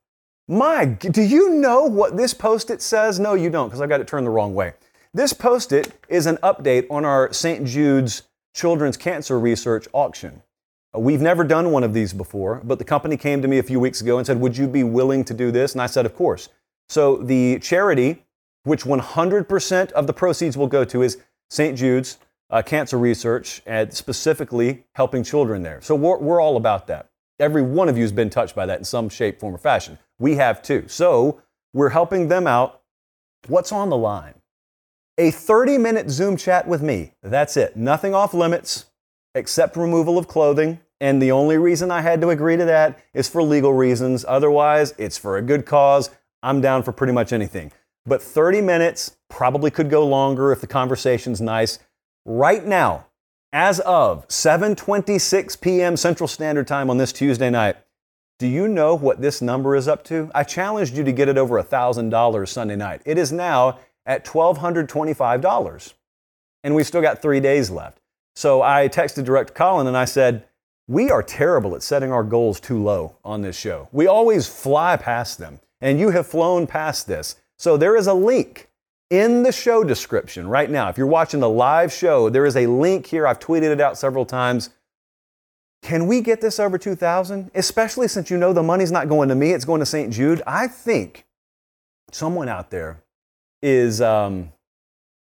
my, 0.47 0.85
do 0.85 1.21
you 1.21 1.49
know 1.49 1.83
what 1.83 2.15
this 2.15 2.33
post 2.33 2.69
it 2.69 2.81
says? 2.81 3.19
No, 3.19 3.33
you 3.33 3.49
don't, 3.49 3.67
because 3.67 3.81
I 3.81 3.87
got 3.87 3.99
it 3.99 4.07
turned 4.07 4.25
the 4.25 4.31
wrong 4.31 4.55
way. 4.55 4.73
This 5.13 5.33
post 5.33 5.73
it 5.73 5.91
is 6.07 6.25
an 6.25 6.37
update 6.37 6.87
on 6.89 7.03
our 7.03 7.33
St. 7.33 7.65
Jude's 7.65 8.23
Children's 8.55 8.95
Cancer 8.95 9.37
Research 9.37 9.89
auction. 9.91 10.41
Uh, 10.95 10.99
we've 10.99 11.21
never 11.21 11.43
done 11.43 11.71
one 11.71 11.83
of 11.83 11.93
these 11.93 12.13
before, 12.13 12.61
but 12.63 12.79
the 12.79 12.85
company 12.85 13.17
came 13.17 13.41
to 13.41 13.47
me 13.49 13.57
a 13.57 13.63
few 13.63 13.79
weeks 13.79 13.99
ago 13.99 14.17
and 14.19 14.25
said, 14.25 14.39
Would 14.39 14.55
you 14.55 14.67
be 14.67 14.83
willing 14.83 15.25
to 15.25 15.33
do 15.33 15.51
this? 15.51 15.73
And 15.73 15.81
I 15.81 15.87
said, 15.87 16.05
Of 16.05 16.15
course. 16.15 16.47
So 16.89 17.17
the 17.17 17.59
charity, 17.59 18.23
which 18.63 18.83
100% 18.83 19.91
of 19.91 20.07
the 20.07 20.13
proceeds 20.13 20.57
will 20.57 20.67
go 20.67 20.83
to, 20.85 21.01
is 21.01 21.17
St. 21.49 21.77
Jude's 21.77 22.17
uh, 22.49 22.61
Cancer 22.61 22.99
Research, 22.99 23.63
and 23.65 23.91
specifically 23.91 24.85
helping 24.93 25.23
children 25.23 25.63
there. 25.63 25.81
So 25.81 25.95
we're, 25.95 26.19
we're 26.19 26.41
all 26.41 26.55
about 26.55 26.85
that. 26.87 27.09
Every 27.39 27.63
one 27.63 27.89
of 27.89 27.97
you 27.97 28.03
has 28.03 28.11
been 28.11 28.29
touched 28.29 28.55
by 28.55 28.67
that 28.67 28.77
in 28.77 28.85
some 28.85 29.09
shape, 29.09 29.39
form, 29.39 29.55
or 29.55 29.57
fashion. 29.57 29.97
We 30.19 30.35
have 30.35 30.61
too. 30.61 30.85
So 30.87 31.41
we're 31.73 31.89
helping 31.89 32.27
them 32.27 32.45
out. 32.45 32.81
What's 33.47 33.71
on 33.71 33.89
the 33.89 33.97
line? 33.97 34.35
A 35.17 35.31
30 35.31 35.79
minute 35.79 36.09
Zoom 36.11 36.37
chat 36.37 36.67
with 36.67 36.83
me. 36.83 37.13
That's 37.23 37.57
it. 37.57 37.75
Nothing 37.75 38.13
off 38.13 38.33
limits 38.33 38.85
except 39.35 39.75
removal 39.75 40.17
of 40.17 40.27
clothing. 40.27 40.79
And 41.01 41.21
the 41.21 41.31
only 41.31 41.57
reason 41.57 41.91
I 41.91 42.01
had 42.01 42.21
to 42.21 42.29
agree 42.29 42.55
to 42.55 42.65
that 42.65 42.99
is 43.13 43.27
for 43.27 43.43
legal 43.43 43.73
reasons. 43.73 44.23
Otherwise, 44.27 44.93
it's 44.97 45.17
for 45.17 45.37
a 45.37 45.41
good 45.41 45.65
cause. 45.65 46.11
I'm 46.43 46.61
down 46.61 46.83
for 46.83 46.91
pretty 46.91 47.13
much 47.13 47.33
anything. 47.33 47.71
But 48.05 48.21
30 48.21 48.61
minutes 48.61 49.15
probably 49.29 49.71
could 49.71 49.89
go 49.89 50.05
longer 50.05 50.51
if 50.51 50.61
the 50.61 50.67
conversation's 50.67 51.41
nice. 51.41 51.79
Right 52.25 52.65
now, 52.65 53.07
as 53.53 53.79
of 53.81 54.27
7:26 54.27 55.61
p.m. 55.61 55.95
Central 55.95 56.27
Standard 56.27 56.67
Time 56.67 56.89
on 56.89 56.97
this 56.97 57.13
Tuesday 57.13 57.49
night, 57.49 57.77
do 58.39 58.47
you 58.47 58.67
know 58.67 58.95
what 58.95 59.21
this 59.21 59.41
number 59.41 59.75
is 59.75 59.87
up 59.87 60.03
to? 60.05 60.29
I 60.35 60.43
challenged 60.43 60.97
you 60.97 61.03
to 61.03 61.11
get 61.11 61.29
it 61.29 61.37
over 61.37 61.61
$1,000 61.61 62.47
Sunday 62.47 62.75
night. 62.75 63.01
It 63.05 63.17
is 63.17 63.31
now 63.31 63.79
at 64.05 64.25
$1,225. 64.25 65.93
And 66.63 66.75
we've 66.75 66.87
still 66.87 67.01
got 67.01 67.21
three 67.21 67.39
days 67.39 67.69
left. 67.69 67.99
So 68.35 68.61
I 68.61 68.89
texted 68.89 69.23
Director 69.25 69.53
Colin 69.53 69.87
and 69.87 69.95
I 69.95 70.05
said, 70.05 70.45
We 70.87 71.11
are 71.11 71.21
terrible 71.21 71.75
at 71.75 71.83
setting 71.83 72.11
our 72.11 72.23
goals 72.23 72.59
too 72.59 72.81
low 72.81 73.17
on 73.23 73.41
this 73.41 73.55
show. 73.55 73.87
We 73.91 74.07
always 74.07 74.47
fly 74.47 74.97
past 74.97 75.37
them 75.37 75.59
and 75.83 75.99
you 75.99 76.09
have 76.11 76.25
flown 76.25 76.65
past 76.65 77.07
this. 77.07 77.35
So 77.57 77.75
there 77.75 77.95
is 77.95 78.07
a 78.07 78.13
link 78.13 78.69
in 79.09 79.43
the 79.43 79.51
show 79.51 79.83
description 79.83 80.47
right 80.47 80.69
now. 80.69 80.87
If 80.87 80.97
you're 80.97 81.05
watching 81.05 81.41
the 81.41 81.49
live 81.49 81.91
show, 81.91 82.29
there 82.29 82.45
is 82.45 82.55
a 82.55 82.65
link 82.67 83.05
here. 83.05 83.27
I've 83.27 83.39
tweeted 83.39 83.69
it 83.69 83.81
out 83.81 83.97
several 83.97 84.25
times. 84.25 84.69
Can 85.83 86.07
we 86.07 86.21
get 86.21 86.39
this 86.39 86.57
over 86.57 86.77
2,000? 86.77 87.51
Especially 87.53 88.07
since 88.07 88.31
you 88.31 88.37
know 88.37 88.53
the 88.53 88.63
money's 88.63 88.93
not 88.93 89.09
going 89.09 89.27
to 89.27 89.35
me, 89.35 89.51
it's 89.51 89.65
going 89.65 89.81
to 89.81 89.85
St. 89.85 90.11
Jude. 90.11 90.41
I 90.47 90.67
think 90.67 91.25
someone 92.11 92.47
out 92.47 92.71
there 92.71 93.03
is, 93.61 94.01
um, 94.01 94.53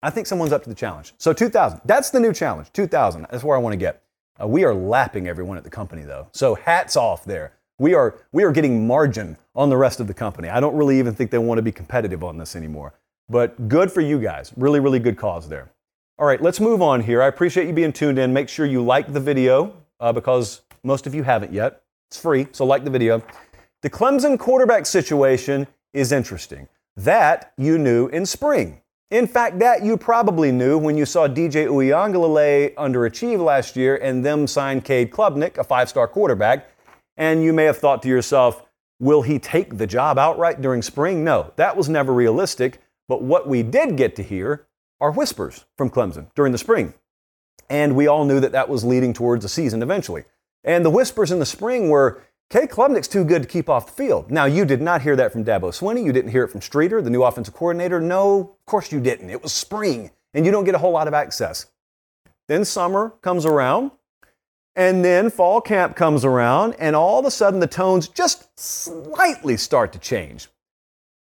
I 0.03 0.09
think 0.09 0.27
someone's 0.27 0.53
up 0.53 0.63
to 0.63 0.71
the 0.71 0.75
challenge. 0.75 1.13
So 1.19 1.35
2,000. 1.35 1.83
That's 1.85 2.09
the 2.09 2.21
new 2.21 2.33
challenge. 2.33 2.73
2,000. 2.73 3.27
That's 3.31 3.45
where 3.45 3.57
I 3.57 3.61
want 3.61 3.75
to 3.75 3.79
get. 3.79 4.03
Uh, 4.43 4.47
we 4.47 4.65
are 4.65 4.73
lapping 4.75 5.29
everyone 5.29 5.59
at 5.59 5.65
the 5.65 5.71
company 5.71 6.03
though. 6.03 6.29
So 6.33 6.55
hats 6.55 6.97
off 6.97 7.27
there. 7.27 7.58
We 7.79 7.95
are, 7.95 8.19
we 8.33 8.43
are 8.43 8.51
getting 8.51 8.87
margin 8.87 9.37
on 9.55 9.71
the 9.71 9.77
rest 9.77 10.01
of 10.01 10.09
the 10.09 10.14
company. 10.14 10.49
I 10.49 10.59
don't 10.59 10.75
really 10.75 10.99
even 10.99 11.14
think 11.14 11.31
they 11.31 11.38
want 11.38 11.59
to 11.59 11.62
be 11.62 11.71
competitive 11.71 12.25
on 12.25 12.37
this 12.37 12.57
anymore. 12.57 12.95
But 13.29 13.69
good 13.69 13.93
for 13.93 14.01
you 14.01 14.21
guys. 14.21 14.53
Really, 14.57 14.81
really 14.81 14.99
good 14.99 15.17
cause 15.17 15.49
there. 15.49 15.71
All 16.19 16.27
right, 16.27 16.43
let's 16.43 16.59
move 16.59 16.83
on 16.83 17.01
here. 17.01 17.23
I 17.23 17.29
appreciate 17.29 17.69
you 17.69 17.73
being 17.73 17.93
tuned 17.93 18.19
in. 18.19 18.33
Make 18.33 18.49
sure 18.49 18.67
you 18.67 18.85
like 18.85 19.12
the 19.12 19.21
video 19.21 19.75
uh, 20.01 20.12
because 20.12 20.62
most 20.83 21.07
of 21.07 21.14
you 21.14 21.23
haven't 21.23 21.53
yet. 21.53 21.83
It's 22.09 22.19
free, 22.19 22.49
so 22.51 22.64
like 22.64 22.85
the 22.85 22.91
video. 22.91 23.23
The 23.83 23.91
Clemson 23.91 24.38
quarterback 24.38 24.87
situation 24.87 25.69
is 25.93 26.11
interesting. 26.11 26.67
That 26.97 27.53
you 27.57 27.79
knew 27.79 28.09
in 28.09 28.27
spring. 28.27 28.81
In 29.11 29.29
fact, 29.29 29.61
that 29.61 29.85
you 29.85 29.97
probably 29.97 30.51
knew 30.51 30.77
when 30.77 30.97
you 30.97 31.07
saw 31.07 31.29
DJ 31.29 31.69
Uiagalelei 31.69 32.75
underachieve 32.75 33.43
last 33.43 33.77
year 33.77 33.97
and 33.97 34.25
them 34.25 34.49
sign 34.49 34.81
Cade 34.81 35.11
Klubnik, 35.12 35.59
a 35.59 35.64
five-star 35.64 36.09
quarterback, 36.09 36.69
and 37.19 37.43
you 37.43 37.53
may 37.53 37.65
have 37.65 37.77
thought 37.77 38.03
to 38.05 38.09
yourself, 38.09 38.65
will 38.99 39.23
he 39.23 39.39
take 39.39 39.77
the 39.77 39.87
job 39.87 40.19
outright 40.19 40.63
during 40.63 40.81
spring? 40.81 41.23
No, 41.23 41.53
that 41.57 41.77
was 41.77 41.89
never 41.89 42.15
realistic. 42.15 42.81
But 43.09 43.23
what 43.23 43.47
we 43.49 43.63
did 43.63 43.97
get 43.97 44.17
to 44.17 44.23
hear 44.23 44.67
are 45.01 45.11
whispers 45.11 45.67
from 45.77 45.91
Clemson 45.91 46.33
during 46.35 46.53
the 46.53 46.59
spring. 46.59 46.95
And 47.69 47.95
we 47.97 48.07
all 48.07 48.25
knew 48.25 48.41
that 48.41 48.53
that 48.53 48.69
was 48.69 48.85
leading 48.85 49.13
towards 49.13 49.45
a 49.45 49.49
season 49.49 49.83
eventually. 49.83 50.25
And 50.65 50.85
the 50.85 50.91
whispers 50.91 51.31
in 51.31 51.39
the 51.39 51.47
spring 51.47 51.91
were 51.91 52.23
Cade 52.51 52.71
Klubnik's 52.71 53.09
too 53.09 53.25
good 53.25 53.43
to 53.43 53.49
keep 53.49 53.69
off 53.69 53.87
the 53.87 53.93
field. 53.93 54.31
Now, 54.31 54.47
you 54.47 54.65
did 54.65 54.81
not 54.81 55.03
hear 55.03 55.17
that 55.17 55.33
from 55.33 55.45
Dabo 55.45 55.71
Swinney. 55.71 56.05
You 56.05 56.13
didn't 56.13 56.31
hear 56.31 56.45
it 56.45 56.49
from 56.49 56.63
Streeter, 56.63 57.03
the 57.03 57.11
new 57.11 57.23
offensive 57.23 57.53
coordinator. 57.53 58.01
No, 58.01 58.41
of 58.41 58.67
course 58.67 58.91
you 58.91 59.01
didn't. 59.01 59.29
It 59.29 59.43
was 59.43 59.53
spring, 59.53 60.11
and 60.33 60.47
you 60.47 60.53
don't 60.53 60.65
get 60.65 60.75
a 60.75 60.79
whole 60.79 60.93
lot 60.93 61.09
of 61.09 61.15
access. 61.15 61.67
Then 62.47 62.65
summer 62.65 63.11
comes 63.21 63.45
around, 63.45 63.91
and 64.79 65.05
then 65.05 65.29
fall 65.29 65.61
camp 65.61 65.97
comes 65.97 66.25
around, 66.25 66.77
and 66.79 66.95
all 66.95 67.19
of 67.19 67.27
a 67.27 67.33
sudden 67.33 67.59
the 67.59 67.67
tones 67.67 68.07
just 68.07 68.49
slightly 68.59 69.57
start 69.57 69.93
to 69.93 69.99
change. 69.99 70.47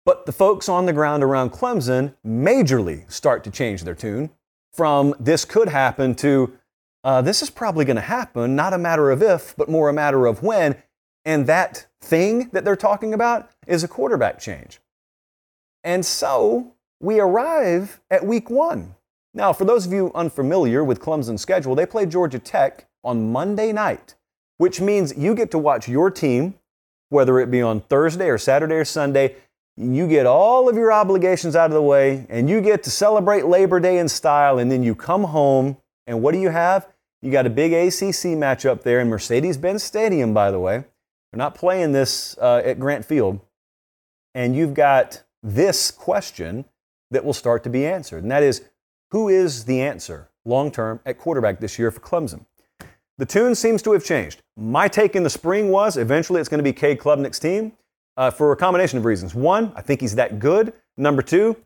But 0.06 0.26
the 0.26 0.34
folks 0.34 0.68
on 0.68 0.86
the 0.86 0.92
ground 0.92 1.24
around 1.24 1.54
Clemson 1.54 2.14
majorly 2.26 3.10
start 3.10 3.46
to 3.46 3.50
change 3.50 3.84
their 3.84 3.96
tune 3.96 4.32
from 4.74 5.16
this 5.18 5.46
could 5.46 5.70
happen 5.70 6.14
to 6.16 6.58
uh, 7.06 7.22
this 7.22 7.42
is 7.42 7.50
probably 7.50 7.86
going 7.86 7.96
to 7.96 8.02
happen, 8.02 8.54
not 8.54 8.74
a 8.74 8.78
matter 8.78 9.12
of 9.12 9.24
if, 9.24 9.56
but 9.56 9.70
more 9.70 9.88
a 9.88 9.94
matter 9.94 10.26
of 10.26 10.44
when. 10.44 10.76
And 11.24 11.48
that 11.48 11.88
thing 12.02 12.50
that 12.52 12.66
they're 12.66 12.76
talking 12.76 13.14
about 13.14 13.50
is 13.66 13.82
a 13.82 13.88
quarterback 13.88 14.40
change. 14.40 14.82
And 15.86 16.06
so 16.06 16.74
we 17.00 17.22
arrive 17.22 18.02
at 18.12 18.26
week 18.26 18.50
one. 18.50 18.96
Now, 19.34 19.54
for 19.54 19.64
those 19.64 19.86
of 19.86 19.94
you 19.94 20.12
unfamiliar 20.16 20.84
with 20.84 21.00
Clemson's 21.00 21.42
schedule, 21.42 21.76
they 21.76 21.86
play 21.86 22.06
Georgia 22.06 22.40
Tech 22.40 22.88
on 23.04 23.32
Monday 23.32 23.72
night, 23.72 24.16
which 24.58 24.82
means 24.82 25.18
you 25.18 25.36
get 25.36 25.52
to 25.52 25.58
watch 25.58 25.88
your 25.88 26.10
team, 26.12 26.56
whether 27.10 27.40
it 27.40 27.50
be 27.52 27.62
on 27.62 27.82
Thursday 27.82 28.30
or 28.30 28.38
Saturday 28.38 28.76
or 28.76 28.86
Sunday. 28.86 29.36
You 29.76 30.08
get 30.08 30.26
all 30.26 30.68
of 30.68 30.76
your 30.76 30.92
obligations 30.92 31.56
out 31.56 31.68
of 31.68 31.74
the 31.74 31.82
way, 31.82 32.26
and 32.30 32.50
you 32.50 32.62
get 32.62 32.84
to 32.84 32.92
celebrate 32.92 33.46
Labor 33.46 33.80
Day 33.80 34.00
in 34.00 34.10
style, 34.10 34.58
and 34.58 34.72
then 34.72 34.82
you 34.82 34.96
come 34.96 35.26
home, 35.26 35.78
and 36.08 36.22
what 36.22 36.34
do 36.34 36.40
you 36.40 36.50
have? 36.50 36.88
You 37.22 37.32
got 37.32 37.46
a 37.46 37.50
big 37.50 37.74
ACC 37.74 38.34
matchup 38.38 38.82
there 38.82 39.00
in 39.00 39.10
Mercedes 39.10 39.58
Benz 39.58 39.84
Stadium, 39.84 40.34
by 40.34 40.50
the 40.50 40.60
way. 40.60 40.86
They're 41.32 41.38
not 41.38 41.56
playing 41.56 41.92
this 41.92 42.38
uh, 42.40 42.62
at 42.66 42.80
Grant 42.80 43.06
Field. 43.06 43.40
And 44.34 44.56
you've 44.56 44.74
got 44.74 45.24
this 45.44 45.92
question 45.92 46.66
that 47.12 47.24
will 47.24 47.34
start 47.34 47.64
to 47.64 47.70
be 47.70 47.86
answered, 47.86 48.24
and 48.24 48.32
that 48.32 48.44
is 48.44 48.64
who 49.12 49.30
is 49.30 49.66
the 49.66 49.82
answer 49.82 50.30
long 50.46 50.72
term 50.72 51.00
at 51.06 51.18
quarterback 51.18 51.60
this 51.60 51.78
year 51.78 51.92
for 51.92 52.00
Clemson? 52.00 52.46
The 53.18 53.26
tune 53.26 53.56
seems 53.56 53.82
to 53.82 53.94
have 53.94 54.04
changed. 54.04 54.44
My 54.56 54.88
take 54.88 55.16
in 55.16 55.24
the 55.24 55.30
spring 55.30 55.70
was 55.70 55.98
eventually 55.98 56.40
it's 56.40 56.50
going 56.50 56.60
to 56.60 56.64
be 56.64 56.74
Cade 56.74 57.00
Klubnik's 57.00 57.40
team 57.40 57.74
uh, 58.16 58.30
for 58.30 58.52
a 58.52 58.56
combination 58.56 59.00
of 59.00 59.06
reasons. 59.06 59.34
One, 59.34 59.72
I 59.76 59.82
think 59.82 60.02
he's 60.02 60.16
that 60.16 60.38
good. 60.38 60.74
Number 60.98 61.24
two, 61.24 61.58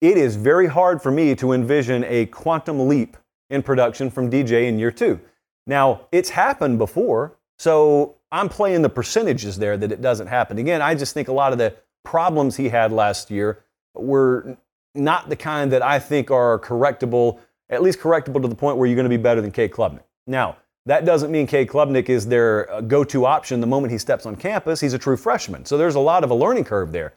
it 0.00 0.16
is 0.16 0.36
very 0.36 0.66
hard 0.66 1.02
for 1.02 1.10
me 1.10 1.34
to 1.34 1.52
envision 1.52 2.04
a 2.04 2.26
quantum 2.26 2.88
leap 2.88 3.16
in 3.50 3.62
production 3.62 4.10
from 4.10 4.30
DJ 4.30 4.68
in 4.68 4.78
year 4.78 4.90
two. 4.90 5.20
Now, 5.66 6.02
it's 6.12 6.30
happened 6.30 6.78
before, 6.78 7.36
so 7.58 8.16
I'm 8.32 8.48
playing 8.48 8.82
the 8.82 8.88
percentages 8.88 9.58
there 9.58 9.76
that 9.76 9.92
it 9.92 10.00
doesn't 10.00 10.28
happen. 10.28 10.58
Again, 10.58 10.80
I 10.80 10.94
just 10.94 11.12
think 11.12 11.28
a 11.28 11.32
lot 11.32 11.52
of 11.52 11.58
the 11.58 11.74
problems 12.04 12.56
he 12.56 12.68
had 12.68 12.92
last 12.92 13.30
year 13.30 13.64
were 13.94 14.56
not 14.94 15.28
the 15.28 15.36
kind 15.36 15.72
that 15.72 15.82
I 15.82 15.98
think 15.98 16.30
are 16.30 16.58
correctable, 16.58 17.40
at 17.68 17.82
least 17.82 17.98
correctable 17.98 18.40
to 18.40 18.48
the 18.48 18.54
point 18.54 18.78
where 18.78 18.86
you're 18.86 18.96
going 18.96 19.04
to 19.04 19.10
be 19.10 19.16
better 19.16 19.40
than 19.40 19.50
Cade 19.50 19.72
Klubnik. 19.72 20.02
Now, 20.26 20.56
that 20.86 21.04
doesn't 21.04 21.32
mean 21.32 21.46
Cade 21.46 21.68
Klubnik 21.68 22.08
is 22.08 22.26
their 22.26 22.72
uh, 22.72 22.80
go 22.80 23.04
to 23.04 23.26
option 23.26 23.60
the 23.60 23.66
moment 23.66 23.92
he 23.92 23.98
steps 23.98 24.24
on 24.24 24.36
campus. 24.36 24.80
He's 24.80 24.94
a 24.94 24.98
true 24.98 25.16
freshman. 25.16 25.64
So 25.64 25.76
there's 25.76 25.96
a 25.96 26.00
lot 26.00 26.24
of 26.24 26.30
a 26.30 26.34
learning 26.34 26.64
curve 26.64 26.92
there. 26.92 27.14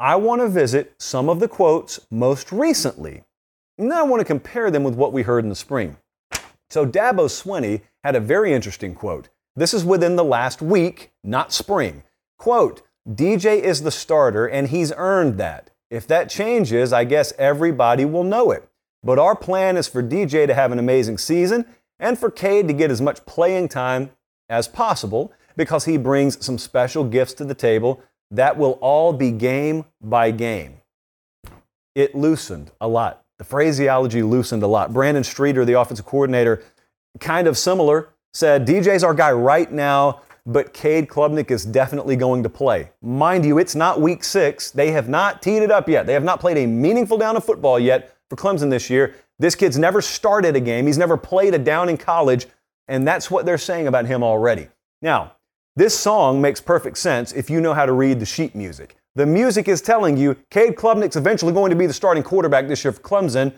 I 0.00 0.16
want 0.16 0.40
to 0.42 0.48
visit 0.48 0.94
some 0.98 1.28
of 1.28 1.38
the 1.38 1.46
quotes 1.46 2.00
most 2.10 2.50
recently, 2.50 3.22
and 3.78 3.90
then 3.90 3.98
I 3.98 4.02
want 4.02 4.20
to 4.20 4.24
compare 4.24 4.70
them 4.70 4.82
with 4.82 4.94
what 4.94 5.12
we 5.12 5.22
heard 5.22 5.44
in 5.44 5.48
the 5.48 5.54
spring. 5.54 5.96
So 6.70 6.84
Dabo 6.84 7.26
Swinney 7.26 7.82
had 8.02 8.16
a 8.16 8.20
very 8.20 8.52
interesting 8.52 8.94
quote. 8.94 9.28
This 9.54 9.74
is 9.74 9.84
within 9.84 10.16
the 10.16 10.24
last 10.24 10.60
week, 10.60 11.12
not 11.22 11.52
spring. 11.52 12.02
Quote, 12.38 12.82
DJ 13.08 13.60
is 13.60 13.82
the 13.82 13.90
starter 13.90 14.46
and 14.46 14.68
he's 14.68 14.92
earned 14.96 15.38
that. 15.38 15.70
If 15.90 16.06
that 16.08 16.30
changes, 16.30 16.92
I 16.92 17.04
guess 17.04 17.32
everybody 17.38 18.04
will 18.04 18.24
know 18.24 18.50
it. 18.50 18.68
But 19.04 19.18
our 19.18 19.36
plan 19.36 19.76
is 19.76 19.88
for 19.88 20.02
DJ 20.02 20.46
to 20.46 20.54
have 20.54 20.72
an 20.72 20.78
amazing 20.78 21.18
season 21.18 21.66
and 22.02 22.18
for 22.18 22.30
Cade 22.30 22.68
to 22.68 22.74
get 22.74 22.90
as 22.90 23.00
much 23.00 23.24
playing 23.24 23.68
time 23.68 24.10
as 24.50 24.68
possible 24.68 25.32
because 25.56 25.86
he 25.86 25.96
brings 25.96 26.44
some 26.44 26.58
special 26.58 27.04
gifts 27.04 27.32
to 27.34 27.44
the 27.44 27.54
table 27.54 28.02
that 28.30 28.58
will 28.58 28.72
all 28.82 29.12
be 29.12 29.30
game 29.30 29.84
by 30.02 30.30
game. 30.30 30.78
It 31.94 32.14
loosened 32.14 32.72
a 32.80 32.88
lot. 32.88 33.22
The 33.38 33.44
phraseology 33.44 34.22
loosened 34.22 34.62
a 34.62 34.66
lot. 34.66 34.92
Brandon 34.92 35.24
Streeter, 35.24 35.64
the 35.64 35.78
offensive 35.78 36.06
coordinator, 36.06 36.62
kind 37.20 37.46
of 37.46 37.56
similar 37.56 38.08
said, 38.34 38.66
DJ's 38.66 39.04
our 39.04 39.14
guy 39.14 39.30
right 39.30 39.70
now, 39.70 40.22
but 40.46 40.72
Cade 40.72 41.06
Klubnik 41.08 41.50
is 41.50 41.64
definitely 41.64 42.16
going 42.16 42.42
to 42.42 42.48
play. 42.48 42.90
Mind 43.02 43.44
you, 43.44 43.58
it's 43.58 43.74
not 43.74 44.00
week 44.00 44.24
six. 44.24 44.70
They 44.70 44.90
have 44.90 45.08
not 45.08 45.42
teed 45.42 45.62
it 45.62 45.70
up 45.70 45.88
yet. 45.88 46.06
They 46.06 46.14
have 46.14 46.24
not 46.24 46.40
played 46.40 46.56
a 46.56 46.66
meaningful 46.66 47.18
down 47.18 47.36
of 47.36 47.44
football 47.44 47.78
yet 47.78 48.16
for 48.28 48.36
Clemson 48.36 48.70
this 48.70 48.88
year. 48.88 49.14
This 49.42 49.56
kid's 49.56 49.76
never 49.76 50.00
started 50.00 50.54
a 50.54 50.60
game, 50.60 50.86
he's 50.86 50.98
never 50.98 51.16
played 51.16 51.52
a 51.52 51.58
down 51.58 51.88
in 51.88 51.96
college, 51.96 52.46
and 52.86 53.06
that's 53.06 53.28
what 53.28 53.44
they're 53.44 53.58
saying 53.58 53.88
about 53.88 54.06
him 54.06 54.22
already. 54.22 54.68
Now, 55.02 55.32
this 55.74 55.98
song 55.98 56.40
makes 56.40 56.60
perfect 56.60 56.96
sense 56.96 57.32
if 57.32 57.50
you 57.50 57.60
know 57.60 57.74
how 57.74 57.84
to 57.84 57.90
read 57.90 58.20
the 58.20 58.24
sheet 58.24 58.54
music. 58.54 58.94
The 59.16 59.26
music 59.26 59.66
is 59.66 59.82
telling 59.82 60.16
you 60.16 60.36
Cade 60.52 60.76
Klubnik's 60.76 61.16
eventually 61.16 61.52
going 61.52 61.70
to 61.70 61.76
be 61.76 61.86
the 61.86 61.92
starting 61.92 62.22
quarterback 62.22 62.68
this 62.68 62.84
year 62.84 62.92
for 62.92 63.00
Clemson 63.00 63.52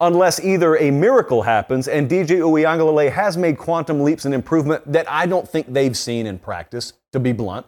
unless 0.00 0.38
either 0.44 0.76
a 0.76 0.90
miracle 0.90 1.40
happens 1.40 1.88
and 1.88 2.10
DJ 2.10 2.40
Uiagalelei 2.40 3.10
has 3.10 3.38
made 3.38 3.56
quantum 3.56 4.02
leaps 4.02 4.26
in 4.26 4.34
improvement 4.34 4.92
that 4.92 5.10
I 5.10 5.24
don't 5.24 5.48
think 5.48 5.72
they've 5.72 5.96
seen 5.96 6.26
in 6.26 6.40
practice, 6.40 6.92
to 7.14 7.18
be 7.18 7.32
blunt, 7.32 7.64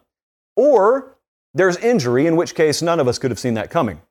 or 0.54 1.16
there's 1.54 1.78
injury, 1.78 2.26
in 2.26 2.36
which 2.36 2.54
case 2.54 2.82
none 2.82 3.00
of 3.00 3.08
us 3.08 3.18
could 3.18 3.30
have 3.30 3.40
seen 3.40 3.54
that 3.54 3.70
coming. 3.70 4.02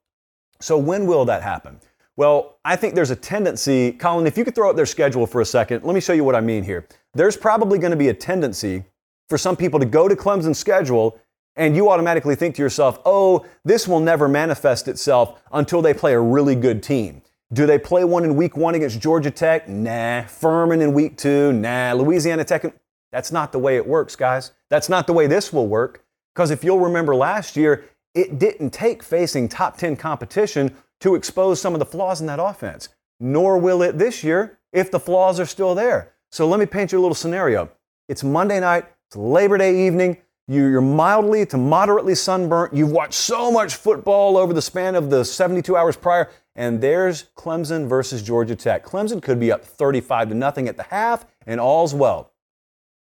So 0.60 0.76
when 0.76 1.06
will 1.06 1.26
that 1.26 1.44
happen? 1.44 1.80
Well, 2.16 2.60
I 2.64 2.76
think 2.76 2.94
there's 2.94 3.12
a 3.12 3.16
tendency, 3.16 3.92
Colin, 3.94 4.28
if 4.28 4.38
you 4.38 4.46
could 4.46 4.54
throw 4.54 4.70
up 4.70 4.76
their 4.76 4.86
schedule 4.86 5.26
for 5.26 5.42
a 5.42 5.46
second, 5.46 5.84
let 5.84 5.96
me 5.96 6.02
show 6.02 6.14
you 6.14 6.24
what 6.24 6.36
I 6.36 6.42
mean 6.42 6.64
here. 6.64 6.88
There's 7.14 7.36
probably 7.36 7.80
going 7.80 7.92
to 7.92 7.98
be 7.98 8.10
a 8.10 8.14
tendency 8.14 8.86
for 9.30 9.38
some 9.38 9.56
people 9.56 9.80
to 9.80 9.86
go 9.86 10.08
to 10.08 10.16
Clemson's 10.16 10.60
schedule 10.60 11.20
and 11.56 11.76
you 11.76 11.90
automatically 11.90 12.36
think 12.36 12.56
to 12.56 12.62
yourself, 12.62 13.00
oh, 13.06 13.46
this 13.64 13.88
will 13.88 14.00
never 14.00 14.28
manifest 14.28 14.88
itself 14.88 15.42
until 15.52 15.82
they 15.82 15.94
play 15.94 16.14
a 16.14 16.20
really 16.20 16.56
good 16.56 16.82
team. 16.82 17.22
Do 17.52 17.68
they 17.68 17.78
play 17.78 18.04
one 18.04 18.24
in 18.24 18.36
week 18.36 18.58
one 18.58 18.74
against 18.74 19.00
Georgia 19.00 19.30
Tech? 19.30 19.70
Nah. 19.70 20.24
Furman 20.24 20.82
in 20.82 20.94
week 20.94 21.18
two? 21.18 21.54
Nah. 21.54 21.94
Louisiana 21.94 22.44
Tech? 22.44 22.66
That's 23.12 23.32
not 23.32 23.52
the 23.52 23.60
way 23.60 23.76
it 23.76 23.86
works, 23.86 24.16
guys. 24.16 24.52
That's 24.70 24.90
not 24.90 25.06
the 25.06 25.14
way 25.14 25.28
this 25.28 25.54
will 25.54 25.68
work. 25.68 26.04
Because 26.34 26.50
if 26.50 26.64
you'll 26.64 26.80
remember 26.80 27.14
last 27.16 27.56
year, 27.56 27.86
it 28.16 28.40
didn't 28.40 28.72
take 28.72 29.04
facing 29.04 29.48
top 29.48 29.78
10 29.78 29.96
competition 29.96 30.76
to 31.04 31.16
expose 31.16 31.60
some 31.60 31.74
of 31.74 31.80
the 31.80 31.86
flaws 31.86 32.22
in 32.22 32.28
that 32.28 32.40
offense. 32.40 32.88
Nor 33.20 33.58
will 33.58 33.82
it 33.82 33.98
this 33.98 34.24
year 34.24 34.58
if 34.72 34.90
the 34.90 35.00
flaws 35.00 35.38
are 35.38 35.46
still 35.46 35.76
there. 35.76 36.14
So 36.32 36.48
let 36.48 36.60
me 36.62 36.66
paint 36.66 36.94
you 36.94 37.00
a 37.00 37.02
little 37.02 37.14
scenario. 37.14 37.70
It's 38.08 38.24
Monday 38.24 38.62
night, 38.62 38.86
it's 39.08 39.18
Labor 39.18 39.58
Day 39.58 39.86
evening. 39.86 40.18
You're 40.48 40.82
mildly 40.82 41.46
to 41.48 41.58
moderately 41.58 42.16
sunburnt. 42.16 42.74
You've 42.74 42.92
watched 42.92 43.14
so 43.14 43.52
much 43.52 43.76
football 43.76 44.38
over 44.38 44.54
the 44.54 44.62
span 44.62 44.96
of 44.96 45.10
the 45.10 45.26
72 45.26 45.76
hours 45.76 45.98
prior, 45.98 46.30
and 46.56 46.82
there's 46.82 47.26
Clemson 47.38 47.88
versus 47.88 48.24
Georgia 48.24 48.56
Tech. 48.56 48.86
Clemson 48.86 49.22
could 49.22 49.40
be 49.40 49.52
up 49.52 49.64
35 49.64 50.30
to 50.30 50.36
nothing 50.36 50.70
at 50.70 50.78
the 50.78 50.84
half, 50.84 51.26
and 51.46 51.60
all's 51.60 51.94
well. 51.94 52.32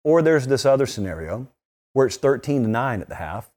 Or 0.04 0.22
there's 0.22 0.48
this 0.48 0.66
other 0.66 0.86
scenario 0.86 1.48
where 1.94 2.06
it's 2.06 2.18
13 2.18 2.64
to 2.64 2.70
9 2.70 3.02
at 3.02 3.10
the 3.10 3.16
half, 3.16 3.52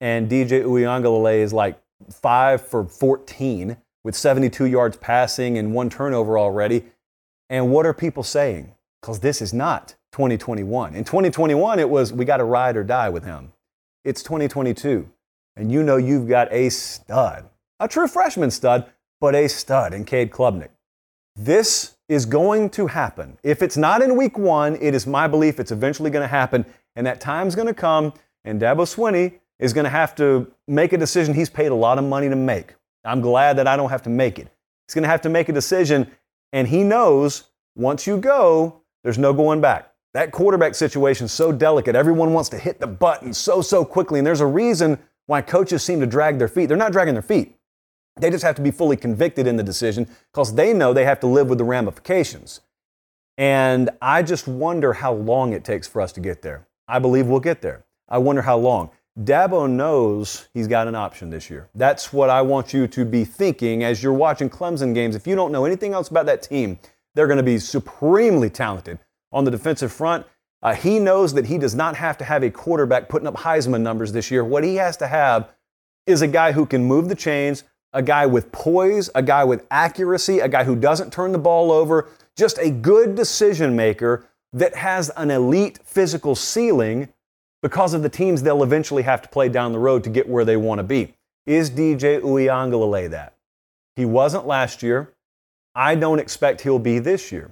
and 0.00 0.30
DJ 0.30 0.64
Uiagalelei 0.64 1.38
is 1.38 1.52
like 1.52 1.80
5 2.10 2.66
for 2.66 2.84
14 2.84 3.76
with 4.04 4.14
72 4.14 4.66
yards 4.66 4.96
passing 4.96 5.58
and 5.58 5.74
one 5.74 5.90
turnover 5.90 6.38
already. 6.38 6.84
And 7.48 7.70
what 7.70 7.86
are 7.86 7.94
people 7.94 8.22
saying? 8.22 8.74
Because 9.00 9.20
this 9.20 9.42
is 9.42 9.52
not 9.52 9.94
2021. 10.12 10.94
In 10.94 11.04
2021, 11.04 11.78
it 11.78 11.88
was 11.88 12.12
we 12.12 12.24
got 12.24 12.38
to 12.38 12.44
ride 12.44 12.76
or 12.76 12.84
die 12.84 13.08
with 13.08 13.24
him. 13.24 13.52
It's 14.04 14.22
2022, 14.22 15.08
and 15.56 15.72
you 15.72 15.82
know 15.82 15.96
you've 15.96 16.28
got 16.28 16.52
a 16.52 16.68
stud, 16.68 17.48
a 17.80 17.88
true 17.88 18.06
freshman 18.06 18.50
stud, 18.50 18.86
but 19.20 19.34
a 19.34 19.48
stud 19.48 19.94
in 19.94 20.04
Cade 20.04 20.30
Klubnik. 20.30 20.68
This 21.36 21.96
is 22.08 22.26
going 22.26 22.70
to 22.70 22.86
happen. 22.86 23.38
If 23.42 23.62
it's 23.62 23.76
not 23.76 24.02
in 24.02 24.16
week 24.16 24.38
one, 24.38 24.76
it 24.76 24.94
is 24.94 25.06
my 25.06 25.26
belief 25.26 25.58
it's 25.58 25.72
eventually 25.72 26.10
going 26.10 26.22
to 26.22 26.28
happen, 26.28 26.66
and 26.94 27.06
that 27.06 27.20
time's 27.20 27.54
going 27.54 27.66
to 27.66 27.74
come, 27.74 28.12
and 28.44 28.60
Dabo 28.60 28.84
Swinney 28.84 29.40
is 29.58 29.72
going 29.72 29.84
to 29.84 29.90
have 29.90 30.14
to 30.16 30.50
make 30.66 30.92
a 30.92 30.98
decision 30.98 31.34
he's 31.34 31.50
paid 31.50 31.68
a 31.68 31.74
lot 31.74 31.98
of 31.98 32.04
money 32.04 32.28
to 32.28 32.36
make. 32.36 32.74
I'm 33.04 33.20
glad 33.20 33.58
that 33.58 33.66
I 33.66 33.76
don't 33.76 33.90
have 33.90 34.02
to 34.02 34.10
make 34.10 34.38
it. 34.38 34.48
He's 34.86 34.94
going 34.94 35.02
to 35.02 35.08
have 35.08 35.22
to 35.22 35.28
make 35.28 35.48
a 35.48 35.52
decision, 35.52 36.10
and 36.52 36.68
he 36.68 36.82
knows 36.82 37.44
once 37.76 38.06
you 38.06 38.16
go, 38.16 38.82
there's 39.02 39.18
no 39.18 39.32
going 39.32 39.60
back. 39.60 39.92
That 40.14 40.30
quarterback 40.30 40.74
situation 40.74 41.26
is 41.26 41.32
so 41.32 41.50
delicate. 41.50 41.96
Everyone 41.96 42.32
wants 42.32 42.48
to 42.50 42.58
hit 42.58 42.78
the 42.78 42.86
button 42.86 43.34
so, 43.34 43.60
so 43.60 43.84
quickly. 43.84 44.20
And 44.20 44.26
there's 44.26 44.40
a 44.40 44.46
reason 44.46 44.98
why 45.26 45.42
coaches 45.42 45.82
seem 45.82 46.00
to 46.00 46.06
drag 46.06 46.38
their 46.38 46.48
feet. 46.48 46.66
They're 46.66 46.76
not 46.76 46.92
dragging 46.92 47.14
their 47.14 47.22
feet. 47.22 47.56
They 48.20 48.30
just 48.30 48.44
have 48.44 48.54
to 48.56 48.62
be 48.62 48.70
fully 48.70 48.96
convicted 48.96 49.48
in 49.48 49.56
the 49.56 49.64
decision 49.64 50.08
because 50.32 50.54
they 50.54 50.72
know 50.72 50.92
they 50.92 51.04
have 51.04 51.18
to 51.20 51.26
live 51.26 51.48
with 51.48 51.58
the 51.58 51.64
ramifications. 51.64 52.60
And 53.36 53.90
I 54.00 54.22
just 54.22 54.46
wonder 54.46 54.92
how 54.92 55.12
long 55.12 55.52
it 55.52 55.64
takes 55.64 55.88
for 55.88 56.00
us 56.00 56.12
to 56.12 56.20
get 56.20 56.42
there. 56.42 56.68
I 56.86 57.00
believe 57.00 57.26
we'll 57.26 57.40
get 57.40 57.60
there. 57.60 57.84
I 58.08 58.18
wonder 58.18 58.42
how 58.42 58.56
long. 58.56 58.90
Dabo 59.18 59.70
knows 59.70 60.48
he's 60.54 60.66
got 60.66 60.88
an 60.88 60.96
option 60.96 61.30
this 61.30 61.48
year. 61.48 61.68
That's 61.74 62.12
what 62.12 62.30
I 62.30 62.42
want 62.42 62.74
you 62.74 62.88
to 62.88 63.04
be 63.04 63.24
thinking 63.24 63.84
as 63.84 64.02
you're 64.02 64.12
watching 64.12 64.50
Clemson 64.50 64.92
games. 64.92 65.14
If 65.14 65.26
you 65.26 65.36
don't 65.36 65.52
know 65.52 65.64
anything 65.64 65.92
else 65.92 66.08
about 66.08 66.26
that 66.26 66.42
team, 66.42 66.80
they're 67.14 67.28
going 67.28 67.36
to 67.36 67.44
be 67.44 67.60
supremely 67.60 68.50
talented 68.50 68.98
on 69.30 69.44
the 69.44 69.52
defensive 69.52 69.92
front. 69.92 70.26
Uh, 70.62 70.74
he 70.74 70.98
knows 70.98 71.32
that 71.34 71.46
he 71.46 71.58
does 71.58 71.76
not 71.76 71.94
have 71.94 72.18
to 72.18 72.24
have 72.24 72.42
a 72.42 72.50
quarterback 72.50 73.08
putting 73.08 73.28
up 73.28 73.36
Heisman 73.36 73.82
numbers 73.82 74.10
this 74.10 74.32
year. 74.32 74.42
What 74.42 74.64
he 74.64 74.76
has 74.76 74.96
to 74.96 75.06
have 75.06 75.48
is 76.06 76.20
a 76.20 76.26
guy 76.26 76.50
who 76.50 76.66
can 76.66 76.84
move 76.84 77.08
the 77.08 77.14
chains, 77.14 77.62
a 77.92 78.02
guy 78.02 78.26
with 78.26 78.50
poise, 78.50 79.10
a 79.14 79.22
guy 79.22 79.44
with 79.44 79.64
accuracy, 79.70 80.40
a 80.40 80.48
guy 80.48 80.64
who 80.64 80.74
doesn't 80.74 81.12
turn 81.12 81.30
the 81.30 81.38
ball 81.38 81.70
over, 81.70 82.08
just 82.36 82.58
a 82.58 82.70
good 82.70 83.14
decision 83.14 83.76
maker 83.76 84.26
that 84.52 84.74
has 84.74 85.10
an 85.16 85.30
elite 85.30 85.78
physical 85.84 86.34
ceiling 86.34 87.08
because 87.64 87.94
of 87.94 88.02
the 88.02 88.10
teams 88.10 88.42
they'll 88.42 88.62
eventually 88.62 89.02
have 89.04 89.22
to 89.22 89.28
play 89.30 89.48
down 89.48 89.72
the 89.72 89.78
road 89.78 90.04
to 90.04 90.10
get 90.10 90.28
where 90.28 90.44
they 90.44 90.54
want 90.54 90.80
to 90.80 90.82
be. 90.82 91.14
Is 91.46 91.70
DJ 91.70 92.20
Uiagalelei 92.20 93.08
that? 93.08 93.32
He 93.96 94.04
wasn't 94.04 94.46
last 94.46 94.82
year. 94.82 95.14
I 95.74 95.94
don't 95.94 96.18
expect 96.18 96.60
he'll 96.60 96.78
be 96.78 96.98
this 96.98 97.32
year. 97.32 97.50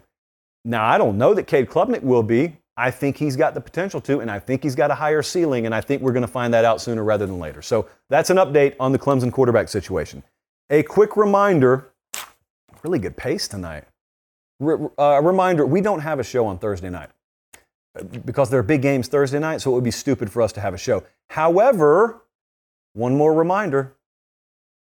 Now, 0.67 0.85
I 0.85 0.99
don't 0.99 1.17
know 1.17 1.33
that 1.33 1.47
Cade 1.47 1.67
Klubnik 1.67 2.03
will 2.03 2.23
be. 2.23 2.59
I 2.77 2.91
think 2.91 3.17
he's 3.17 3.37
got 3.37 3.55
the 3.55 3.63
potential 3.63 4.03
to, 4.03 4.21
and 4.21 4.31
I 4.31 4.39
think 4.39 4.63
he's 4.63 4.75
got 4.75 4.91
a 4.91 4.95
higher 4.95 5.23
ceiling, 5.23 5.65
and 5.65 5.75
I 5.75 5.81
think 5.81 6.03
we're 6.03 6.13
going 6.13 6.27
to 6.27 6.29
find 6.29 6.53
that 6.53 6.67
out 6.67 6.83
sooner 6.83 7.03
rather 7.03 7.25
than 7.25 7.39
later. 7.39 7.63
So 7.63 7.89
that's 8.11 8.29
an 8.29 8.37
update 8.37 8.75
on 8.79 8.93
the 8.93 8.99
Clemson 8.99 9.33
quarterback 9.33 9.71
situation. 9.71 10.23
A 10.69 10.83
quick 10.83 11.17
reminder 11.17 11.89
really 12.83 12.99
good 12.99 13.17
pace 13.17 13.49
tonight. 13.49 13.85
Uh, 14.63 14.89
a 14.99 15.23
reminder 15.23 15.65
we 15.65 15.81
don't 15.81 16.01
have 16.01 16.19
a 16.19 16.25
show 16.25 16.45
on 16.45 16.59
Thursday 16.59 16.91
night 16.91 17.09
because 18.25 18.51
there 18.51 18.61
are 18.61 18.65
big 18.65 18.83
games 18.83 19.09
Thursday 19.09 19.39
night, 19.39 19.61
so 19.61 19.71
it 19.71 19.75
would 19.75 19.85
be 19.85 19.91
stupid 19.91 20.31
for 20.31 20.43
us 20.43 20.53
to 20.53 20.61
have 20.61 20.75
a 20.75 20.79
show. 20.79 21.05
However, 21.31 22.23
one 22.95 23.17
more 23.17 23.35
reminder 23.35 23.95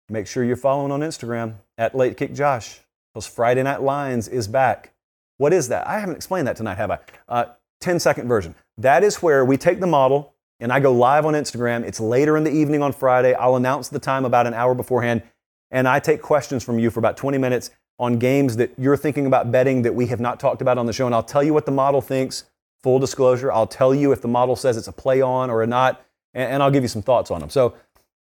make 0.09 0.27
sure 0.27 0.43
you're 0.43 0.55
following 0.55 0.91
on 0.91 0.99
Instagram 0.99 1.55
at 1.77 1.95
Late 1.95 2.15
Kick 2.15 2.33
Josh, 2.33 2.79
because 3.13 3.25
Friday 3.25 3.63
Night 3.63 3.81
Lines 3.81 4.27
is 4.27 4.47
back. 4.47 4.93
What 5.37 5.51
is 5.51 5.67
that? 5.69 5.87
I 5.87 5.99
haven't 5.99 6.15
explained 6.15 6.47
that 6.47 6.55
tonight, 6.55 6.77
have 6.77 6.91
I? 6.91 6.99
Uh, 7.27 7.45
10 7.81 7.99
second 7.99 8.27
version. 8.27 8.55
That 8.77 9.03
is 9.03 9.21
where 9.21 9.43
we 9.43 9.57
take 9.57 9.79
the 9.79 9.87
model 9.87 10.35
and 10.59 10.71
I 10.71 10.79
go 10.79 10.93
live 10.93 11.25
on 11.25 11.33
Instagram. 11.33 11.83
It's 11.83 11.99
later 11.99 12.37
in 12.37 12.43
the 12.43 12.51
evening 12.51 12.81
on 12.81 12.93
Friday. 12.93 13.33
I'll 13.33 13.55
announce 13.55 13.89
the 13.89 13.99
time 13.99 14.25
about 14.25 14.47
an 14.47 14.53
hour 14.53 14.73
beforehand, 14.73 15.23
and 15.71 15.87
I 15.87 15.99
take 15.99 16.21
questions 16.21 16.63
from 16.63 16.79
you 16.79 16.89
for 16.89 16.99
about 16.99 17.17
20 17.17 17.37
minutes 17.37 17.71
on 17.99 18.19
games 18.19 18.57
that 18.57 18.71
you're 18.77 18.97
thinking 18.97 19.25
about 19.25 19.51
betting 19.51 19.81
that 19.81 19.95
we 19.95 20.07
have 20.07 20.19
not 20.19 20.39
talked 20.39 20.61
about 20.61 20.77
on 20.77 20.85
the 20.85 20.93
show. 20.93 21.05
And 21.05 21.15
I'll 21.15 21.23
tell 21.23 21.43
you 21.43 21.53
what 21.53 21.65
the 21.65 21.71
model 21.71 22.01
thinks 22.01 22.45
Full 22.85 22.99
disclosure, 22.99 23.51
I'll 23.51 23.65
tell 23.65 23.95
you 23.95 24.11
if 24.11 24.21
the 24.21 24.27
model 24.27 24.55
says 24.55 24.77
it's 24.77 24.87
a 24.87 24.91
play 24.91 25.19
on 25.19 25.49
or 25.49 25.63
a 25.63 25.65
not, 25.65 26.05
and, 26.35 26.51
and 26.51 26.61
I'll 26.61 26.69
give 26.69 26.83
you 26.83 26.87
some 26.87 27.01
thoughts 27.01 27.31
on 27.31 27.39
them. 27.39 27.49
So 27.49 27.73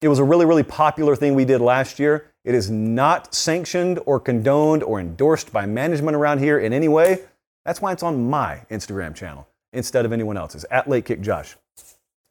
it 0.01 0.07
was 0.07 0.19
a 0.19 0.23
really, 0.23 0.45
really 0.45 0.63
popular 0.63 1.17
thing 1.17 1.35
we 1.35 1.43
did 1.43 1.59
last 1.59 1.99
year. 1.99 2.31
It 2.45 2.55
is 2.55 2.71
not 2.71 3.35
sanctioned 3.35 3.99
or 4.05 4.21
condoned 4.21 4.81
or 4.81 5.01
endorsed 5.01 5.51
by 5.51 5.65
management 5.65 6.15
around 6.15 6.39
here 6.39 6.59
in 6.59 6.71
any 6.71 6.87
way. 6.87 7.19
That's 7.65 7.81
why 7.81 7.91
it's 7.91 8.03
on 8.03 8.29
my 8.29 8.61
Instagram 8.71 9.13
channel 9.13 9.49
instead 9.73 10.05
of 10.05 10.13
anyone 10.13 10.37
else's, 10.37 10.63
at 10.71 10.87
Late 10.87 11.03
Kick 11.03 11.19
Josh. 11.19 11.57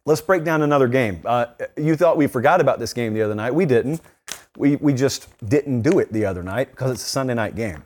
Let's 0.07 0.23
break 0.23 0.43
down 0.43 0.63
another 0.63 0.89
game. 0.89 1.21
Uh, 1.27 1.49
you 1.77 1.97
thought 1.97 2.17
we 2.17 2.29
forgot 2.29 2.63
about 2.63 2.79
this 2.79 2.95
game 2.95 3.13
the 3.13 3.21
other 3.21 3.35
night. 3.35 3.55
We 3.55 3.67
didn't. 3.67 4.01
We, 4.57 4.77
we 4.77 4.95
just 4.95 5.29
didn't 5.47 5.83
do 5.83 5.99
it 5.99 6.11
the 6.11 6.25
other 6.25 6.43
night 6.43 6.71
because 6.71 6.93
it's 6.93 7.05
a 7.05 7.11
Sunday 7.11 7.35
night 7.35 7.57
game. 7.57 7.85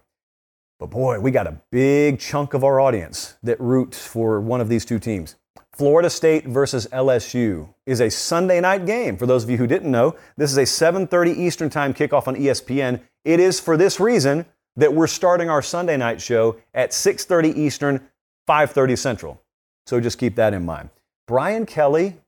But 0.79 0.91
boy, 0.91 1.21
we 1.21 1.31
got 1.31 1.47
a 1.47 1.59
big 1.71 2.19
chunk 2.19 2.53
of 2.53 2.63
our 2.63 2.81
audience 2.81 3.37
that 3.43 3.59
roots 3.59 4.07
for 4.07 4.41
one 4.41 4.61
of 4.61 4.69
these 4.69 4.85
two 4.85 4.99
teams. 4.99 5.37
Florida 5.73 6.11
State 6.11 6.47
versus 6.47 6.87
LSU 6.93 7.73
is 7.87 8.01
a 8.01 8.11
Sunday 8.11 8.61
night 8.61 8.85
game. 8.85 9.17
For 9.17 9.27
those 9.27 9.45
of 9.45 9.51
you 9.51 9.57
who 9.57 9.67
didn't 9.67 9.91
know, 9.91 10.15
this 10.37 10.51
is 10.51 10.59
a 10.59 10.67
7:30 10.67 11.33
Eastern 11.33 11.71
Time 11.71 11.95
kickoff 11.95 12.29
on 12.29 12.37
ESPN. 12.37 13.01
It 13.25 13.41
is 13.41 13.59
for 13.59 13.77
this 13.77 14.01
reason 14.01 14.45
that 14.77 14.93
we're 14.93 15.07
starting 15.07 15.49
our 15.49 15.63
Sunday 15.63 15.97
night 15.97 16.21
show 16.21 16.57
at 16.75 16.93
6:30 16.93 17.51
Eastern, 17.51 18.09
5:30 18.47 18.97
Central. 18.97 19.41
So 19.87 19.99
just 20.01 20.19
keep 20.19 20.35
that 20.37 20.53
in 20.53 20.65
mind. 20.65 20.91
Brian 21.27 21.65
Kelly 21.67 22.21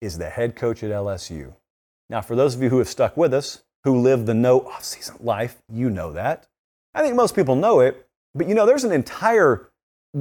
is 0.00 0.16
the 0.16 0.30
head 0.30 0.56
coach 0.56 0.82
at 0.82 0.90
LSU. 0.90 1.54
Now, 2.08 2.22
for 2.22 2.34
those 2.34 2.54
of 2.54 2.62
you 2.62 2.70
who 2.70 2.78
have 2.78 2.88
stuck 2.88 3.16
with 3.16 3.32
us, 3.34 3.62
who 3.84 3.98
live 4.00 4.26
the 4.26 4.34
no 4.34 4.60
off-season 4.60 5.16
life, 5.20 5.62
you 5.72 5.90
know 5.90 6.12
that. 6.12 6.46
I 6.94 7.02
think 7.02 7.14
most 7.14 7.34
people 7.34 7.56
know 7.56 7.80
it, 7.80 8.06
but 8.34 8.48
you 8.48 8.54
know, 8.54 8.66
there's 8.66 8.84
an 8.84 8.92
entire 8.92 9.70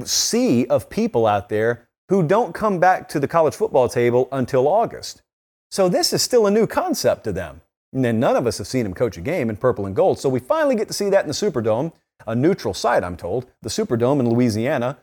sea 0.03 0.65
of 0.67 0.89
people 0.89 1.25
out 1.25 1.49
there 1.49 1.89
who 2.09 2.23
don't 2.23 2.53
come 2.53 2.79
back 2.79 3.07
to 3.09 3.19
the 3.19 3.27
college 3.27 3.55
football 3.55 3.87
table 3.87 4.27
until 4.31 4.67
August. 4.67 5.21
So 5.71 5.87
this 5.87 6.13
is 6.13 6.21
still 6.21 6.47
a 6.47 6.51
new 6.51 6.67
concept 6.67 7.23
to 7.25 7.31
them. 7.31 7.61
And 7.93 8.05
then 8.05 8.19
none 8.19 8.35
of 8.35 8.45
us 8.45 8.57
have 8.59 8.67
seen 8.67 8.85
him 8.85 8.93
coach 8.93 9.17
a 9.17 9.21
game 9.21 9.49
in 9.49 9.57
purple 9.57 9.85
and 9.85 9.95
gold. 9.95 10.19
So 10.19 10.29
we 10.29 10.39
finally 10.39 10.75
get 10.75 10.87
to 10.87 10.93
see 10.93 11.09
that 11.09 11.23
in 11.23 11.27
the 11.27 11.33
Superdome, 11.33 11.93
a 12.27 12.35
neutral 12.35 12.73
site, 12.73 13.03
I'm 13.03 13.17
told, 13.17 13.47
the 13.61 13.69
Superdome 13.69 14.19
in 14.19 14.29
Louisiana. 14.29 14.97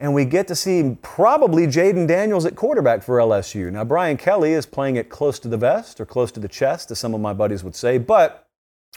And 0.00 0.14
we 0.14 0.24
get 0.24 0.48
to 0.48 0.56
see 0.56 0.96
probably 1.02 1.66
Jayden 1.66 2.08
Daniels 2.08 2.44
at 2.44 2.56
quarterback 2.56 3.04
for 3.04 3.18
LSU. 3.18 3.70
Now, 3.70 3.84
Brian 3.84 4.16
Kelly 4.16 4.52
is 4.52 4.66
playing 4.66 4.96
it 4.96 5.08
close 5.08 5.38
to 5.40 5.48
the 5.48 5.56
vest 5.56 6.00
or 6.00 6.06
close 6.06 6.32
to 6.32 6.40
the 6.40 6.48
chest, 6.48 6.90
as 6.90 6.98
some 6.98 7.14
of 7.14 7.20
my 7.20 7.32
buddies 7.32 7.62
would 7.62 7.76
say. 7.76 7.98
But 7.98 8.48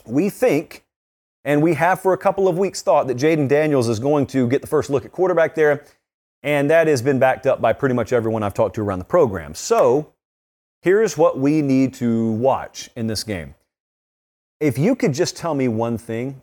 we 0.04 0.30
think 0.30 0.84
and 1.46 1.62
we 1.62 1.74
have 1.74 2.00
for 2.00 2.12
a 2.12 2.18
couple 2.18 2.48
of 2.48 2.58
weeks 2.58 2.82
thought 2.82 3.06
that 3.06 3.16
Jayden 3.16 3.48
Daniels 3.48 3.88
is 3.88 4.00
going 4.00 4.26
to 4.26 4.48
get 4.48 4.62
the 4.62 4.66
first 4.66 4.90
look 4.90 5.04
at 5.04 5.12
quarterback 5.12 5.54
there. 5.54 5.84
And 6.42 6.68
that 6.70 6.88
has 6.88 7.00
been 7.00 7.20
backed 7.20 7.46
up 7.46 7.60
by 7.60 7.72
pretty 7.72 7.94
much 7.94 8.12
everyone 8.12 8.42
I've 8.42 8.52
talked 8.52 8.74
to 8.74 8.82
around 8.82 8.98
the 8.98 9.04
program. 9.04 9.54
So 9.54 10.12
here's 10.82 11.16
what 11.16 11.38
we 11.38 11.62
need 11.62 11.94
to 11.94 12.32
watch 12.32 12.90
in 12.96 13.06
this 13.06 13.22
game. 13.22 13.54
If 14.60 14.76
you 14.76 14.96
could 14.96 15.14
just 15.14 15.36
tell 15.36 15.54
me 15.54 15.68
one 15.68 15.98
thing, 15.98 16.42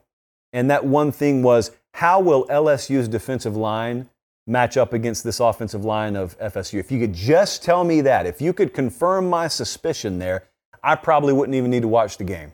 and 0.53 0.69
that 0.71 0.85
one 0.85 1.11
thing 1.11 1.43
was 1.43 1.71
how 1.95 2.21
will 2.21 2.47
LSU's 2.47 3.09
defensive 3.09 3.57
line 3.57 4.09
match 4.47 4.77
up 4.77 4.93
against 4.93 5.25
this 5.25 5.41
offensive 5.41 5.83
line 5.83 6.15
of 6.15 6.39
FSU? 6.39 6.79
If 6.79 6.91
you 6.93 6.99
could 6.99 7.13
just 7.13 7.61
tell 7.61 7.83
me 7.83 7.99
that, 8.01 8.25
if 8.25 8.41
you 8.41 8.53
could 8.53 8.73
confirm 8.73 9.29
my 9.29 9.49
suspicion 9.49 10.19
there, 10.19 10.45
I 10.81 10.95
probably 10.95 11.33
wouldn't 11.33 11.55
even 11.55 11.71
need 11.71 11.81
to 11.81 11.87
watch 11.89 12.17
the 12.17 12.23
game. 12.23 12.53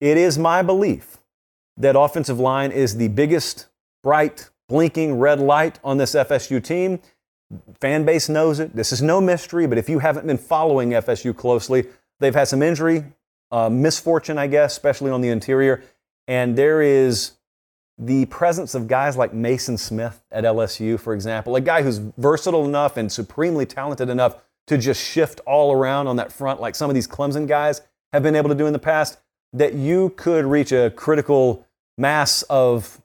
It 0.00 0.18
is 0.18 0.38
my 0.38 0.60
belief 0.60 1.18
that 1.76 1.98
offensive 1.98 2.38
line 2.38 2.70
is 2.70 2.96
the 2.96 3.08
biggest, 3.08 3.66
bright, 4.02 4.50
blinking 4.68 5.18
red 5.18 5.40
light 5.40 5.78
on 5.84 5.98
this 5.98 6.14
FSU 6.14 6.62
team. 6.62 7.00
Fan 7.80 8.04
base 8.04 8.28
knows 8.28 8.60
it. 8.60 8.74
This 8.74 8.92
is 8.92 9.02
no 9.02 9.20
mystery, 9.20 9.66
but 9.66 9.78
if 9.78 9.88
you 9.88 9.98
haven't 9.98 10.26
been 10.26 10.38
following 10.38 10.90
FSU 10.90 11.36
closely, 11.36 11.86
they've 12.20 12.34
had 12.34 12.48
some 12.48 12.62
injury, 12.62 13.04
uh, 13.50 13.68
misfortune, 13.68 14.38
I 14.38 14.46
guess, 14.46 14.72
especially 14.72 15.10
on 15.10 15.20
the 15.20 15.28
interior. 15.28 15.82
And 16.26 16.56
there 16.56 16.80
is 16.80 17.32
the 17.98 18.24
presence 18.26 18.74
of 18.74 18.88
guys 18.88 19.16
like 19.16 19.32
Mason 19.32 19.76
Smith 19.78 20.24
at 20.32 20.44
LSU, 20.44 20.98
for 20.98 21.14
example, 21.14 21.54
a 21.54 21.60
guy 21.60 21.82
who's 21.82 21.98
versatile 21.98 22.64
enough 22.64 22.96
and 22.96 23.10
supremely 23.10 23.66
talented 23.66 24.08
enough 24.08 24.36
to 24.66 24.78
just 24.78 25.02
shift 25.02 25.40
all 25.46 25.72
around 25.72 26.06
on 26.06 26.16
that 26.16 26.32
front, 26.32 26.60
like 26.60 26.74
some 26.74 26.90
of 26.90 26.94
these 26.94 27.06
Clemson 27.06 27.46
guys 27.46 27.82
have 28.12 28.22
been 28.22 28.34
able 28.34 28.48
to 28.48 28.54
do 28.54 28.66
in 28.66 28.72
the 28.72 28.78
past 28.78 29.18
that 29.54 29.74
you 29.74 30.10
could 30.16 30.44
reach 30.44 30.72
a 30.72 30.90
critical 30.90 31.66
mass 31.96 32.42
of 32.50 33.00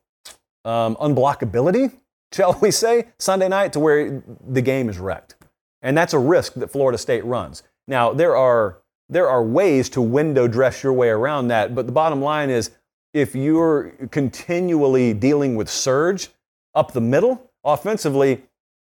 um, 0.66 0.96
unblockability, 0.98 1.94
shall 2.34 2.58
we 2.62 2.72
say, 2.72 3.08
Sunday 3.20 3.48
night 3.48 3.72
to 3.74 3.80
where 3.80 4.22
the 4.48 4.62
game 4.62 4.90
is 4.90 4.98
wrecked. 4.98 5.36
And 5.82 5.98
that's 5.98 6.14
a 6.14 6.20
risk 6.20 6.56
that 6.56 6.70
Florida 6.70 6.98
State 6.98 7.24
runs. 7.24 7.64
Now, 7.88 8.12
there 8.12 8.36
are, 8.36 8.80
there 9.08 9.30
are 9.30 9.44
ways 9.44 9.90
to 9.90 10.02
window 10.02 10.48
dress 10.48 10.84
your 10.84 10.94
way 10.94 11.10
around 11.10 11.48
that, 11.48 11.74
but 11.74 11.86
the 11.86 11.92
bottom 11.92 12.22
line 12.22 12.50
is 12.50 12.72
if 13.14 13.34
you're 13.34 13.92
continually 14.12 15.14
dealing 15.14 15.56
with 15.56 15.70
surge 15.70 16.30
up 16.76 16.92
the 16.92 17.02
middle 17.02 17.50
offensively, 17.64 18.44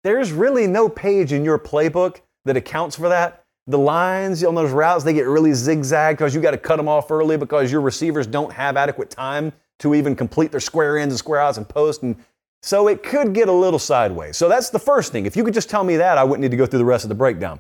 there's 0.04 0.32
really 0.32 0.68
no 0.68 0.88
page 0.90 1.34
in 1.34 1.44
your 1.44 1.60
playbook 1.60 2.22
that 2.46 2.56
accounts 2.56 2.96
for 2.96 3.10
that 3.10 3.44
the 3.68 3.78
lines 3.78 4.44
on 4.44 4.56
those 4.56 4.72
routes, 4.72 5.04
they 5.04 5.14
get 5.14 5.28
really 5.28 5.54
zigzag 5.54 6.18
because 6.18 6.34
you 6.34 6.42
got 6.42 6.52
to 6.52 6.58
cut 6.58 6.78
them 6.78 6.88
off 6.88 7.12
early 7.12 7.38
because 7.38 7.72
your 7.72 7.82
receivers 7.82 8.26
don't 8.26 8.52
have 8.54 8.78
adequate 8.78 9.10
time 9.10 9.52
to 9.80 9.94
even 9.94 10.16
complete 10.16 10.52
their 10.52 10.60
square 10.60 10.98
ins 10.98 11.14
and 11.14 11.20
square 11.20 11.42
outs 11.42 11.58
and 11.58 11.68
post. 11.68 12.02
And 12.02 12.16
so 12.62 12.88
it 12.88 13.04
could 13.04 13.34
get 13.34 13.50
a 13.50 13.54
little 13.54 13.80
sideways. 13.80 14.38
So 14.38 14.50
that's 14.50 14.70
the 14.70 14.80
first 14.80 15.12
thing. 15.12 15.26
If 15.26 15.36
you 15.36 15.44
could 15.44 15.54
just 15.54 15.70
tell 15.70 15.84
me 15.84 15.98
that, 15.98 16.18
I 16.18 16.24
wouldn't 16.24 16.42
need 16.42 16.52
to 16.52 16.58
go 16.58 16.66
through 16.66 16.80
the 16.80 16.86
rest 16.86 17.04
of 17.04 17.10
the 17.10 17.16
breakdown. 17.16 17.60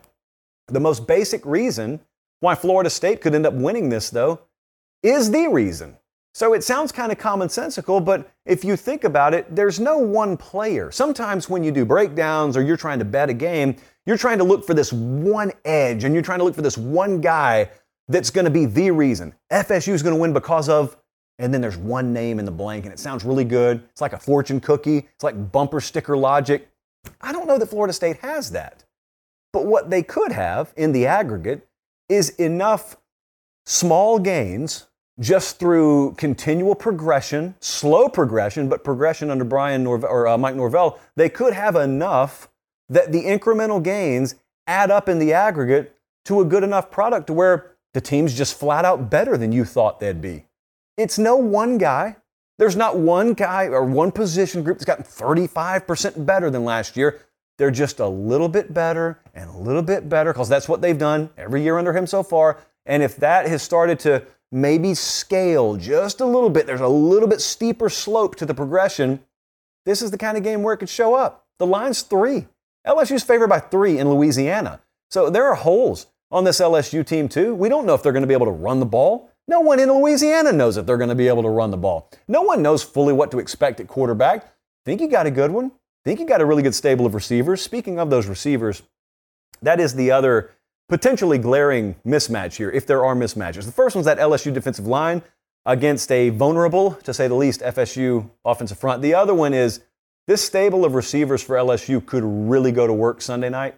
The 0.67 0.79
most 0.79 1.07
basic 1.07 1.45
reason 1.45 1.99
why 2.39 2.55
Florida 2.55 2.89
State 2.89 3.21
could 3.21 3.35
end 3.35 3.45
up 3.45 3.53
winning 3.53 3.89
this, 3.89 4.09
though, 4.09 4.41
is 5.03 5.29
the 5.29 5.47
reason. 5.47 5.97
So 6.33 6.53
it 6.53 6.63
sounds 6.63 6.91
kind 6.91 7.11
of 7.11 7.17
commonsensical, 7.17 8.03
but 8.03 8.29
if 8.45 8.63
you 8.63 8.75
think 8.75 9.03
about 9.03 9.33
it, 9.33 9.55
there's 9.55 9.79
no 9.79 9.97
one 9.97 10.37
player. 10.37 10.91
Sometimes 10.91 11.49
when 11.49 11.63
you 11.63 11.71
do 11.71 11.83
breakdowns 11.83 12.55
or 12.55 12.61
you're 12.61 12.77
trying 12.77 12.99
to 12.99 13.05
bet 13.05 13.29
a 13.29 13.33
game, 13.33 13.75
you're 14.07 14.17
trying 14.17 14.37
to 14.37 14.43
look 14.45 14.65
for 14.65 14.73
this 14.73 14.91
one 14.91 15.51
edge 15.65 16.05
and 16.05 16.15
you're 16.15 16.23
trying 16.23 16.39
to 16.39 16.45
look 16.45 16.55
for 16.55 16.61
this 16.61 16.77
one 16.77 17.19
guy 17.19 17.69
that's 18.07 18.29
going 18.29 18.45
to 18.45 18.51
be 18.51 18.65
the 18.65 18.89
reason. 18.89 19.35
FSU 19.51 19.93
is 19.93 20.01
going 20.01 20.15
to 20.15 20.21
win 20.21 20.31
because 20.31 20.69
of, 20.69 20.97
and 21.39 21.53
then 21.53 21.59
there's 21.59 21.77
one 21.77 22.13
name 22.13 22.39
in 22.39 22.45
the 22.45 22.51
blank 22.51 22.85
and 22.85 22.93
it 22.93 22.99
sounds 22.99 23.25
really 23.25 23.43
good. 23.43 23.83
It's 23.91 23.99
like 23.99 24.13
a 24.13 24.17
fortune 24.19 24.61
cookie, 24.61 24.99
it's 25.13 25.23
like 25.23 25.51
bumper 25.51 25.81
sticker 25.81 26.15
logic. 26.15 26.69
I 27.21 27.33
don't 27.33 27.47
know 27.47 27.57
that 27.59 27.67
Florida 27.67 27.93
State 27.93 28.17
has 28.19 28.51
that. 28.51 28.85
But 29.51 29.65
what 29.65 29.89
they 29.89 30.03
could 30.03 30.31
have 30.31 30.73
in 30.77 30.93
the 30.93 31.05
aggregate 31.05 31.67
is 32.07 32.29
enough 32.31 32.95
small 33.65 34.19
gains 34.19 34.87
just 35.19 35.59
through 35.59 36.13
continual 36.13 36.75
progression, 36.75 37.55
slow 37.59 38.07
progression, 38.07 38.69
but 38.69 38.83
progression 38.83 39.29
under 39.29 39.43
Brian 39.43 39.83
Norv- 39.83 40.03
or 40.03 40.27
uh, 40.27 40.37
Mike 40.37 40.55
Norvell. 40.55 40.99
They 41.15 41.27
could 41.27 41.53
have 41.53 41.75
enough 41.75 42.49
that 42.89 43.11
the 43.11 43.23
incremental 43.23 43.81
gains 43.81 44.35
add 44.65 44.91
up 44.91 45.09
in 45.09 45.19
the 45.19 45.33
aggregate 45.33 45.95
to 46.25 46.41
a 46.41 46.45
good 46.45 46.63
enough 46.63 46.91
product 46.91 47.27
to 47.27 47.33
where 47.33 47.75
the 47.93 48.01
team's 48.01 48.37
just 48.37 48.57
flat 48.59 48.85
out 48.85 49.09
better 49.09 49.37
than 49.37 49.51
you 49.51 49.65
thought 49.65 49.99
they'd 49.99 50.21
be. 50.21 50.45
It's 50.97 51.17
no 51.17 51.35
one 51.35 51.77
guy. 51.77 52.17
There's 52.59 52.75
not 52.75 52.97
one 52.97 53.33
guy 53.33 53.65
or 53.65 53.83
one 53.83 54.11
position 54.11 54.63
group 54.63 54.79
that's 54.79 54.85
gotten 54.85 55.03
35% 55.03 56.25
better 56.25 56.49
than 56.49 56.65
last 56.65 56.97
year. 56.97 57.21
They're 57.57 57.71
just 57.71 57.99
a 57.99 58.07
little 58.07 58.49
bit 58.49 58.73
better 58.73 59.19
and 59.33 59.49
a 59.49 59.57
little 59.57 59.81
bit 59.81 60.09
better 60.09 60.33
because 60.33 60.49
that's 60.49 60.67
what 60.67 60.81
they've 60.81 60.97
done 60.97 61.29
every 61.37 61.63
year 61.63 61.77
under 61.77 61.93
him 61.95 62.07
so 62.07 62.23
far. 62.23 62.57
And 62.85 63.03
if 63.03 63.15
that 63.17 63.47
has 63.47 63.61
started 63.61 63.99
to 63.99 64.23
maybe 64.51 64.93
scale 64.93 65.75
just 65.75 66.21
a 66.21 66.25
little 66.25 66.49
bit, 66.49 66.65
there's 66.65 66.81
a 66.81 66.87
little 66.87 67.27
bit 67.27 67.41
steeper 67.41 67.89
slope 67.89 68.35
to 68.35 68.45
the 68.45 68.53
progression, 68.53 69.19
this 69.85 70.01
is 70.01 70.11
the 70.11 70.17
kind 70.17 70.37
of 70.37 70.43
game 70.43 70.63
where 70.63 70.73
it 70.73 70.77
could 70.77 70.89
show 70.89 71.15
up. 71.15 71.45
The 71.59 71.65
line's 71.65 72.01
three. 72.01 72.47
LSU's 72.87 73.23
favored 73.23 73.49
by 73.49 73.59
three 73.59 73.99
in 73.99 74.09
Louisiana. 74.09 74.81
So 75.11 75.29
there 75.29 75.45
are 75.45 75.55
holes 75.55 76.07
on 76.31 76.43
this 76.43 76.59
LSU 76.59 77.05
team, 77.05 77.27
too. 77.29 77.53
We 77.53 77.69
don't 77.69 77.85
know 77.85 77.93
if 77.93 78.01
they're 78.01 78.11
going 78.11 78.23
to 78.23 78.27
be 78.27 78.33
able 78.33 78.45
to 78.45 78.51
run 78.51 78.79
the 78.79 78.85
ball. 78.85 79.29
No 79.47 79.61
one 79.61 79.79
in 79.79 79.91
Louisiana 79.91 80.51
knows 80.51 80.77
if 80.77 80.85
they're 80.85 80.97
going 80.97 81.09
to 81.09 81.15
be 81.15 81.27
able 81.27 81.43
to 81.43 81.49
run 81.49 81.71
the 81.71 81.77
ball. 81.77 82.09
No 82.27 82.41
one 82.41 82.61
knows 82.61 82.83
fully 82.83 83.13
what 83.13 83.31
to 83.31 83.39
expect 83.39 83.79
at 83.79 83.87
quarterback. 83.87 84.53
Think 84.85 85.01
you 85.01 85.07
got 85.07 85.25
a 85.25 85.31
good 85.31 85.51
one. 85.51 85.71
Think 86.03 86.19
you 86.19 86.25
got 86.25 86.41
a 86.41 86.45
really 86.45 86.63
good 86.63 86.75
stable 86.75 87.05
of 87.05 87.13
receivers. 87.13 87.61
Speaking 87.61 87.99
of 87.99 88.09
those 88.09 88.27
receivers, 88.27 88.83
that 89.61 89.79
is 89.79 89.95
the 89.95 90.11
other 90.11 90.51
potentially 90.89 91.37
glaring 91.37 91.95
mismatch 92.05 92.55
here, 92.55 92.71
if 92.71 92.85
there 92.85 93.05
are 93.05 93.15
mismatches. 93.15 93.65
The 93.65 93.71
first 93.71 93.95
one's 93.95 94.05
that 94.05 94.17
LSU 94.17 94.53
defensive 94.53 94.87
line 94.87 95.21
against 95.65 96.11
a 96.11 96.29
vulnerable, 96.29 96.91
to 97.03 97.13
say 97.13 97.27
the 97.27 97.35
least, 97.35 97.61
FSU 97.61 98.29
offensive 98.45 98.79
front. 98.79 99.01
The 99.01 99.13
other 99.13 99.33
one 99.33 99.53
is 99.53 99.81
this 100.27 100.45
stable 100.45 100.85
of 100.85 100.93
receivers 100.93 101.41
for 101.41 101.55
LSU 101.55 102.05
could 102.05 102.23
really 102.23 102.71
go 102.71 102.85
to 102.85 102.93
work 102.93 103.21
Sunday 103.21 103.49
night. 103.49 103.77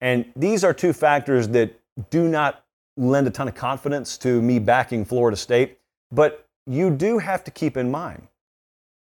And 0.00 0.26
these 0.36 0.62
are 0.62 0.74
two 0.74 0.92
factors 0.92 1.48
that 1.48 1.80
do 2.10 2.28
not 2.28 2.64
lend 2.96 3.26
a 3.26 3.30
ton 3.30 3.48
of 3.48 3.54
confidence 3.54 4.18
to 4.18 4.42
me 4.42 4.58
backing 4.58 5.04
Florida 5.04 5.36
State. 5.36 5.78
But 6.12 6.46
you 6.66 6.90
do 6.90 7.18
have 7.18 7.44
to 7.44 7.50
keep 7.50 7.76
in 7.76 7.90
mind 7.90 8.28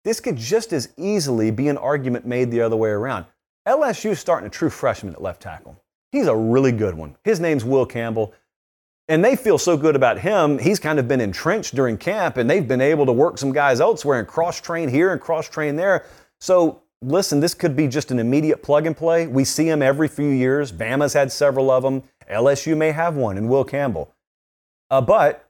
this 0.09 0.20
could 0.20 0.36
just 0.36 0.72
as 0.72 0.89
easily 0.97 1.51
be 1.51 1.68
an 1.68 1.76
argument 1.76 2.26
made 2.26 2.51
the 2.51 2.62
other 2.62 2.76
way 2.76 2.89
around. 2.89 3.26
LSU 3.66 4.12
is 4.12 4.18
starting 4.18 4.47
a 4.47 4.51
true 4.51 4.70
freshman 4.70 5.12
at 5.12 5.20
left 5.20 5.43
tackle. 5.43 5.78
He's 6.12 6.26
a 6.26 6.34
really 6.34 6.72
good 6.72 6.95
one. 6.95 7.16
His 7.24 7.41
name's 7.41 7.62
Will 7.62 7.84
Campbell. 7.84 8.32
And 9.09 9.22
they 9.22 9.36
feel 9.36 9.59
so 9.59 9.76
good 9.76 9.97
about 9.97 10.18
him. 10.18 10.59
He's 10.59 10.78
kind 10.78 10.99
of 10.99 11.09
been 11.09 11.20
entrenched 11.20 11.74
during 11.74 11.99
camp, 11.99 12.39
and 12.39 12.49
they've 12.49 12.66
been 12.66 12.80
able 12.80 13.05
to 13.05 13.12
work 13.12 13.36
some 13.36 13.53
guys 13.53 13.82
elsewhere 13.82 14.18
and 14.18 14.26
cross 14.26 14.61
train 14.61 14.89
here 14.89 15.12
and 15.12 15.20
cross 15.20 15.47
train 15.47 15.76
there. 15.76 16.07
So, 16.41 16.82
listen, 17.03 17.41
this 17.41 17.55
could 17.55 17.76
be 17.76 17.89
just 17.89 18.11
an 18.11 18.18
immediate 18.18 18.62
plug 18.62 18.86
and 18.86 18.97
play. 18.97 19.26
We 19.26 19.45
see 19.45 19.68
them 19.68 19.82
every 19.82 20.09
few 20.09 20.28
years. 20.28 20.72
Bama's 20.72 21.12
had 21.12 21.32
several 21.32 21.70
of 21.70 21.82
them. 21.82 22.03
LSU 22.30 22.76
may 22.76 22.93
have 22.93 23.16
one, 23.16 23.36
and 23.36 23.49
Will 23.49 23.64
Campbell. 23.64 24.14
Uh, 24.91 25.01
but 25.01 25.49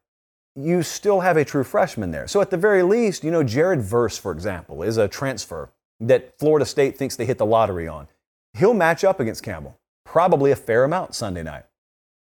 you 0.54 0.82
still 0.82 1.20
have 1.20 1.36
a 1.36 1.44
true 1.44 1.64
freshman 1.64 2.10
there. 2.10 2.26
So, 2.26 2.40
at 2.40 2.50
the 2.50 2.56
very 2.56 2.82
least, 2.82 3.24
you 3.24 3.30
know, 3.30 3.42
Jared 3.42 3.82
Verse, 3.82 4.18
for 4.18 4.32
example, 4.32 4.82
is 4.82 4.96
a 4.96 5.08
transfer 5.08 5.70
that 6.00 6.38
Florida 6.38 6.64
State 6.64 6.96
thinks 6.96 7.16
they 7.16 7.26
hit 7.26 7.38
the 7.38 7.46
lottery 7.46 7.88
on. 7.88 8.08
He'll 8.54 8.74
match 8.74 9.04
up 9.04 9.20
against 9.20 9.42
Campbell 9.42 9.78
probably 10.08 10.50
a 10.50 10.56
fair 10.56 10.84
amount 10.84 11.14
Sunday 11.14 11.42
night. 11.42 11.64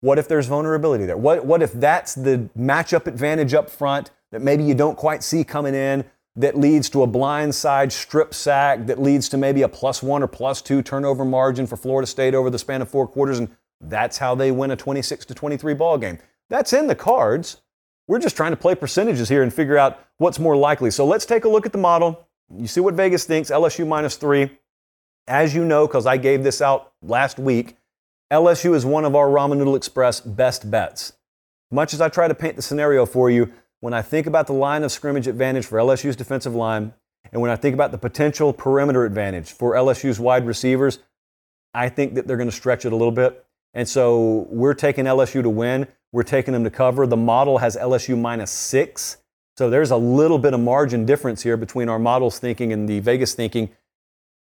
What 0.00 0.18
if 0.18 0.26
there's 0.26 0.46
vulnerability 0.48 1.04
there? 1.06 1.16
What, 1.16 1.44
what 1.44 1.62
if 1.62 1.72
that's 1.72 2.14
the 2.14 2.48
matchup 2.58 3.06
advantage 3.06 3.54
up 3.54 3.70
front 3.70 4.10
that 4.32 4.42
maybe 4.42 4.64
you 4.64 4.74
don't 4.74 4.96
quite 4.96 5.22
see 5.22 5.44
coming 5.44 5.74
in 5.74 6.04
that 6.36 6.56
leads 6.56 6.88
to 6.90 7.02
a 7.02 7.06
blind 7.06 7.54
side 7.54 7.92
strip 7.92 8.32
sack 8.32 8.86
that 8.86 9.00
leads 9.00 9.28
to 9.28 9.36
maybe 9.36 9.62
a 9.62 9.68
plus 9.68 10.02
one 10.02 10.22
or 10.22 10.28
plus 10.28 10.62
two 10.62 10.82
turnover 10.82 11.24
margin 11.24 11.66
for 11.66 11.76
Florida 11.76 12.06
State 12.06 12.34
over 12.34 12.50
the 12.50 12.58
span 12.58 12.82
of 12.82 12.88
four 12.88 13.06
quarters, 13.06 13.38
and 13.38 13.48
that's 13.80 14.18
how 14.18 14.34
they 14.34 14.50
win 14.50 14.70
a 14.70 14.76
26 14.76 15.24
to 15.26 15.34
23 15.34 15.74
ball 15.74 15.98
game. 15.98 16.18
That's 16.48 16.72
in 16.72 16.86
the 16.86 16.94
cards. 16.94 17.60
We're 18.06 18.18
just 18.18 18.36
trying 18.36 18.52
to 18.52 18.56
play 18.56 18.74
percentages 18.74 19.28
here 19.28 19.42
and 19.42 19.52
figure 19.52 19.78
out 19.78 20.00
what's 20.18 20.38
more 20.38 20.56
likely. 20.56 20.90
So 20.90 21.06
let's 21.06 21.26
take 21.26 21.44
a 21.44 21.48
look 21.48 21.66
at 21.66 21.72
the 21.72 21.78
model. 21.78 22.26
You 22.54 22.66
see 22.66 22.80
what 22.80 22.94
Vegas 22.94 23.24
thinks 23.24 23.50
LSU 23.50 23.86
minus 23.86 24.16
three. 24.16 24.50
As 25.28 25.54
you 25.54 25.64
know, 25.64 25.86
because 25.86 26.06
I 26.06 26.16
gave 26.16 26.42
this 26.42 26.60
out 26.60 26.92
last 27.02 27.38
week, 27.38 27.76
LSU 28.32 28.74
is 28.74 28.84
one 28.84 29.04
of 29.04 29.14
our 29.14 29.28
Ramen 29.28 29.58
Noodle 29.58 29.76
Express 29.76 30.20
best 30.20 30.70
bets. 30.70 31.12
Much 31.70 31.94
as 31.94 32.00
I 32.00 32.08
try 32.08 32.26
to 32.26 32.34
paint 32.34 32.56
the 32.56 32.62
scenario 32.62 33.06
for 33.06 33.30
you, 33.30 33.52
when 33.80 33.94
I 33.94 34.02
think 34.02 34.26
about 34.26 34.46
the 34.46 34.52
line 34.52 34.84
of 34.84 34.92
scrimmage 34.92 35.26
advantage 35.26 35.66
for 35.66 35.78
LSU's 35.78 36.16
defensive 36.16 36.54
line, 36.54 36.92
and 37.32 37.40
when 37.40 37.50
I 37.50 37.56
think 37.56 37.74
about 37.74 37.92
the 37.92 37.98
potential 37.98 38.52
perimeter 38.52 39.04
advantage 39.04 39.52
for 39.52 39.74
LSU's 39.74 40.20
wide 40.20 40.46
receivers, 40.46 40.98
I 41.74 41.88
think 41.88 42.14
that 42.14 42.26
they're 42.26 42.36
going 42.36 42.50
to 42.50 42.56
stretch 42.56 42.84
it 42.84 42.92
a 42.92 42.96
little 42.96 43.12
bit. 43.12 43.44
And 43.74 43.88
so 43.88 44.46
we're 44.50 44.74
taking 44.74 45.04
LSU 45.04 45.42
to 45.42 45.50
win. 45.50 45.86
We're 46.12 46.24
taking 46.24 46.52
them 46.52 46.64
to 46.64 46.70
cover. 46.70 47.06
The 47.06 47.16
model 47.16 47.58
has 47.58 47.76
LSU 47.76 48.18
minus 48.18 48.50
six. 48.50 49.18
So 49.56 49.70
there's 49.70 49.90
a 49.90 49.96
little 49.96 50.38
bit 50.38 50.54
of 50.54 50.60
margin 50.60 51.06
difference 51.06 51.42
here 51.42 51.56
between 51.56 51.88
our 51.88 51.98
models 51.98 52.38
thinking 52.38 52.72
and 52.72 52.88
the 52.88 53.00
Vegas 53.00 53.34
thinking. 53.34 53.70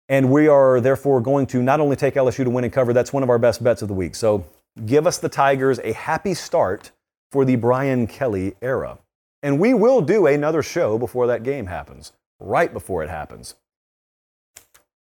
And 0.08 0.30
we 0.30 0.48
are 0.48 0.80
therefore 0.80 1.20
going 1.20 1.46
to 1.46 1.62
not 1.62 1.80
only 1.80 1.96
take 1.96 2.14
LSU 2.14 2.44
to 2.44 2.50
win 2.50 2.64
and 2.64 2.72
cover, 2.72 2.92
that's 2.92 3.12
one 3.12 3.22
of 3.22 3.30
our 3.30 3.38
best 3.38 3.64
bets 3.64 3.82
of 3.82 3.88
the 3.88 3.94
week. 3.94 4.14
So 4.14 4.44
give 4.84 5.06
us 5.06 5.18
the 5.18 5.28
Tigers 5.28 5.80
a 5.82 5.92
happy 5.92 6.34
start 6.34 6.92
for 7.32 7.44
the 7.44 7.56
Brian 7.56 8.06
Kelly 8.06 8.54
era. 8.60 8.98
And 9.42 9.60
we 9.60 9.74
will 9.74 10.00
do 10.00 10.26
another 10.26 10.62
show 10.62 10.98
before 10.98 11.26
that 11.26 11.42
game 11.42 11.66
happens, 11.66 12.12
right 12.40 12.72
before 12.72 13.02
it 13.02 13.10
happens. 13.10 13.54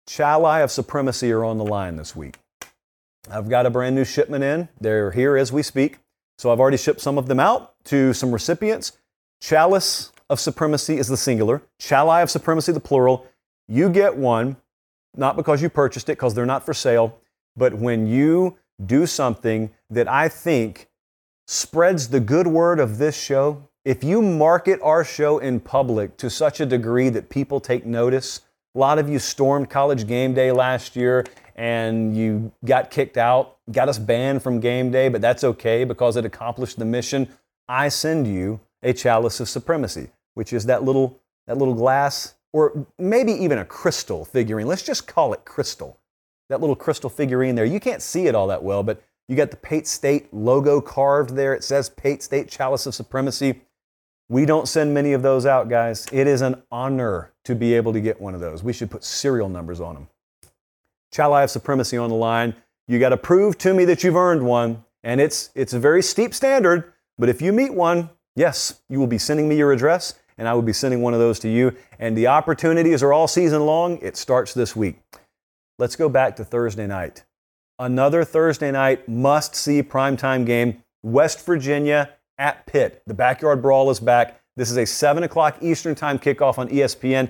Chali 0.07 0.61
of 0.61 0.71
Supremacy 0.71 1.31
are 1.31 1.43
on 1.43 1.57
the 1.57 1.65
line 1.65 1.95
this 1.95 2.15
week. 2.15 2.37
I've 3.29 3.49
got 3.49 3.65
a 3.65 3.69
brand 3.69 3.95
new 3.95 4.05
shipment 4.05 4.43
in. 4.43 4.69
They're 4.79 5.11
here 5.11 5.37
as 5.37 5.51
we 5.51 5.61
speak. 5.61 5.99
So 6.37 6.51
I've 6.51 6.59
already 6.59 6.77
shipped 6.77 7.01
some 7.01 7.17
of 7.17 7.27
them 7.27 7.39
out 7.39 7.73
to 7.85 8.13
some 8.13 8.31
recipients. 8.31 8.97
Chalice 9.41 10.11
of 10.29 10.39
Supremacy 10.39 10.97
is 10.97 11.07
the 11.07 11.17
singular, 11.17 11.61
Chali 11.79 12.21
of 12.21 12.29
Supremacy 12.29 12.71
the 12.71 12.79
plural. 12.79 13.27
You 13.67 13.89
get 13.89 14.15
one 14.15 14.57
not 15.15 15.35
because 15.35 15.61
you 15.61 15.69
purchased 15.69 16.09
it, 16.09 16.13
because 16.13 16.33
they're 16.33 16.45
not 16.45 16.65
for 16.65 16.73
sale, 16.73 17.17
but 17.55 17.73
when 17.73 18.07
you 18.07 18.57
do 18.85 19.05
something 19.05 19.71
that 19.89 20.07
I 20.07 20.29
think 20.29 20.87
spreads 21.47 22.09
the 22.09 22.19
good 22.19 22.47
word 22.47 22.79
of 22.79 22.97
this 22.97 23.19
show, 23.19 23.68
if 23.85 24.03
you 24.03 24.21
market 24.21 24.79
our 24.83 25.03
show 25.03 25.39
in 25.39 25.59
public 25.59 26.17
to 26.17 26.29
such 26.29 26.59
a 26.59 26.65
degree 26.65 27.09
that 27.09 27.29
people 27.29 27.59
take 27.59 27.85
notice, 27.85 28.41
a 28.75 28.79
lot 28.79 28.99
of 28.99 29.09
you 29.09 29.19
stormed 29.19 29.69
college 29.69 30.07
game 30.07 30.33
day 30.33 30.51
last 30.51 30.95
year 30.95 31.25
and 31.55 32.15
you 32.15 32.51
got 32.65 32.91
kicked 32.91 33.17
out, 33.17 33.57
got 33.71 33.89
us 33.89 33.97
banned 33.97 34.43
from 34.43 34.59
game 34.59 34.91
day, 34.91 35.09
but 35.09 35.21
that's 35.21 35.43
okay 35.43 35.83
because 35.83 36.15
it 36.15 36.25
accomplished 36.25 36.77
the 36.77 36.85
mission. 36.85 37.27
I 37.67 37.89
send 37.89 38.27
you 38.27 38.59
a 38.83 38.93
chalice 38.93 39.39
of 39.39 39.49
supremacy, 39.49 40.09
which 40.33 40.53
is 40.53 40.65
that 40.65 40.83
little, 40.83 41.19
that 41.47 41.57
little 41.57 41.73
glass 41.73 42.35
or 42.51 42.87
maybe 42.97 43.31
even 43.31 43.57
a 43.57 43.65
crystal 43.65 44.25
figurine. 44.25 44.67
Let's 44.67 44.83
just 44.83 45.07
call 45.07 45.33
it 45.33 45.45
crystal. 45.45 45.97
That 46.49 46.61
little 46.61 46.75
crystal 46.75 47.09
figurine 47.09 47.55
there. 47.55 47.65
You 47.65 47.79
can't 47.79 48.01
see 48.01 48.27
it 48.27 48.35
all 48.35 48.47
that 48.47 48.63
well, 48.63 48.81
but 48.81 49.03
you 49.27 49.35
got 49.35 49.51
the 49.51 49.57
Pate 49.57 49.87
State 49.87 50.33
logo 50.33 50.81
carved 50.81 51.35
there. 51.35 51.53
It 51.53 51.63
says 51.63 51.89
Pate 51.89 52.23
State 52.23 52.49
Chalice 52.49 52.87
of 52.87 52.95
Supremacy. 52.95 53.61
We 54.29 54.45
don't 54.45 54.67
send 54.67 54.93
many 54.93 55.13
of 55.13 55.23
those 55.23 55.47
out, 55.47 55.69
guys. 55.69 56.07
It 56.11 56.27
is 56.27 56.41
an 56.41 56.61
honor 56.71 57.33
to 57.45 57.55
be 57.55 57.73
able 57.73 57.93
to 57.93 57.99
get 57.99 58.21
one 58.21 58.35
of 58.35 58.41
those. 58.41 58.63
We 58.63 58.73
should 58.73 58.91
put 58.91 59.03
serial 59.03 59.49
numbers 59.49 59.81
on 59.81 59.95
them. 59.95 60.07
Chali 61.11 61.43
of 61.43 61.49
Supremacy 61.49 61.97
on 61.97 62.09
the 62.09 62.15
line. 62.15 62.55
You 62.87 62.99
got 62.99 63.09
to 63.09 63.17
prove 63.17 63.57
to 63.59 63.73
me 63.73 63.85
that 63.85 64.03
you've 64.03 64.15
earned 64.15 64.45
one. 64.45 64.83
And 65.03 65.19
it's, 65.19 65.49
it's 65.55 65.73
a 65.73 65.79
very 65.79 66.03
steep 66.03 66.33
standard, 66.33 66.93
but 67.17 67.29
if 67.29 67.41
you 67.41 67.53
meet 67.53 67.73
one, 67.73 68.09
yes, 68.35 68.81
you 68.89 68.99
will 68.99 69.07
be 69.07 69.17
sending 69.17 69.47
me 69.47 69.57
your 69.57 69.71
address 69.71 70.13
and 70.37 70.47
I 70.47 70.53
will 70.53 70.61
be 70.61 70.73
sending 70.73 71.01
one 71.01 71.13
of 71.13 71.19
those 71.19 71.39
to 71.39 71.49
you. 71.49 71.75
And 71.99 72.17
the 72.17 72.27
opportunities 72.27 73.01
are 73.01 73.13
all 73.13 73.27
season 73.27 73.65
long. 73.65 73.97
It 74.01 74.15
starts 74.15 74.53
this 74.53 74.75
week. 74.75 74.97
Let's 75.77 75.95
go 75.95 76.09
back 76.09 76.35
to 76.37 76.45
Thursday 76.45 76.87
night. 76.87 77.23
Another 77.77 78.23
Thursday 78.23 78.71
night 78.71 79.07
must 79.07 79.55
see 79.55 79.81
primetime 79.81 80.45
game 80.45 80.83
West 81.01 81.45
Virginia 81.45 82.09
at 82.39 82.65
Pitt. 82.65 83.03
The 83.05 83.13
backyard 83.13 83.61
brawl 83.61 83.91
is 83.91 83.99
back. 83.99 84.41
This 84.55 84.71
is 84.71 84.77
a 84.77 84.85
7 84.85 85.23
o'clock 85.23 85.57
Eastern 85.61 85.93
Time 85.93 86.17
kickoff 86.17 86.57
on 86.57 86.69
ESPN. 86.69 87.29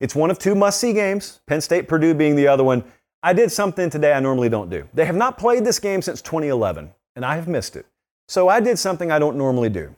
It's 0.00 0.14
one 0.14 0.30
of 0.30 0.38
two 0.38 0.54
must 0.54 0.80
see 0.80 0.92
games, 0.92 1.40
Penn 1.46 1.60
State 1.60 1.88
Purdue 1.88 2.14
being 2.14 2.34
the 2.34 2.48
other 2.48 2.64
one. 2.64 2.84
I 3.22 3.32
did 3.32 3.50
something 3.52 3.88
today 3.88 4.12
I 4.12 4.20
normally 4.20 4.48
don't 4.48 4.68
do. 4.68 4.88
They 4.92 5.04
have 5.04 5.16
not 5.16 5.38
played 5.38 5.64
this 5.64 5.78
game 5.78 6.02
since 6.02 6.20
2011, 6.20 6.90
and 7.14 7.24
I 7.24 7.36
have 7.36 7.48
missed 7.48 7.76
it. 7.76 7.86
So 8.28 8.48
I 8.48 8.60
did 8.60 8.78
something 8.78 9.10
I 9.10 9.18
don't 9.18 9.36
normally 9.36 9.68
do. 9.68 9.94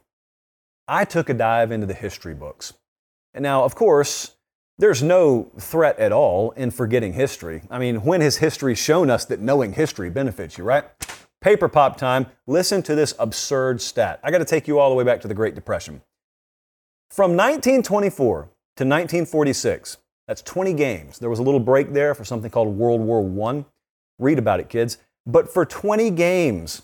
I 0.86 1.04
took 1.04 1.28
a 1.28 1.34
dive 1.34 1.72
into 1.72 1.86
the 1.86 1.94
history 1.94 2.34
books. 2.34 2.74
And 3.34 3.42
now, 3.42 3.64
of 3.64 3.74
course, 3.74 4.36
there's 4.78 5.02
no 5.02 5.50
threat 5.58 5.98
at 5.98 6.12
all 6.12 6.52
in 6.52 6.70
forgetting 6.70 7.12
history. 7.12 7.62
I 7.70 7.78
mean, 7.78 8.02
when 8.04 8.20
has 8.20 8.36
history 8.36 8.74
shown 8.74 9.10
us 9.10 9.24
that 9.26 9.40
knowing 9.40 9.72
history 9.72 10.10
benefits 10.10 10.56
you, 10.56 10.64
right? 10.64 10.84
Paper 11.40 11.68
pop 11.68 11.96
time. 11.96 12.26
Listen 12.46 12.82
to 12.82 12.94
this 12.94 13.14
absurd 13.18 13.80
stat. 13.80 14.20
I 14.22 14.30
got 14.30 14.38
to 14.38 14.44
take 14.44 14.66
you 14.66 14.78
all 14.78 14.90
the 14.90 14.96
way 14.96 15.04
back 15.04 15.20
to 15.20 15.28
the 15.28 15.34
Great 15.34 15.54
Depression. 15.54 16.02
From 17.10 17.32
1924 17.32 18.34
to 18.42 18.84
1946, 18.84 19.98
that's 20.26 20.42
20 20.42 20.72
games. 20.74 21.18
There 21.18 21.30
was 21.30 21.38
a 21.38 21.42
little 21.42 21.60
break 21.60 21.92
there 21.92 22.14
for 22.14 22.24
something 22.24 22.50
called 22.50 22.76
World 22.76 23.00
War 23.00 23.50
I. 23.50 23.64
Read 24.18 24.38
about 24.38 24.60
it, 24.60 24.68
kids. 24.68 24.98
But 25.26 25.52
for 25.52 25.64
20 25.64 26.10
games, 26.10 26.82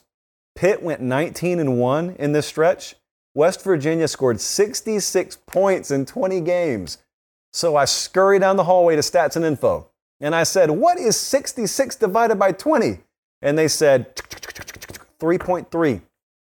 Pitt 0.54 0.82
went 0.82 1.00
19 1.00 1.58
and 1.58 1.78
1 1.78 2.16
in 2.18 2.32
this 2.32 2.46
stretch. 2.46 2.94
West 3.34 3.62
Virginia 3.64 4.06
scored 4.06 4.40
66 4.40 5.36
points 5.46 5.90
in 5.90 6.06
20 6.06 6.40
games. 6.40 6.98
So 7.52 7.76
I 7.76 7.84
scurried 7.84 8.40
down 8.40 8.56
the 8.56 8.64
hallway 8.64 8.94
to 8.94 9.02
Stats 9.02 9.36
and 9.36 9.44
Info 9.44 9.90
and 10.20 10.34
I 10.34 10.44
said, 10.44 10.70
What 10.70 10.98
is 10.98 11.18
66 11.18 11.96
divided 11.96 12.38
by 12.38 12.52
20? 12.52 13.00
And 13.42 13.58
they 13.58 13.68
said, 13.68 14.16
3.3. 14.16 16.02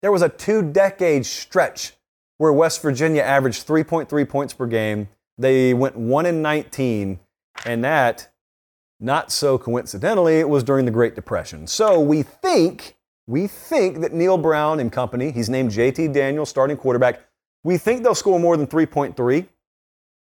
There 0.02 0.12
was 0.12 0.22
a 0.22 0.28
two 0.28 0.62
decade 0.62 1.26
stretch 1.26 1.94
where 2.38 2.52
West 2.52 2.82
Virginia 2.82 3.22
averaged 3.22 3.66
3.3 3.66 4.28
points 4.28 4.52
per 4.52 4.66
game. 4.66 5.08
They 5.38 5.74
went 5.74 5.96
1 5.96 6.26
in 6.26 6.42
19, 6.42 7.18
and 7.64 7.84
that, 7.84 8.28
not 9.00 9.30
so 9.30 9.58
coincidentally, 9.58 10.40
it 10.40 10.48
was 10.48 10.64
during 10.64 10.84
the 10.84 10.90
Great 10.90 11.14
Depression. 11.14 11.66
So 11.66 12.00
we 12.00 12.22
think, 12.22 12.96
we 13.26 13.46
think 13.46 14.00
that 14.00 14.12
Neal 14.12 14.38
Brown 14.38 14.80
and 14.80 14.90
company, 14.90 15.30
he's 15.30 15.48
named 15.48 15.72
JT 15.72 16.12
Daniels, 16.12 16.48
starting 16.48 16.76
quarterback, 16.76 17.26
we 17.64 17.78
think 17.78 18.02
they'll 18.02 18.14
score 18.14 18.38
more 18.40 18.56
than 18.56 18.66
3.3. 18.66 19.46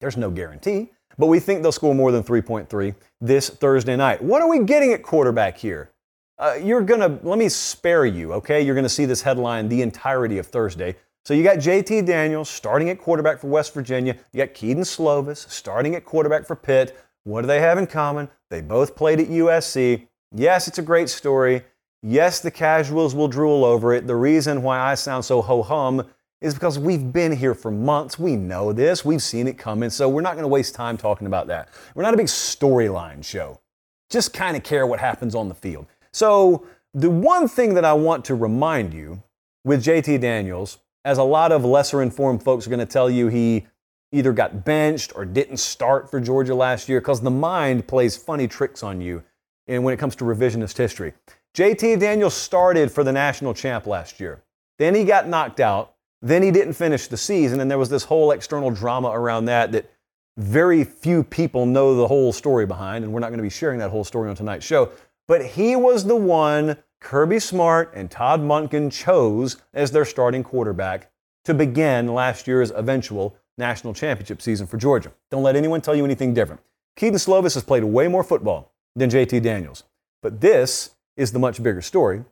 There's 0.01 0.17
no 0.17 0.31
guarantee, 0.31 0.91
but 1.17 1.27
we 1.27 1.41
think 1.41 1.63
they'll 1.63 1.73
score 1.73 1.95
more 1.95 2.13
than 2.13 2.23
3.3 2.23 2.95
this 3.21 3.49
Thursday 3.49 3.97
night. 3.97 4.23
What 4.23 4.43
are 4.43 4.49
we 4.49 4.65
getting 4.65 4.93
at 4.93 5.03
quarterback 5.03 5.57
here? 5.57 5.91
Uh, 6.39 6.55
you're 6.63 6.83
going 6.83 7.01
to, 7.01 7.19
let 7.27 7.39
me 7.39 7.49
spare 7.49 8.07
you, 8.07 8.33
okay? 8.33 8.61
You're 8.63 8.75
going 8.75 8.85
to 8.85 8.89
see 8.89 9.05
this 9.05 9.23
headline 9.23 9.69
the 9.69 9.83
entirety 9.83 10.39
of 10.39 10.47
Thursday. 10.47 10.95
So 11.25 11.35
you 11.35 11.43
got 11.43 11.59
JT 11.59 12.07
Daniels 12.07 12.49
starting 12.49 12.91
at 12.91 12.99
quarterback 12.99 13.41
for 13.41 13.49
West 13.49 13.75
Virginia. 13.75 14.17
You 14.33 14.45
got 14.45 14.55
Kedon 14.55 14.85
Slovis 14.85 15.49
starting 15.51 15.95
at 15.95 16.05
quarterback 16.05 16.47
for 16.47 16.57
Pitt. 16.57 16.97
What 17.25 17.43
do 17.43 17.49
they 17.49 17.61
have 17.61 17.77
in 17.77 17.87
common? 17.87 18.31
They 18.51 18.61
both 18.61 18.97
played 18.97 19.21
at 19.21 19.29
USC. 19.29 20.07
Yes, 20.35 20.69
it's 20.69 20.79
a 20.79 20.83
great 20.83 21.09
story. 21.09 21.65
Yes, 22.03 22.41
the 22.41 22.51
casuals 22.51 23.15
will 23.15 23.29
drool 23.29 23.65
over 23.65 23.93
it. 23.93 24.07
The 24.07 24.17
reason 24.17 24.63
why 24.63 24.79
I 24.79 24.95
sound 24.95 25.25
so 25.25 25.43
ho 25.43 25.63
hum 25.63 26.07
is 26.41 26.55
because 26.55 26.79
we've 26.79 27.13
been 27.13 27.33
here 27.33 27.55
for 27.55 27.73
months. 27.73 28.19
We 28.19 28.37
know 28.37 28.73
this. 28.73 29.05
We've 29.05 29.23
seen 29.23 29.49
it 29.49 29.59
coming. 29.59 29.91
So 29.91 30.09
we're 30.09 30.21
not 30.21 30.35
going 30.35 30.45
to 30.45 30.49
waste 30.49 30.75
time 30.75 30.97
talking 30.97 31.27
about 31.27 31.49
that. 31.49 31.69
We're 31.95 32.05
not 32.05 32.15
a 32.15 32.17
big 32.17 32.27
storyline 32.27 33.25
show. 33.25 33.61
Just 34.09 34.33
kind 34.33 34.57
of 34.57 34.63
care 34.63 34.87
what 34.87 35.01
happens 35.01 35.35
on 35.35 35.49
the 35.49 35.55
field. 35.55 35.87
So 36.13 36.67
the 36.95 37.11
one 37.11 37.49
thing 37.49 37.75
that 37.75 37.85
I 37.85 37.93
want 37.93 38.25
to 38.27 38.35
remind 38.35 38.95
you 38.95 39.23
with 39.65 39.85
JT 39.85 40.21
Daniels, 40.21 40.79
as 41.05 41.19
a 41.19 41.23
lot 41.23 41.53
of 41.53 41.65
lesser 41.65 42.03
informed 42.03 42.43
folks 42.43 42.67
are 42.67 42.71
going 42.71 42.81
to 42.81 42.87
tell 42.87 43.11
you 43.11 43.29
he 43.29 43.67
either 44.13 44.33
got 44.33 44.65
benched 44.65 45.13
or 45.15 45.25
didn't 45.25 45.59
start 45.59 46.11
for 46.11 46.21
Georgia 46.21 46.55
last 46.55 46.89
year, 46.89 47.01
because 47.01 47.21
the 47.21 47.31
mind 47.31 47.87
plays 47.87 48.17
funny 48.17 48.49
tricks 48.49 48.83
on 48.83 49.01
you 49.01 49.23
and 49.67 49.85
when 49.85 49.93
it 49.93 49.99
comes 49.99 50.17
to 50.17 50.25
revisionist 50.25 50.77
history. 50.77 51.13
JT 51.55 52.01
Daniels 52.01 52.35
started 52.35 52.91
for 52.91 53.05
the 53.05 53.13
national 53.13 53.53
champ 53.53 53.87
last 53.87 54.19
year. 54.19 54.43
Then 54.79 54.95
he 54.95 55.05
got 55.05 55.29
knocked 55.29 55.61
out 55.61 55.95
then 56.21 56.43
he 56.43 56.51
didn't 56.51 56.73
finish 56.75 57.07
the 57.07 57.17
season, 57.17 57.61
and 57.61 57.71
there 57.71 57.79
was 57.79 57.91
this 57.91 58.05
whole 58.05 58.33
external 58.33 58.71
drama 58.71 59.09
around 59.09 59.45
that 59.47 59.73
that 59.73 59.91
very 60.37 60.85
few 60.85 61.23
people 61.23 61.67
know 61.67 61.95
the 61.95 62.09
whole 62.09 62.33
story 62.33 62.67
behind, 62.67 63.05
and 63.05 63.13
we're 63.13 63.21
not 63.21 63.29
going 63.29 63.39
to 63.39 63.43
be 63.43 63.51
sharing 63.51 63.79
that 63.79 63.91
whole 63.91 64.05
story 64.05 64.29
on 64.29 64.37
tonight's 64.37 64.67
show. 64.67 64.91
But 65.29 65.45
he 65.45 65.77
was 65.77 66.05
the 66.05 66.17
one 66.17 66.79
Kirby 67.01 67.39
Smart 67.39 67.93
and 67.95 68.11
Todd 68.11 68.41
Monken 68.41 68.91
chose 68.91 69.59
as 69.73 69.93
their 69.93 70.05
starting 70.05 70.43
quarterback 70.43 71.11
to 71.45 71.55
begin 71.55 72.13
last 72.13 72.49
year's 72.49 72.73
eventual 72.73 73.37
national 73.57 73.95
championship 73.95 74.43
season 74.43 74.67
for 74.67 74.79
Georgia. 74.79 75.13
Don't 75.31 75.43
let 75.43 75.55
anyone 75.55 75.81
tell 75.81 75.95
you 75.95 76.05
anything 76.05 76.35
different. 76.35 76.61
Kedon 76.97 77.19
Slovis 77.19 77.55
has 77.55 77.63
played 77.63 77.85
way 77.85 78.09
more 78.09 78.25
football 78.25 78.73
than 78.97 79.11
JT 79.11 79.43
Daniels. 79.43 79.85
But 80.23 80.41
this 80.41 80.97
is 81.17 81.31
the 81.31 81.39
much 81.39 81.63
bigger 81.63 81.83
story. 81.83 82.25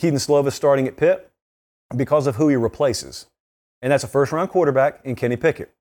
Kedon 0.00 0.18
Slovis 0.18 0.52
starting 0.52 0.88
at 0.88 0.96
Pitt, 0.96 1.30
because 1.96 2.26
of 2.26 2.36
who 2.36 2.48
he 2.48 2.56
replaces. 2.56 3.26
And 3.82 3.92
that's 3.92 4.04
a 4.04 4.08
first 4.08 4.32
round 4.32 4.50
quarterback 4.50 5.00
in 5.04 5.14
Kenny 5.14 5.36
Pickett. 5.36 5.72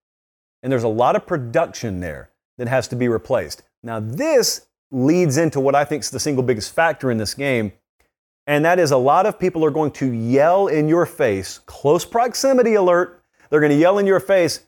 And 0.63 0.71
there's 0.71 0.83
a 0.83 0.89
lot 0.89 1.15
of 1.15 1.25
production 1.25 1.99
there 1.99 2.31
that 2.57 2.67
has 2.67 2.87
to 2.89 2.95
be 2.95 3.07
replaced. 3.07 3.63
Now, 3.83 3.99
this 3.99 4.67
leads 4.91 5.37
into 5.37 5.59
what 5.59 5.75
I 5.75 5.85
think 5.85 6.03
is 6.03 6.09
the 6.09 6.19
single 6.19 6.43
biggest 6.43 6.73
factor 6.73 7.11
in 7.11 7.17
this 7.17 7.33
game, 7.33 7.71
and 8.47 8.65
that 8.65 8.79
is 8.79 8.91
a 8.91 8.97
lot 8.97 9.25
of 9.25 9.39
people 9.39 9.63
are 9.63 9.71
going 9.71 9.91
to 9.91 10.11
yell 10.11 10.67
in 10.67 10.87
your 10.87 11.05
face, 11.05 11.59
close 11.59 12.03
proximity 12.03 12.73
alert. 12.73 13.23
They're 13.49 13.59
going 13.59 13.71
to 13.71 13.77
yell 13.77 13.99
in 13.99 14.07
your 14.07 14.19
face, 14.19 14.61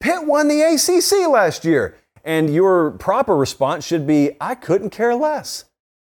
Pitt 0.00 0.26
won 0.26 0.48
the 0.48 0.60
ACC 0.60 1.28
last 1.28 1.64
year. 1.64 1.96
And 2.24 2.52
your 2.52 2.92
proper 2.92 3.36
response 3.36 3.86
should 3.86 4.06
be, 4.06 4.32
I 4.40 4.54
couldn't 4.54 4.90
care 4.90 5.14
less. 5.14 5.64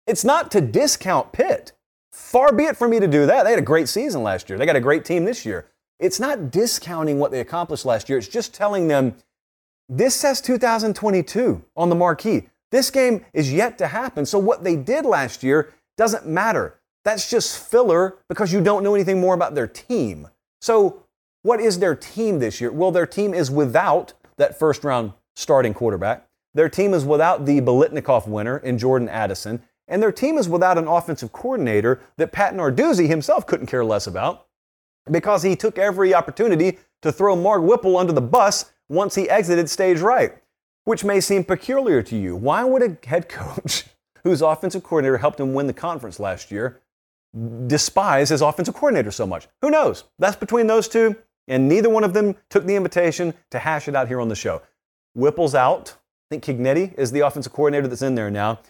It's 0.07 0.25
not 0.25 0.51
to 0.53 0.61
discount 0.61 1.33
Pitt. 1.33 1.73
Far 2.13 2.53
be 2.53 2.65
it 2.65 2.77
for 2.77 2.89
me 2.89 3.01
to 3.01 3.07
do 3.07 3.27
that. 3.27 3.43
They 3.43 3.51
had 3.51 3.59
a 3.59 3.63
great 3.63 3.89
season 3.89 4.23
last 4.23 4.49
year. 4.49 4.59
They 4.59 4.67
got 4.67 4.77
a 4.77 4.81
great 4.81 5.05
team 5.05 5.25
this 5.25 5.45
year. 5.45 5.67
It's 5.99 6.21
not 6.21 6.51
discounting 6.51 7.19
what 7.19 7.31
they 7.31 7.41
accomplished 7.41 7.85
last 7.85 8.09
year. 8.09 8.19
It's 8.19 8.29
just 8.29 8.55
telling 8.55 8.89
them 8.89 9.17
this 9.89 10.15
says 10.15 10.41
2022 10.41 11.65
on 11.77 11.89
the 11.89 11.95
marquee. 11.95 12.49
This 12.71 12.91
game 12.91 13.25
is 13.33 13.53
yet 13.53 13.79
to 13.79 13.87
happen. 13.87 14.27
So 14.27 14.39
what 14.39 14.65
they 14.65 14.77
did 14.77 15.05
last 15.05 15.43
year 15.43 15.73
doesn't 15.97 16.27
matter. 16.27 16.79
That's 17.05 17.31
just 17.31 17.59
filler 17.59 18.17
because 18.29 18.53
you 18.53 18.61
don't 18.61 18.83
know 18.83 18.95
anything 18.95 19.21
more 19.21 19.35
about 19.35 19.55
their 19.55 19.69
team. 19.69 20.29
So 20.61 21.05
what 21.43 21.61
is 21.61 21.79
their 21.79 21.95
team 21.95 22.41
this 22.41 22.61
year? 22.61 22.73
Well, 22.73 22.91
their 22.91 23.07
team 23.07 23.33
is 23.33 23.51
without 23.51 24.13
that 24.37 24.59
first 24.59 24.83
round 24.83 25.13
starting 25.37 25.75
quarterback. 25.75 26.27
Their 26.55 26.69
team 26.69 26.95
is 26.95 27.05
without 27.05 27.47
the 27.47 27.61
Biletnikoff 27.61 28.27
winner 28.27 28.59
in 28.59 28.79
Jordan 28.79 29.09
Addison. 29.09 29.63
And 29.89 30.03
their 30.03 30.11
team 30.11 30.37
is 30.37 30.49
without 30.49 30.79
an 30.79 30.89
offensive 30.89 31.33
coordinator 31.33 32.01
that 32.17 32.33
Pat 32.33 32.55
Narduzzi 32.55 33.07
himself 33.07 33.47
couldn't 33.47 33.67
care 33.67 33.85
less 33.85 34.07
about 34.07 34.47
because 35.11 35.43
he 35.43 35.55
took 35.55 35.79
every 35.79 36.13
opportunity 36.15 36.79
to 37.03 37.13
throw 37.13 37.37
Mark 37.37 37.63
Whipple 37.63 37.97
under 37.97 38.13
the 38.13 38.21
bus 38.21 38.73
once 38.89 39.15
he 39.15 39.31
exited 39.31 39.71
stage 39.71 40.01
right, 40.01 40.35
which 40.87 41.05
may 41.05 41.21
seem 41.21 41.45
peculiar 41.45 42.01
to 42.01 42.17
you. 42.17 42.35
Why 42.37 42.65
would 42.65 42.83
a 42.83 42.97
head 43.07 43.29
coach 43.29 43.85
whose 44.25 44.41
offensive 44.41 44.83
coordinator 44.83 45.19
helped 45.19 45.39
him 45.39 45.53
win 45.53 45.67
the 45.67 45.75
conference 45.75 46.19
last 46.19 46.51
year 46.51 46.81
despise 47.67 48.31
his 48.31 48.41
offensive 48.41 48.75
coordinator 48.75 49.11
so 49.11 49.27
much? 49.27 49.49
Who 49.61 49.71
knows? 49.71 50.05
That's 50.19 50.37
between 50.37 50.69
those 50.69 50.89
two, 50.89 51.17
and 51.49 51.69
neither 51.69 51.91
one 51.91 52.05
of 52.05 52.15
them 52.15 52.37
took 52.49 52.65
the 52.65 52.77
invitation 52.77 53.35
to 53.51 53.59
hash 53.59 53.89
it 53.89 53.97
out 53.97 54.09
here 54.09 54.21
on 54.21 54.29
the 54.29 54.37
show. 54.37 54.63
Whipple's 55.15 55.55
out. 55.55 55.97
I 56.31 56.39
think 56.39 56.45
Cignetti 56.45 56.95
is 56.95 57.11
the 57.11 57.21
offensive 57.21 57.53
coordinator 57.53 57.89
that's 57.89 58.03
in 58.03 58.15
there 58.15 58.31
now. 58.31 58.61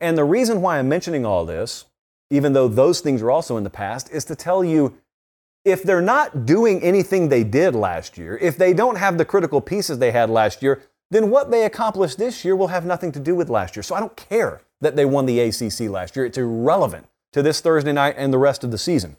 And 0.00 0.16
the 0.16 0.24
reason 0.24 0.62
why 0.62 0.78
I'm 0.78 0.88
mentioning 0.88 1.26
all 1.26 1.44
this, 1.44 1.84
even 2.30 2.54
though 2.54 2.68
those 2.68 3.00
things 3.00 3.20
are 3.20 3.30
also 3.30 3.56
in 3.58 3.64
the 3.64 3.70
past, 3.70 4.10
is 4.10 4.24
to 4.26 4.34
tell 4.34 4.64
you 4.64 4.96
if 5.64 5.82
they're 5.82 6.00
not 6.00 6.46
doing 6.46 6.82
anything 6.82 7.28
they 7.28 7.44
did 7.44 7.74
last 7.74 8.16
year, 8.16 8.38
if 8.38 8.56
they 8.56 8.72
don't 8.72 8.96
have 8.96 9.18
the 9.18 9.24
critical 9.24 9.60
pieces 9.60 9.98
they 9.98 10.12
had 10.12 10.30
last 10.30 10.62
year, 10.62 10.82
then 11.10 11.30
what 11.30 11.50
they 11.50 11.64
accomplished 11.64 12.18
this 12.18 12.44
year 12.44 12.54
will 12.54 12.68
have 12.68 12.84
nothing 12.84 13.12
to 13.12 13.20
do 13.20 13.34
with 13.34 13.48
last 13.48 13.76
year. 13.76 13.82
So 13.82 13.94
I 13.94 14.00
don't 14.00 14.16
care 14.16 14.62
that 14.80 14.96
they 14.96 15.04
won 15.04 15.26
the 15.26 15.40
ACC 15.40 15.88
last 15.90 16.16
year. 16.16 16.26
It's 16.26 16.38
irrelevant 16.38 17.06
to 17.32 17.42
this 17.42 17.60
Thursday 17.60 17.92
night 17.92 18.14
and 18.18 18.32
the 18.32 18.38
rest 18.38 18.64
of 18.64 18.70
the 18.70 18.78
season. 18.78 19.16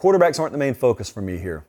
Quarterbacks 0.00 0.38
aren't 0.38 0.52
the 0.52 0.58
main 0.58 0.74
focus 0.74 1.10
for 1.10 1.20
me 1.20 1.38
here. 1.38 1.66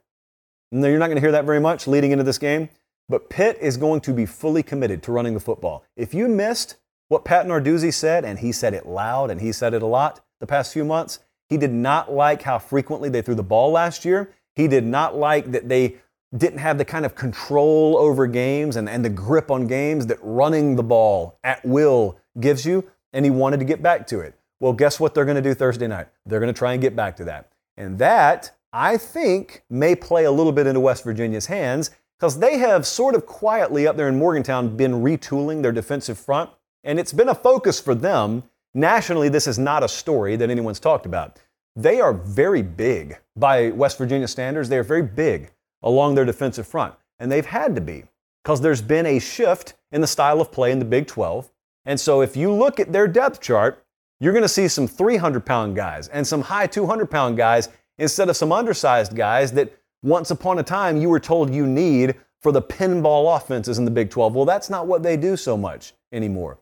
No, 0.72 0.88
you're 0.88 1.00
not 1.00 1.08
going 1.08 1.18
to 1.18 1.22
hear 1.22 1.34
that 1.34 1.46
very 1.46 1.60
much 1.60 1.88
leading 1.88 2.12
into 2.12 2.24
this 2.24 2.38
game, 2.38 2.70
but 3.10 3.30
Pitt 3.30 3.58
is 3.60 3.76
going 3.76 4.00
to 4.02 4.14
be 4.14 4.26
fully 4.26 4.64
committed 4.64 5.04
to 5.04 5.12
running 5.12 5.34
the 5.34 5.40
football. 5.40 5.84
If 5.98 6.14
you 6.14 6.30
missed 6.30 6.78
what 7.10 7.26
Pat 7.26 7.46
Narduzzi 7.46 7.94
said, 7.94 8.24
and 8.24 8.40
he 8.40 8.54
said 8.54 8.74
it 8.74 8.86
loud 8.86 9.30
and 9.30 9.42
he 9.42 9.52
said 9.52 9.74
it 9.74 9.82
a 9.82 9.88
lot 9.88 10.24
the 10.40 10.48
past 10.48 10.72
few 10.72 10.86
months, 10.86 11.20
he 11.50 11.58
did 11.58 11.74
not 11.74 12.10
like 12.10 12.44
how 12.44 12.58
frequently 12.58 13.10
they 13.10 13.22
threw 13.22 13.36
the 13.36 13.44
ball 13.44 13.72
last 13.72 14.06
year. 14.06 14.32
He 14.56 14.70
did 14.70 14.86
not 14.86 15.18
like 15.18 15.52
that 15.52 15.68
they 15.68 15.98
didn't 16.36 16.60
have 16.60 16.78
the 16.78 16.86
kind 16.86 17.06
of 17.06 17.16
control 17.16 17.98
over 17.98 18.26
games 18.26 18.76
and, 18.76 18.88
and 18.88 19.04
the 19.04 19.10
grip 19.10 19.52
on 19.52 19.68
games 19.68 20.08
that 20.08 20.18
running 20.22 20.76
the 20.76 20.84
ball 20.84 21.38
at 21.44 21.64
will 21.66 22.18
gives 22.40 22.66
you, 22.66 22.90
and 23.12 23.26
he 23.26 23.32
wanted 23.32 23.60
to 23.60 23.66
get 23.66 23.82
back 23.84 24.08
to 24.08 24.20
it. 24.22 24.36
Well, 24.60 24.74
guess 24.74 25.00
what 25.00 25.14
they're 25.14 25.26
going 25.26 25.36
to 25.36 25.42
do 25.42 25.54
Thursday 25.54 25.88
night? 25.88 26.08
They're 26.26 26.40
going 26.40 26.54
to 26.54 26.58
try 26.58 26.74
and 26.74 26.82
get 26.82 26.96
back 26.96 27.18
to 27.18 27.26
that. 27.26 27.52
And 27.78 27.98
that, 28.00 28.52
I 28.72 28.96
think, 28.98 29.64
may 29.70 29.96
play 29.96 30.24
a 30.24 30.32
little 30.32 30.52
bit 30.52 30.68
into 30.68 30.80
West 30.80 31.04
Virginia's 31.04 31.48
hands 31.48 31.90
because 32.18 32.40
they 32.40 32.60
have 32.60 32.86
sort 32.86 33.16
of 33.16 33.26
quietly 33.26 33.88
up 33.88 33.98
there 33.98 34.08
in 34.08 34.18
Morgantown 34.18 34.78
been 34.78 35.02
retooling 35.02 35.64
their 35.64 35.72
defensive 35.72 36.18
front. 36.18 36.50
And 36.84 37.00
it's 37.00 37.14
been 37.14 37.30
a 37.30 37.36
focus 37.36 37.80
for 37.80 37.96
them. 37.96 38.44
Nationally, 38.74 39.28
this 39.28 39.48
is 39.48 39.60
not 39.60 39.84
a 39.84 39.90
story 39.90 40.36
that 40.38 40.50
anyone's 40.50 40.80
talked 40.80 41.06
about. 41.06 41.40
They 41.76 42.00
are 42.00 42.14
very 42.14 42.62
big 42.62 43.18
by 43.36 43.72
West 43.72 43.98
Virginia 43.98 44.28
standards. 44.28 44.70
They 44.70 44.78
are 44.78 44.84
very 44.84 45.02
big 45.02 45.52
along 45.84 46.16
their 46.16 46.26
defensive 46.26 46.68
front, 46.68 46.94
and 47.20 47.32
they've 47.32 47.46
had 47.46 47.76
to 47.76 47.82
be 47.82 48.04
because 48.44 48.62
there's 48.62 48.82
been 48.82 49.06
a 49.06 49.20
shift 49.20 49.76
in 49.92 50.02
the 50.02 50.08
style 50.08 50.42
of 50.42 50.52
play 50.52 50.72
in 50.72 50.80
the 50.80 50.86
Big 50.86 51.08
12. 51.08 51.52
And 51.86 52.00
so 52.00 52.22
if 52.22 52.36
you 52.36 52.52
look 52.52 52.80
at 52.80 52.92
their 52.92 53.08
depth 53.08 53.42
chart, 53.42 53.86
you're 54.20 54.34
going 54.34 54.44
to 54.44 54.50
see 54.50 54.68
some 54.68 54.88
300 54.88 55.46
pound 55.46 55.76
guys 55.76 56.08
and 56.08 56.26
some 56.26 56.42
high 56.42 56.68
200 56.68 57.10
pound 57.10 57.38
guys 57.38 57.70
instead 57.98 58.30
of 58.30 58.38
some 58.38 58.52
undersized 58.52 59.16
guys 59.16 59.52
that 59.54 59.76
once 60.04 60.32
upon 60.32 60.60
a 60.60 60.64
time 60.64 60.98
you 60.98 61.10
were 61.10 61.20
told 61.20 61.54
you 61.54 61.66
need 61.66 62.16
for 62.42 62.52
the 62.52 62.62
pinball 62.62 63.36
offenses 63.36 63.78
in 63.78 63.86
the 63.86 63.92
Big 63.92 64.10
12. 64.10 64.34
Well, 64.36 64.46
that's 64.46 64.70
not 64.70 64.88
what 64.88 65.04
they 65.04 65.18
do 65.18 65.38
so 65.38 65.56
much 65.56 65.94
anymore. 66.12 66.60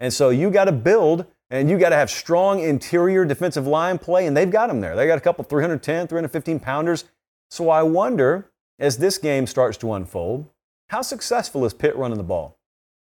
And 0.00 0.12
so 0.12 0.30
you 0.30 0.50
got 0.50 0.64
to 0.64 0.72
build 0.72 1.26
and 1.52 1.68
you 1.68 1.78
got 1.78 1.90
to 1.90 1.96
have 1.96 2.10
strong 2.10 2.60
interior 2.60 3.26
defensive 3.26 3.66
line 3.66 3.98
play, 3.98 4.26
and 4.26 4.34
they've 4.34 4.50
got 4.50 4.68
them 4.68 4.80
there. 4.80 4.96
They 4.96 5.06
got 5.06 5.18
a 5.18 5.20
couple 5.20 5.44
310, 5.44 6.08
315 6.08 6.58
pounders. 6.58 7.04
So 7.50 7.68
I 7.68 7.82
wonder, 7.82 8.50
as 8.78 8.98
this 8.98 9.18
game 9.18 9.46
starts 9.46 9.76
to 9.78 9.92
unfold, 9.92 10.48
how 10.88 11.02
successful 11.02 11.64
is 11.64 11.74
Pitt 11.74 11.96
running 11.96 12.18
the 12.18 12.24
ball? 12.24 12.58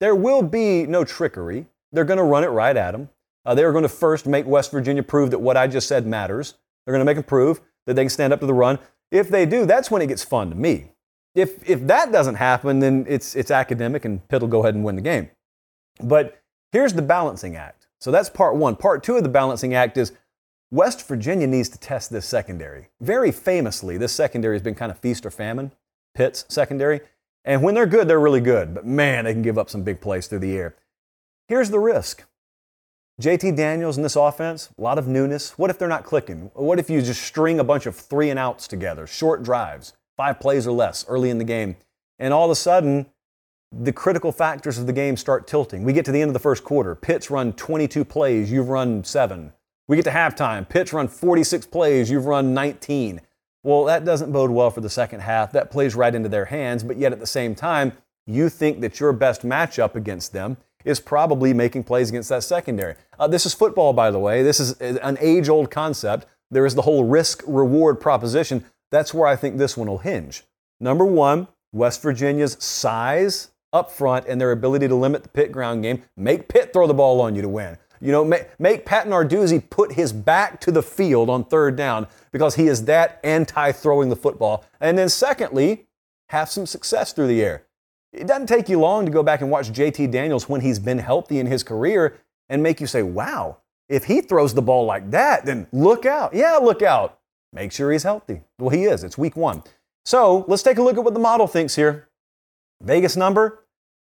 There 0.01 0.15
will 0.15 0.43
be 0.43 0.87
no 0.87 1.05
trickery. 1.05 1.67
They're 1.93 2.05
going 2.05 2.19
to 2.19 2.25
run 2.25 2.45
it 2.45 2.49
right 2.49 2.77
at 2.77 2.93
them. 2.93 3.11
Uh, 3.45 3.55
they 3.55 3.65
are 3.65 3.73
going 3.73 3.83
to 3.83 3.89
first 3.89 4.27
make 4.27 4.47
West 4.47 4.71
Virginia 4.71 5.03
prove 5.03 5.31
that 5.31 5.41
what 5.41 5.57
I 5.57 5.67
just 5.67 5.87
said 5.87 6.07
matters. 6.07 6.55
They're 6.85 6.93
going 6.93 7.01
to 7.01 7.05
make 7.05 7.17
them 7.17 7.25
prove 7.25 7.61
that 7.87 7.95
they 7.95 8.03
can 8.03 8.11
stand 8.11 8.33
up 8.33 8.41
to 8.41 8.47
the 8.47 8.55
run. 8.55 8.79
If 9.11 9.29
they 9.29 9.47
do, 9.47 9.67
that's 9.67 9.91
when 9.91 10.03
it 10.03 10.07
gets 10.07 10.25
fun 10.25 10.51
to 10.51 10.57
me. 10.57 10.93
If, 11.35 11.69
if 11.69 11.87
that 11.87 12.12
doesn't 12.12 12.37
happen, 12.37 12.79
then 12.79 13.05
it's, 13.09 13.35
it's 13.35 13.51
academic 13.51 14.05
and 14.05 14.27
Pitt 14.29 14.41
will 14.41 14.49
go 14.49 14.61
ahead 14.61 14.75
and 14.75 14.85
win 14.85 14.97
the 14.97 15.03
game. 15.03 15.31
But 16.03 16.41
here's 16.73 16.95
the 16.95 17.03
balancing 17.03 17.57
act. 17.57 17.87
So 18.01 18.11
that's 18.11 18.31
part 18.31 18.57
one. 18.57 18.77
Part 18.77 19.03
two 19.03 19.17
of 19.17 19.23
the 19.23 19.29
balancing 19.29 19.75
act 19.75 19.97
is 19.97 20.12
West 20.75 21.07
Virginia 21.07 21.47
needs 21.47 21.68
to 21.68 21.79
test 21.79 22.11
this 22.11 22.27
secondary. 22.27 22.89
Very 23.01 23.31
famously, 23.31 23.97
this 23.97 24.12
secondary 24.12 24.57
has 24.57 24.62
been 24.62 24.75
kind 24.75 24.91
of 24.91 24.99
feast 24.99 25.25
or 25.25 25.31
famine, 25.31 25.70
Pitt's 26.16 26.45
secondary. 26.49 27.01
And 27.45 27.62
when 27.62 27.77
they're 27.77 27.87
good, 27.87 28.09
they're 28.09 28.18
really 28.18 28.41
good. 28.41 28.75
But 28.75 28.85
man, 28.85 29.25
they 29.25 29.33
can 29.33 29.43
give 29.43 29.57
up 29.57 29.70
some 29.70 29.85
big 29.85 30.01
plays 30.01 30.27
through 30.27 30.41
the 30.41 30.57
air. 30.57 30.75
Here's 31.47 31.70
the 31.70 31.79
risk 31.79 32.25
JT 33.22 33.55
Daniels 33.55 33.97
in 33.97 34.03
this 34.03 34.16
offense, 34.16 34.70
a 34.77 34.83
lot 34.83 34.99
of 34.99 35.07
newness. 35.07 35.57
What 35.57 35.70
if 35.70 35.79
they're 35.79 35.87
not 35.87 36.03
clicking? 36.03 36.51
What 36.55 36.81
if 36.81 36.91
you 36.91 37.01
just 37.03 37.22
string 37.22 37.61
a 37.61 37.64
bunch 37.64 37.87
of 37.87 37.95
three 37.95 38.29
and 38.29 38.39
outs 38.39 38.66
together, 38.66 39.07
short 39.07 39.45
drives, 39.45 39.93
five 40.16 40.41
plays 40.41 40.66
or 40.66 40.72
less 40.72 41.05
early 41.07 41.31
in 41.31 41.39
the 41.39 41.45
game, 41.45 41.77
and 42.18 42.35
all 42.35 42.47
of 42.47 42.51
a 42.51 42.57
sudden, 42.57 43.07
the 43.70 43.93
critical 43.93 44.33
factors 44.33 44.77
of 44.77 44.89
the 44.89 44.93
game 44.93 45.16
start 45.16 45.47
tilting. 45.47 45.85
We 45.85 45.93
get 45.93 46.05
to 46.07 46.11
the 46.11 46.20
end 46.20 46.31
of 46.31 46.35
the 46.35 46.41
first 46.41 46.64
quarter. 46.64 46.97
Pitt's 46.97 47.31
run 47.31 47.53
22 47.53 48.05
plays, 48.05 48.51
you've 48.51 48.70
run 48.70 49.05
seven. 49.05 49.53
We 49.87 49.97
get 49.97 50.05
to 50.05 50.11
halftime. 50.11 50.68
Pitt's 50.68 50.93
run 50.93 51.09
46 51.09 51.66
plays, 51.66 52.11
you've 52.11 52.26
run 52.26 52.55
19. 52.55 53.20
Well, 53.62 53.85
that 53.85 54.05
doesn't 54.05 54.32
bode 54.32 54.51
well 54.51 54.70
for 54.70 54.80
the 54.80 54.91
second 54.91 55.20
half. 55.20 55.53
That 55.53 55.70
plays 55.70 55.95
right 55.95 56.14
into 56.14 56.28
their 56.28 56.47
hands, 56.47 56.82
but 56.82 56.97
yet 56.97 57.12
at 57.12 57.20
the 57.20 57.26
same 57.26 57.55
time, 57.55 57.93
you 58.26 58.49
think 58.49 58.80
that 58.80 59.01
your 59.01 59.12
best 59.12 59.43
matchup 59.43 59.95
against 59.95 60.32
them 60.32 60.57
is 60.85 61.01
probably 61.01 61.55
making 61.55 61.85
plays 61.85 62.11
against 62.11 62.28
that 62.28 62.43
secondary. 62.43 62.95
Uh, 63.18 63.26
this 63.26 63.47
is 63.47 63.55
football, 63.55 63.93
by 63.93 64.11
the 64.11 64.18
way. 64.18 64.43
This 64.43 64.61
is 64.61 64.72
an 64.80 65.16
age 65.20 65.49
old 65.49 65.70
concept. 65.70 66.26
There 66.51 66.66
is 66.66 66.74
the 66.74 66.82
whole 66.82 67.05
risk 67.05 67.43
reward 67.47 68.01
proposition. 68.01 68.64
That's 68.91 69.14
where 69.14 69.26
I 69.26 69.37
think 69.37 69.57
this 69.57 69.76
one 69.76 69.89
will 69.89 69.99
hinge. 69.99 70.45
Number 70.80 71.05
one, 71.05 71.49
West 71.72 72.03
Virginia's 72.03 72.57
size 72.61 73.51
up 73.72 73.91
front 73.91 74.26
and 74.28 74.41
their 74.41 74.53
ability 74.53 74.89
to 74.89 74.95
limit 74.95 75.22
the 75.22 75.28
Pitt 75.28 75.51
ground 75.51 75.82
game. 75.82 76.03
Make 76.16 76.49
Pitt 76.49 76.72
throw 76.72 76.87
the 76.87 76.95
ball 76.95 77.20
on 77.20 77.35
you 77.35 77.43
to 77.43 77.49
win. 77.49 77.76
You 78.01 78.12
know, 78.12 78.24
make, 78.24 78.49
make 78.59 78.84
Pat 78.84 79.07
Narduzzi 79.07 79.68
put 79.70 79.92
his 79.92 80.12
back 80.12 80.61
to 80.61 80.72
the 80.72 80.82
field 80.82 81.30
on 81.30 81.45
third 81.45 81.76
down 81.76 82.07
because 82.32 82.55
he 82.55 82.66
is 82.66 82.84
that 82.84 83.20
anti 83.24 83.72
throwing 83.72 84.09
the 84.09 84.16
football. 84.16 84.64
And 84.80 84.99
then, 84.99 85.09
secondly, 85.09 85.86
have 86.28 86.51
some 86.51 86.66
success 86.66 87.12
through 87.12 87.28
the 87.28 87.42
air. 87.42 87.64
It 88.12 88.26
doesn't 88.26 88.47
take 88.47 88.68
you 88.68 88.78
long 88.78 89.05
to 89.07 89.11
go 89.11 89.22
back 89.22 89.40
and 89.40 89.51
watch 89.51 89.70
JT 89.70 90.11
Daniels 90.11 90.49
when 90.49 90.61
he's 90.61 90.78
been 90.78 90.99
healthy 90.99 91.38
in 91.38 91.47
his 91.47 91.62
career 91.62 92.18
and 92.49 92.62
make 92.62 92.80
you 92.80 92.86
say, 92.86 93.03
wow, 93.03 93.59
if 93.88 94.05
he 94.05 94.20
throws 94.20 94.55
the 94.55 94.62
ball 94.62 94.84
like 94.84 95.11
that, 95.11 95.45
then 95.45 95.66
look 95.72 96.07
out. 96.07 96.34
Yeah, 96.34 96.57
look 96.57 96.82
out. 96.82 97.18
Make 97.53 97.72
sure 97.72 97.92
he's 97.92 98.03
healthy. 98.03 98.42
Well, 98.59 98.70
he 98.70 98.84
is. 98.84 99.05
It's 99.05 99.18
week 99.18 99.36
one. 99.36 99.62
So 100.05 100.45
let's 100.49 100.62
take 100.62 100.78
a 100.78 100.82
look 100.82 100.97
at 100.97 101.05
what 101.05 101.14
the 101.14 101.20
model 101.20 101.47
thinks 101.47 101.76
here. 101.76 102.09
Vegas 102.82 103.16
number 103.16 103.64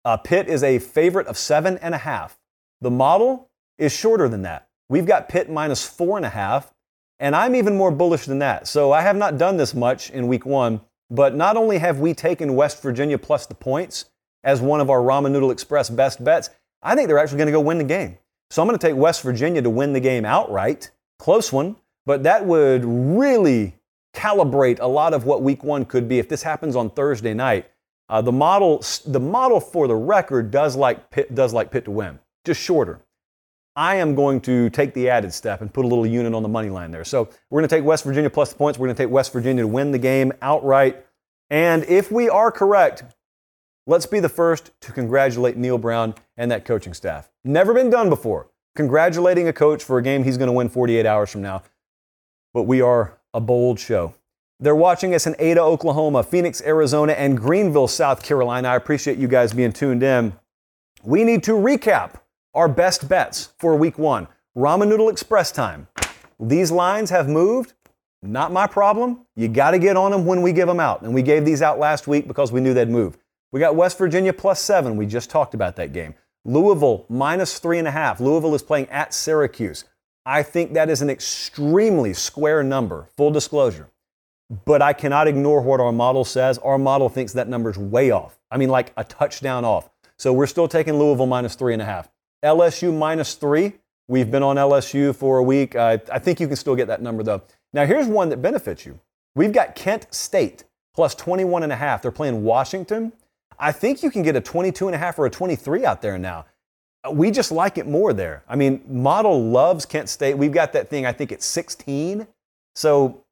uh, 0.05 0.17
Pitt 0.17 0.47
is 0.47 0.63
a 0.63 0.79
favorite 0.79 1.27
of 1.27 1.37
seven 1.37 1.77
and 1.79 1.93
a 1.93 1.99
half. 1.99 2.37
The 2.81 2.91
model 2.91 3.48
is 3.79 3.91
shorter 3.91 4.29
than 4.29 4.43
that. 4.43 4.67
We've 4.89 5.07
got 5.07 5.29
Pitt 5.29 5.49
minus 5.49 5.85
four 5.85 6.17
and 6.17 6.25
a 6.25 6.29
half, 6.29 6.73
and 7.19 7.35
I'm 7.35 7.55
even 7.55 7.75
more 7.75 7.91
bullish 7.91 8.25
than 8.25 8.39
that. 8.39 8.67
So 8.67 8.91
I 8.91 9.01
have 9.01 9.15
not 9.15 9.37
done 9.37 9.57
this 9.57 9.73
much 9.73 10.11
in 10.11 10.27
week 10.27 10.45
one. 10.45 10.81
But 11.09 11.35
not 11.35 11.57
only 11.57 11.79
have 11.79 11.99
we 11.99 12.13
taken 12.13 12.55
West 12.55 12.81
Virginia 12.81 13.17
plus 13.17 13.45
the 13.45 13.55
points 13.55 14.05
as 14.43 14.61
one 14.61 14.79
of 14.79 14.89
our 14.89 14.99
Ramen 14.99 15.31
Noodle 15.31 15.51
Express 15.51 15.89
best 15.89 16.23
bets, 16.23 16.49
I 16.83 16.95
think 16.95 17.07
they're 17.07 17.17
actually 17.17 17.39
going 17.39 17.47
to 17.47 17.51
go 17.51 17.61
win 17.61 17.77
the 17.77 17.83
game. 17.83 18.17
So 18.51 18.61
I'm 18.61 18.67
going 18.67 18.77
to 18.77 18.87
take 18.87 18.95
West 18.95 19.23
Virginia 19.23 19.61
to 19.61 19.69
win 19.69 19.93
the 19.93 19.99
game 19.99 20.25
outright. 20.25 20.91
Close 21.17 21.51
one, 21.51 21.75
but 22.05 22.23
that 22.23 22.45
would 22.45 22.85
really 22.85 23.75
calibrate 24.15 24.79
a 24.79 24.87
lot 24.87 25.13
of 25.13 25.25
what 25.25 25.41
week 25.41 25.63
one 25.63 25.85
could 25.85 26.07
be 26.07 26.19
if 26.19 26.29
this 26.29 26.43
happens 26.43 26.75
on 26.75 26.89
Thursday 26.89 27.33
night. 27.33 27.69
Uh, 28.07 28.21
the 28.21 28.31
model, 28.31 28.83
the 29.05 29.19
model 29.19 29.59
for 29.59 29.87
the 29.87 29.95
record 29.95 30.49
does 30.51 30.75
like 30.75 31.11
Pitt, 31.11 31.35
does 31.35 31.53
like 31.53 31.71
Pitt 31.71 31.85
to 31.85 31.91
win, 31.91 32.19
just 32.45 32.61
shorter. 32.61 33.01
I 33.79 33.95
am 33.95 34.13
going 34.13 34.41
to 34.41 34.69
take 34.71 34.93
the 34.93 35.07
added 35.07 35.33
step 35.33 35.61
and 35.61 35.73
put 35.73 35.85
a 35.85 35.87
little 35.87 36.05
unit 36.05 36.33
on 36.33 36.43
the 36.43 36.49
money 36.49 36.69
line 36.69 36.91
there. 36.91 37.05
So 37.05 37.29
we're 37.49 37.61
going 37.61 37.69
to 37.69 37.73
take 37.73 37.85
West 37.85 38.03
Virginia 38.03 38.29
plus 38.29 38.49
the 38.49 38.57
points. 38.57 38.77
We're 38.77 38.87
going 38.87 38.97
to 38.97 39.03
take 39.03 39.09
West 39.09 39.31
Virginia 39.31 39.63
to 39.63 39.69
win 39.69 39.91
the 39.91 39.97
game 39.97 40.33
outright. 40.41 41.05
And 41.49 41.85
if 41.85 42.11
we 42.11 42.27
are 42.27 42.51
correct, 42.51 43.05
let's 43.87 44.05
be 44.05 44.19
the 44.19 44.27
first 44.27 44.71
to 44.81 44.91
congratulate 44.91 45.55
Neal 45.55 45.77
Brown 45.77 46.13
and 46.35 46.51
that 46.51 46.65
coaching 46.65 46.93
staff. 46.93 47.29
Never 47.45 47.73
been 47.73 47.89
done 47.89 48.09
before. 48.09 48.49
Congratulating 48.75 49.47
a 49.47 49.53
coach 49.53 49.81
for 49.81 49.97
a 49.97 50.03
game 50.03 50.25
he's 50.25 50.37
going 50.37 50.49
to 50.49 50.53
win 50.53 50.67
48 50.67 51.05
hours 51.05 51.31
from 51.31 51.41
now. 51.41 51.63
But 52.53 52.63
we 52.63 52.81
are 52.81 53.17
a 53.33 53.39
bold 53.39 53.79
show. 53.79 54.13
They're 54.59 54.75
watching 54.75 55.15
us 55.15 55.25
in 55.25 55.37
Ada, 55.39 55.61
Oklahoma, 55.61 56.23
Phoenix, 56.23 56.61
Arizona, 56.63 57.13
and 57.13 57.37
Greenville, 57.37 57.87
South 57.87 58.23
Carolina. 58.23 58.67
I 58.67 58.75
appreciate 58.75 59.17
you 59.17 59.29
guys 59.29 59.53
being 59.53 59.71
tuned 59.71 60.03
in. 60.03 60.33
We 61.01 61.23
need 61.23 61.43
to 61.43 61.53
recap 61.53 62.15
our 62.53 62.67
best 62.67 63.07
bets 63.07 63.53
for 63.57 63.75
week 63.75 63.97
one. 63.97 64.27
Ramen 64.57 64.87
Noodle 64.87 65.09
Express 65.09 65.51
time. 65.51 65.87
These 66.39 66.71
lines 66.71 67.09
have 67.09 67.27
moved. 67.27 67.73
Not 68.21 68.51
my 68.51 68.67
problem. 68.67 69.25
You 69.35 69.47
got 69.47 69.71
to 69.71 69.79
get 69.79 69.95
on 69.95 70.11
them 70.11 70.25
when 70.25 70.41
we 70.41 70.51
give 70.51 70.67
them 70.67 70.79
out. 70.79 71.01
And 71.01 71.13
we 71.13 71.21
gave 71.21 71.45
these 71.45 71.61
out 71.61 71.79
last 71.79 72.07
week 72.07 72.27
because 72.27 72.51
we 72.51 72.59
knew 72.59 72.73
they'd 72.73 72.89
move. 72.89 73.17
We 73.51 73.59
got 73.59 73.75
West 73.75 73.97
Virginia 73.97 74.33
plus 74.33 74.61
seven. 74.61 74.97
We 74.97 75.05
just 75.05 75.29
talked 75.29 75.53
about 75.53 75.75
that 75.77 75.93
game. 75.93 76.15
Louisville 76.45 77.05
minus 77.09 77.59
three 77.59 77.79
and 77.79 77.87
a 77.87 77.91
half. 77.91 78.19
Louisville 78.19 78.55
is 78.55 78.63
playing 78.63 78.89
at 78.89 79.13
Syracuse. 79.13 79.85
I 80.25 80.43
think 80.43 80.73
that 80.73 80.89
is 80.89 81.01
an 81.01 81.09
extremely 81.09 82.13
square 82.13 82.63
number, 82.63 83.07
full 83.17 83.31
disclosure. 83.31 83.89
But 84.65 84.81
I 84.81 84.93
cannot 84.93 85.27
ignore 85.27 85.61
what 85.61 85.79
our 85.79 85.91
model 85.91 86.25
says. 86.25 86.57
Our 86.59 86.77
model 86.77 87.09
thinks 87.09 87.33
that 87.33 87.47
number 87.47 87.69
is 87.69 87.77
way 87.77 88.11
off. 88.11 88.39
I 88.51 88.57
mean, 88.57 88.69
like 88.69 88.93
a 88.97 89.03
touchdown 89.03 89.63
off. 89.63 89.89
So 90.17 90.33
we're 90.33 90.47
still 90.47 90.67
taking 90.67 90.95
Louisville 90.97 91.27
minus 91.27 91.55
three 91.55 91.73
and 91.73 91.81
a 91.81 91.85
half. 91.85 92.09
LSU 92.43 92.95
minus 92.95 93.35
three. 93.35 93.73
We've 94.07 94.29
been 94.31 94.43
on 94.43 94.55
LSU 94.55 95.15
for 95.15 95.37
a 95.37 95.43
week. 95.43 95.75
Uh, 95.75 95.97
I 96.11 96.19
think 96.19 96.39
you 96.39 96.47
can 96.47 96.55
still 96.55 96.75
get 96.75 96.87
that 96.87 97.01
number 97.01 97.23
though. 97.23 97.41
Now 97.73 97.85
here's 97.85 98.07
one 98.07 98.29
that 98.29 98.41
benefits 98.41 98.85
you. 98.85 98.99
We've 99.35 99.53
got 99.53 99.75
Kent 99.75 100.07
State 100.11 100.63
plus 100.95 101.15
21 101.15 101.63
and 101.63 101.71
a 101.71 101.75
half. 101.75 102.01
They're 102.01 102.11
playing 102.11 102.43
Washington. 102.43 103.13
I 103.59 103.71
think 103.71 104.01
you 104.01 104.09
can 104.09 104.23
get 104.23 104.35
a 104.35 104.41
22 104.41 104.87
and 104.87 104.95
a 104.95 104.97
half 104.97 105.19
or 105.19 105.25
a 105.25 105.29
23 105.29 105.85
out 105.85 106.01
there 106.01 106.17
now. 106.17 106.45
Uh, 107.03 107.11
we 107.11 107.29
just 107.31 107.51
like 107.51 107.77
it 107.77 107.87
more 107.87 108.13
there. 108.13 108.43
I 108.47 108.55
mean, 108.55 108.81
model 108.87 109.41
loves 109.41 109.85
Kent 109.85 110.09
State. 110.09 110.37
We've 110.37 110.51
got 110.51 110.73
that 110.73 110.89
thing, 110.89 111.05
I 111.05 111.11
think 111.11 111.31
it's 111.31 111.45
16. 111.45 112.25
So 112.75 113.23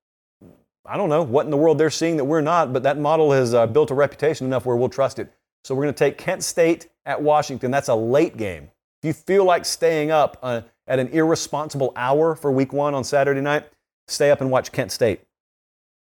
I 0.86 0.98
don't 0.98 1.10
know 1.10 1.24
what 1.24 1.46
in 1.46 1.52
the 1.52 1.58
world 1.58 1.78
they're 1.78 1.90
seeing 1.90 2.18
that 2.18 2.26
we're 2.26 2.42
not, 2.42 2.72
but 2.72 2.84
that 2.84 2.98
model 2.98 3.32
has 3.32 3.54
uh, 3.54 3.68
built 3.68 3.92
a 3.92 3.94
reputation 3.94 4.46
enough 4.46 4.66
where 4.66 4.76
we'll 4.76 4.90
trust 4.90 5.20
it. 5.20 5.32
So 5.64 5.76
we're 5.76 5.84
going 5.84 5.94
to 5.94 6.00
take 6.00 6.18
Kent 6.18 6.44
State 6.44 6.88
at 7.06 7.22
Washington. 7.22 7.72
That's 7.72 7.90
a 7.90 7.96
late 7.96 8.38
game. 8.38 8.70
You 9.08 9.14
feel 9.14 9.46
like 9.46 9.64
staying 9.64 10.12
up 10.12 10.38
uh, 10.44 10.64
at 10.86 11.00
an 11.00 11.08
irresponsible 11.08 11.94
hour 11.96 12.36
for 12.36 12.52
week 12.52 12.74
one 12.74 12.94
on 12.94 13.06
Saturday 13.06 13.40
night, 13.40 13.66
stay 14.10 14.32
up 14.32 14.42
and 14.42 14.52
watch 14.52 14.74
Kent 14.74 14.92
State. 14.92 15.22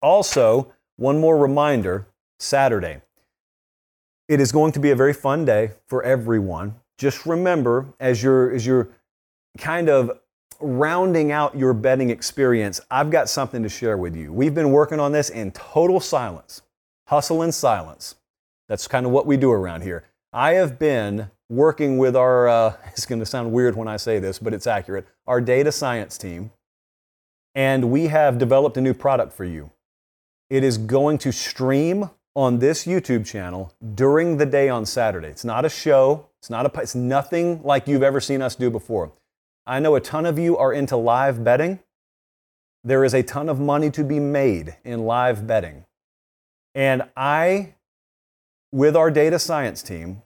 Also, 0.02 0.72
one 0.96 1.20
more 1.20 1.38
reminder 1.38 2.08
Saturday. 2.40 3.00
It 4.26 4.40
is 4.40 4.50
going 4.50 4.72
to 4.72 4.80
be 4.80 4.90
a 4.90 4.96
very 4.96 5.12
fun 5.12 5.44
day 5.44 5.70
for 5.86 6.02
everyone. 6.02 6.74
Just 6.98 7.24
remember, 7.24 7.86
as 8.00 8.20
you're, 8.20 8.50
as 8.50 8.66
you're 8.66 8.88
kind 9.58 9.88
of 9.88 10.18
rounding 10.58 11.30
out 11.30 11.56
your 11.56 11.74
betting 11.74 12.10
experience, 12.10 12.80
I've 12.90 13.10
got 13.10 13.28
something 13.28 13.62
to 13.62 13.68
share 13.68 13.96
with 13.96 14.16
you. 14.16 14.32
We've 14.32 14.56
been 14.56 14.72
working 14.72 14.98
on 14.98 15.12
this 15.12 15.30
in 15.30 15.52
total 15.52 16.00
silence, 16.00 16.62
hustle 17.06 17.42
and 17.42 17.54
silence. 17.54 18.16
That's 18.68 18.88
kind 18.88 19.06
of 19.06 19.12
what 19.12 19.24
we 19.24 19.36
do 19.36 19.52
around 19.52 19.82
here. 19.82 20.02
I 20.32 20.54
have 20.54 20.80
been 20.80 21.30
working 21.48 21.98
with 21.98 22.16
our, 22.16 22.48
uh, 22.48 22.76
it's 22.86 23.06
going 23.06 23.20
to 23.20 23.26
sound 23.26 23.52
weird 23.52 23.76
when 23.76 23.88
I 23.88 23.96
say 23.96 24.18
this, 24.18 24.38
but 24.38 24.54
it's 24.54 24.66
accurate, 24.66 25.06
our 25.26 25.40
data 25.40 25.72
science 25.72 26.18
team, 26.18 26.50
and 27.54 27.90
we 27.90 28.06
have 28.06 28.38
developed 28.38 28.76
a 28.76 28.80
new 28.80 28.94
product 28.94 29.32
for 29.32 29.44
you. 29.44 29.70
It 30.50 30.64
is 30.64 30.78
going 30.78 31.18
to 31.18 31.32
stream 31.32 32.10
on 32.34 32.60
this 32.60 32.86
YouTube 32.86 33.26
channel 33.26 33.74
during 33.94 34.36
the 34.36 34.46
day 34.46 34.68
on 34.68 34.86
Saturday. 34.86 35.28
It's 35.28 35.44
not 35.44 35.64
a 35.64 35.68
show. 35.68 36.28
It's 36.40 36.48
not 36.48 36.66
a. 36.66 36.80
It's 36.80 36.94
nothing 36.94 37.60
like 37.64 37.88
you've 37.88 38.04
ever 38.04 38.20
seen 38.20 38.42
us 38.42 38.54
do 38.54 38.70
before. 38.70 39.12
I 39.66 39.80
know 39.80 39.96
a 39.96 40.00
ton 40.00 40.24
of 40.24 40.38
you 40.38 40.56
are 40.56 40.72
into 40.72 40.96
live 40.96 41.42
betting. 41.42 41.80
There 42.84 43.04
is 43.04 43.12
a 43.12 43.22
ton 43.22 43.48
of 43.48 43.58
money 43.58 43.90
to 43.90 44.04
be 44.04 44.20
made 44.20 44.76
in 44.84 45.00
live 45.00 45.46
betting. 45.46 45.84
And 46.74 47.02
I, 47.16 47.74
with 48.72 48.94
our 48.94 49.10
data 49.10 49.38
science 49.38 49.82
team, 49.82 50.22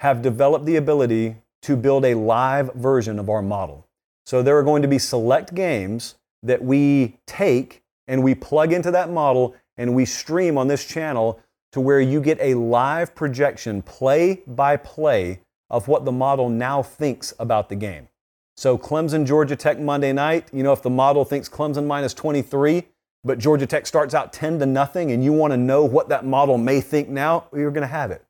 have 0.00 0.22
developed 0.22 0.66
the 0.66 0.76
ability 0.76 1.36
to 1.62 1.76
build 1.76 2.04
a 2.04 2.14
live 2.14 2.72
version 2.74 3.18
of 3.18 3.28
our 3.28 3.42
model. 3.42 3.86
So 4.24 4.42
there 4.42 4.58
are 4.58 4.62
going 4.62 4.82
to 4.82 4.88
be 4.88 4.98
select 4.98 5.54
games 5.54 6.16
that 6.42 6.62
we 6.62 7.18
take 7.26 7.82
and 8.06 8.22
we 8.22 8.34
plug 8.34 8.72
into 8.72 8.90
that 8.90 9.10
model 9.10 9.54
and 9.76 9.94
we 9.94 10.04
stream 10.04 10.58
on 10.58 10.68
this 10.68 10.84
channel 10.84 11.40
to 11.72 11.80
where 11.80 12.00
you 12.00 12.20
get 12.20 12.38
a 12.40 12.54
live 12.54 13.14
projection, 13.14 13.82
play 13.82 14.42
by 14.46 14.76
play, 14.76 15.40
of 15.68 15.88
what 15.88 16.04
the 16.04 16.12
model 16.12 16.48
now 16.48 16.82
thinks 16.82 17.34
about 17.38 17.68
the 17.68 17.76
game. 17.76 18.08
So 18.56 18.78
Clemson, 18.78 19.26
Georgia 19.26 19.56
Tech 19.56 19.78
Monday 19.78 20.12
night, 20.12 20.48
you 20.52 20.62
know, 20.62 20.72
if 20.72 20.82
the 20.82 20.90
model 20.90 21.24
thinks 21.24 21.48
Clemson 21.48 21.86
minus 21.86 22.14
23, 22.14 22.84
but 23.24 23.38
Georgia 23.38 23.66
Tech 23.66 23.86
starts 23.86 24.14
out 24.14 24.32
10 24.32 24.60
to 24.60 24.66
nothing 24.66 25.10
and 25.10 25.22
you 25.22 25.32
want 25.32 25.52
to 25.52 25.56
know 25.56 25.84
what 25.84 26.08
that 26.08 26.24
model 26.24 26.56
may 26.56 26.80
think 26.80 27.08
now, 27.08 27.46
you're 27.52 27.72
going 27.72 27.82
to 27.82 27.88
have 27.88 28.10
it. 28.10 28.24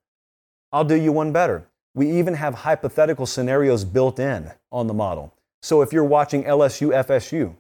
I'll 0.73 0.85
do 0.85 0.95
you 0.95 1.13
one 1.13 1.33
better. 1.33 1.67
We 1.95 2.11
even 2.11 2.35
have 2.35 2.55
hypothetical 2.55 3.27
scenarios 3.27 3.85
built 3.85 4.19
in 4.19 4.53
on 4.71 4.87
the 4.87 4.95
model. 4.95 5.33
So 5.63 5.83
if 5.83 5.93
you're 5.93 6.05
watching 6.05 6.45
LSU 6.45 6.89
FSU 7.05 7.57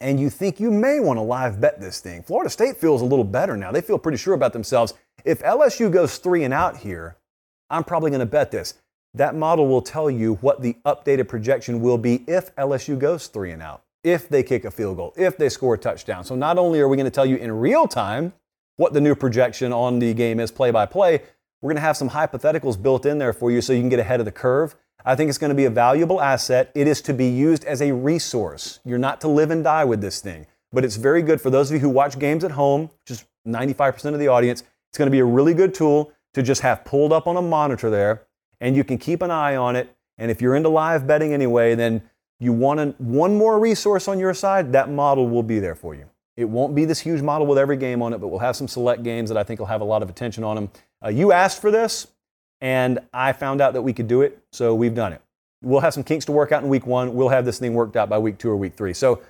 and 0.00 0.20
you 0.20 0.28
think 0.28 0.60
you 0.60 0.70
may 0.70 1.00
want 1.00 1.16
to 1.16 1.22
live 1.22 1.60
bet 1.60 1.80
this 1.80 2.00
thing, 2.00 2.22
Florida 2.22 2.50
State 2.50 2.76
feels 2.76 3.00
a 3.00 3.06
little 3.06 3.24
better 3.24 3.56
now. 3.56 3.72
They 3.72 3.80
feel 3.80 3.98
pretty 3.98 4.18
sure 4.18 4.34
about 4.34 4.52
themselves. 4.52 4.94
If 5.24 5.40
LSU 5.40 5.90
goes 5.90 6.18
three 6.18 6.44
and 6.44 6.52
out 6.52 6.76
here, 6.76 7.16
I'm 7.70 7.84
probably 7.84 8.10
going 8.10 8.20
to 8.20 8.26
bet 8.26 8.50
this. 8.50 8.74
That 9.14 9.34
model 9.34 9.66
will 9.68 9.82
tell 9.82 10.10
you 10.10 10.34
what 10.36 10.60
the 10.60 10.76
updated 10.84 11.28
projection 11.28 11.80
will 11.80 11.98
be 11.98 12.24
if 12.26 12.54
LSU 12.56 12.98
goes 12.98 13.28
three 13.28 13.52
and 13.52 13.62
out, 13.62 13.82
if 14.02 14.28
they 14.28 14.42
kick 14.42 14.64
a 14.64 14.70
field 14.70 14.96
goal, 14.96 15.14
if 15.16 15.38
they 15.38 15.48
score 15.48 15.74
a 15.74 15.78
touchdown. 15.78 16.24
So 16.24 16.34
not 16.34 16.58
only 16.58 16.80
are 16.80 16.88
we 16.88 16.96
going 16.96 17.04
to 17.06 17.10
tell 17.10 17.24
you 17.24 17.36
in 17.36 17.50
real 17.52 17.86
time 17.86 18.32
what 18.76 18.92
the 18.92 19.00
new 19.00 19.14
projection 19.14 19.72
on 19.72 20.00
the 20.00 20.12
game 20.14 20.40
is 20.40 20.50
play 20.50 20.72
by 20.72 20.84
play, 20.84 21.22
we're 21.64 21.70
going 21.70 21.76
to 21.76 21.80
have 21.80 21.96
some 21.96 22.10
hypotheticals 22.10 22.80
built 22.80 23.06
in 23.06 23.16
there 23.16 23.32
for 23.32 23.50
you 23.50 23.62
so 23.62 23.72
you 23.72 23.80
can 23.80 23.88
get 23.88 23.98
ahead 23.98 24.20
of 24.20 24.26
the 24.26 24.32
curve. 24.32 24.76
I 25.02 25.16
think 25.16 25.30
it's 25.30 25.38
going 25.38 25.48
to 25.48 25.54
be 25.54 25.64
a 25.64 25.70
valuable 25.70 26.20
asset. 26.20 26.70
It 26.74 26.86
is 26.86 27.00
to 27.00 27.14
be 27.14 27.26
used 27.26 27.64
as 27.64 27.80
a 27.80 27.90
resource. 27.90 28.80
You're 28.84 28.98
not 28.98 29.18
to 29.22 29.28
live 29.28 29.50
and 29.50 29.64
die 29.64 29.86
with 29.86 30.02
this 30.02 30.20
thing, 30.20 30.46
but 30.74 30.84
it's 30.84 30.96
very 30.96 31.22
good 31.22 31.40
for 31.40 31.48
those 31.48 31.70
of 31.70 31.76
you 31.76 31.80
who 31.80 31.88
watch 31.88 32.18
games 32.18 32.44
at 32.44 32.50
home, 32.50 32.90
which 33.00 33.12
is 33.12 33.24
95% 33.48 34.12
of 34.12 34.18
the 34.18 34.28
audience. 34.28 34.62
It's 34.90 34.98
going 34.98 35.06
to 35.06 35.10
be 35.10 35.20
a 35.20 35.24
really 35.24 35.54
good 35.54 35.72
tool 35.72 36.12
to 36.34 36.42
just 36.42 36.60
have 36.60 36.84
pulled 36.84 37.14
up 37.14 37.26
on 37.26 37.38
a 37.38 37.42
monitor 37.42 37.88
there 37.88 38.26
and 38.60 38.76
you 38.76 38.84
can 38.84 38.98
keep 38.98 39.22
an 39.22 39.30
eye 39.30 39.56
on 39.56 39.74
it. 39.74 39.88
And 40.18 40.30
if 40.30 40.42
you're 40.42 40.56
into 40.56 40.68
live 40.68 41.06
betting 41.06 41.32
anyway, 41.32 41.74
then 41.74 42.02
you 42.40 42.52
want 42.52 42.80
an, 42.80 42.94
one 42.98 43.38
more 43.38 43.58
resource 43.58 44.06
on 44.06 44.18
your 44.18 44.34
side, 44.34 44.70
that 44.72 44.90
model 44.90 45.30
will 45.30 45.42
be 45.42 45.60
there 45.60 45.74
for 45.74 45.94
you. 45.94 46.10
It 46.36 46.46
won't 46.46 46.74
be 46.74 46.84
this 46.84 47.00
huge 47.00 47.22
model 47.22 47.46
with 47.46 47.58
every 47.58 47.76
game 47.76 48.02
on 48.02 48.12
it, 48.12 48.20
but 48.20 48.28
we'll 48.28 48.40
have 48.40 48.56
some 48.56 48.66
select 48.66 49.02
games 49.02 49.30
that 49.30 49.38
I 49.38 49.44
think 49.44 49.60
will 49.60 49.66
have 49.66 49.80
a 49.80 49.84
lot 49.84 50.02
of 50.02 50.10
attention 50.10 50.42
on 50.42 50.56
them. 50.56 50.70
Uh, 51.04 51.08
you 51.08 51.32
asked 51.32 51.60
for 51.60 51.70
this, 51.70 52.06
and 52.60 52.98
I 53.12 53.32
found 53.32 53.60
out 53.60 53.74
that 53.74 53.82
we 53.82 53.92
could 53.92 54.08
do 54.08 54.22
it, 54.22 54.42
so 54.52 54.74
we've 54.74 54.94
done 54.94 55.12
it. 55.12 55.20
We'll 55.62 55.80
have 55.80 55.94
some 55.94 56.04
kinks 56.04 56.24
to 56.26 56.32
work 56.32 56.52
out 56.52 56.62
in 56.62 56.68
week 56.68 56.86
one. 56.86 57.14
We'll 57.14 57.28
have 57.28 57.44
this 57.44 57.58
thing 57.58 57.74
worked 57.74 57.96
out 57.96 58.08
by 58.08 58.18
week 58.18 58.38
two 58.38 58.50
or 58.50 58.56
week 58.56 58.74
three. 58.74 58.94
So 58.94 59.22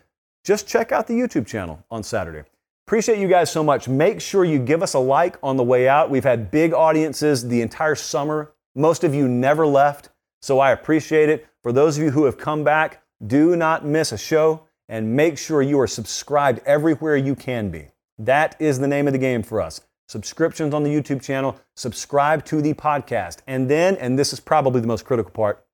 just 0.44 0.68
check 0.68 0.92
out 0.92 1.06
the 1.06 1.14
YouTube 1.14 1.46
channel 1.46 1.84
on 1.90 2.02
Saturday. 2.02 2.48
Appreciate 2.86 3.18
you 3.18 3.28
guys 3.28 3.50
so 3.50 3.64
much. 3.64 3.88
Make 3.88 4.20
sure 4.20 4.44
you 4.44 4.58
give 4.58 4.82
us 4.82 4.94
a 4.94 4.98
like 4.98 5.36
on 5.42 5.56
the 5.56 5.62
way 5.62 5.88
out. 5.88 6.10
We've 6.10 6.24
had 6.24 6.50
big 6.50 6.74
audiences 6.74 7.46
the 7.48 7.62
entire 7.62 7.94
summer 7.94 8.52
most 8.74 9.04
of 9.04 9.14
you 9.14 9.28
never 9.28 9.66
left, 9.66 10.08
so 10.42 10.58
I 10.58 10.72
appreciate 10.72 11.28
it. 11.28 11.46
For 11.62 11.72
those 11.72 11.96
of 11.96 12.02
you 12.02 12.10
who 12.10 12.24
have 12.24 12.36
come 12.36 12.64
back, 12.64 13.02
do 13.24 13.54
not 13.54 13.84
miss 13.84 14.10
a 14.10 14.18
show 14.18 14.64
and 14.88 15.14
make 15.14 15.38
sure 15.38 15.62
you 15.62 15.78
are 15.78 15.86
subscribed 15.86 16.60
everywhere 16.66 17.16
you 17.16 17.36
can 17.36 17.70
be. 17.70 17.88
That 18.18 18.56
is 18.58 18.80
the 18.80 18.88
name 18.88 19.06
of 19.06 19.12
the 19.12 19.18
game 19.18 19.42
for 19.42 19.60
us. 19.60 19.80
Subscriptions 20.08 20.74
on 20.74 20.82
the 20.82 20.90
YouTube 20.90 21.22
channel, 21.22 21.58
subscribe 21.76 22.44
to 22.46 22.60
the 22.60 22.74
podcast. 22.74 23.38
And 23.46 23.70
then, 23.70 23.96
and 23.96 24.18
this 24.18 24.32
is 24.32 24.40
probably 24.40 24.80
the 24.80 24.86
most 24.86 25.04
critical 25.04 25.30
part, 25.30 25.64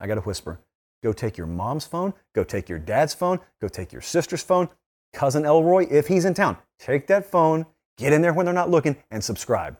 I 0.00 0.06
got 0.06 0.16
to 0.16 0.20
whisper 0.20 0.60
go 1.02 1.12
take 1.12 1.36
your 1.36 1.46
mom's 1.46 1.86
phone, 1.86 2.12
go 2.34 2.42
take 2.44 2.68
your 2.68 2.78
dad's 2.78 3.14
phone, 3.14 3.38
go 3.60 3.68
take 3.68 3.92
your 3.92 4.02
sister's 4.02 4.42
phone, 4.42 4.68
cousin 5.12 5.44
Elroy, 5.44 5.86
if 5.90 6.08
he's 6.08 6.24
in 6.24 6.34
town, 6.34 6.56
take 6.78 7.06
that 7.06 7.24
phone, 7.24 7.66
get 7.96 8.12
in 8.12 8.22
there 8.22 8.32
when 8.32 8.44
they're 8.44 8.54
not 8.54 8.70
looking, 8.70 8.96
and 9.10 9.22
subscribe. 9.22 9.76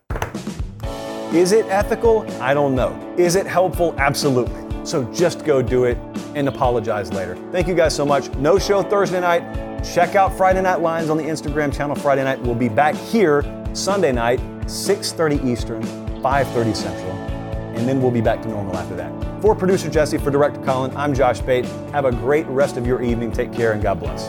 Is 1.33 1.53
it 1.53 1.67
ethical? 1.67 2.23
I 2.41 2.55
don't 2.55 2.75
know. 2.75 3.15
Is 3.19 3.37
it 3.37 3.47
helpful? 3.47 3.95
Absolutely. 3.99 4.65
So 4.87 5.05
just 5.13 5.45
go 5.45 5.61
do 5.61 5.85
it 5.85 5.99
and 6.35 6.49
apologize 6.49 7.13
later. 7.13 7.37
Thank 7.53 7.69
you 7.69 7.75
guys 7.75 7.95
so 7.95 8.07
much. 8.07 8.31
No 8.37 8.59
show 8.59 8.83
Thursday 8.83 9.21
night. 9.21 9.68
Check 9.85 10.17
out 10.17 10.37
Friday 10.37 10.61
Night 10.61 10.81
Lines 10.81 11.09
on 11.09 11.17
the 11.17 11.23
Instagram 11.23 11.73
channel 11.73 11.95
Friday 11.95 12.25
night. 12.25 12.41
We'll 12.41 12.55
be 12.55 12.69
back 12.69 12.95
here 12.95 13.45
Sunday 13.75 14.13
night, 14.13 14.41
6:30 14.67 15.45
Eastern, 15.45 15.83
5:30 16.23 16.75
Central, 16.75 17.13
and 17.13 17.89
then 17.89 18.03
we'll 18.03 18.11
be 18.11 18.21
back 18.21 18.43
to 18.43 18.49
normal 18.49 18.77
after 18.77 18.97
that. 18.97 19.13
For 19.41 19.55
producer 19.55 19.89
Jesse, 19.89 20.19
for 20.19 20.31
director 20.31 20.61
Colin, 20.63 20.97
I'm 20.97 21.15
Josh 21.15 21.41
Pate. 21.41 21.65
Have 21.93 22.05
a 22.05 22.13
great 22.13 22.47
rest 22.49 22.77
of 22.77 22.87
your 22.87 23.03
evening. 23.03 23.31
Take 23.31 23.53
care 23.53 23.73
and 23.73 23.83
God 23.83 24.01
bless. 24.01 24.29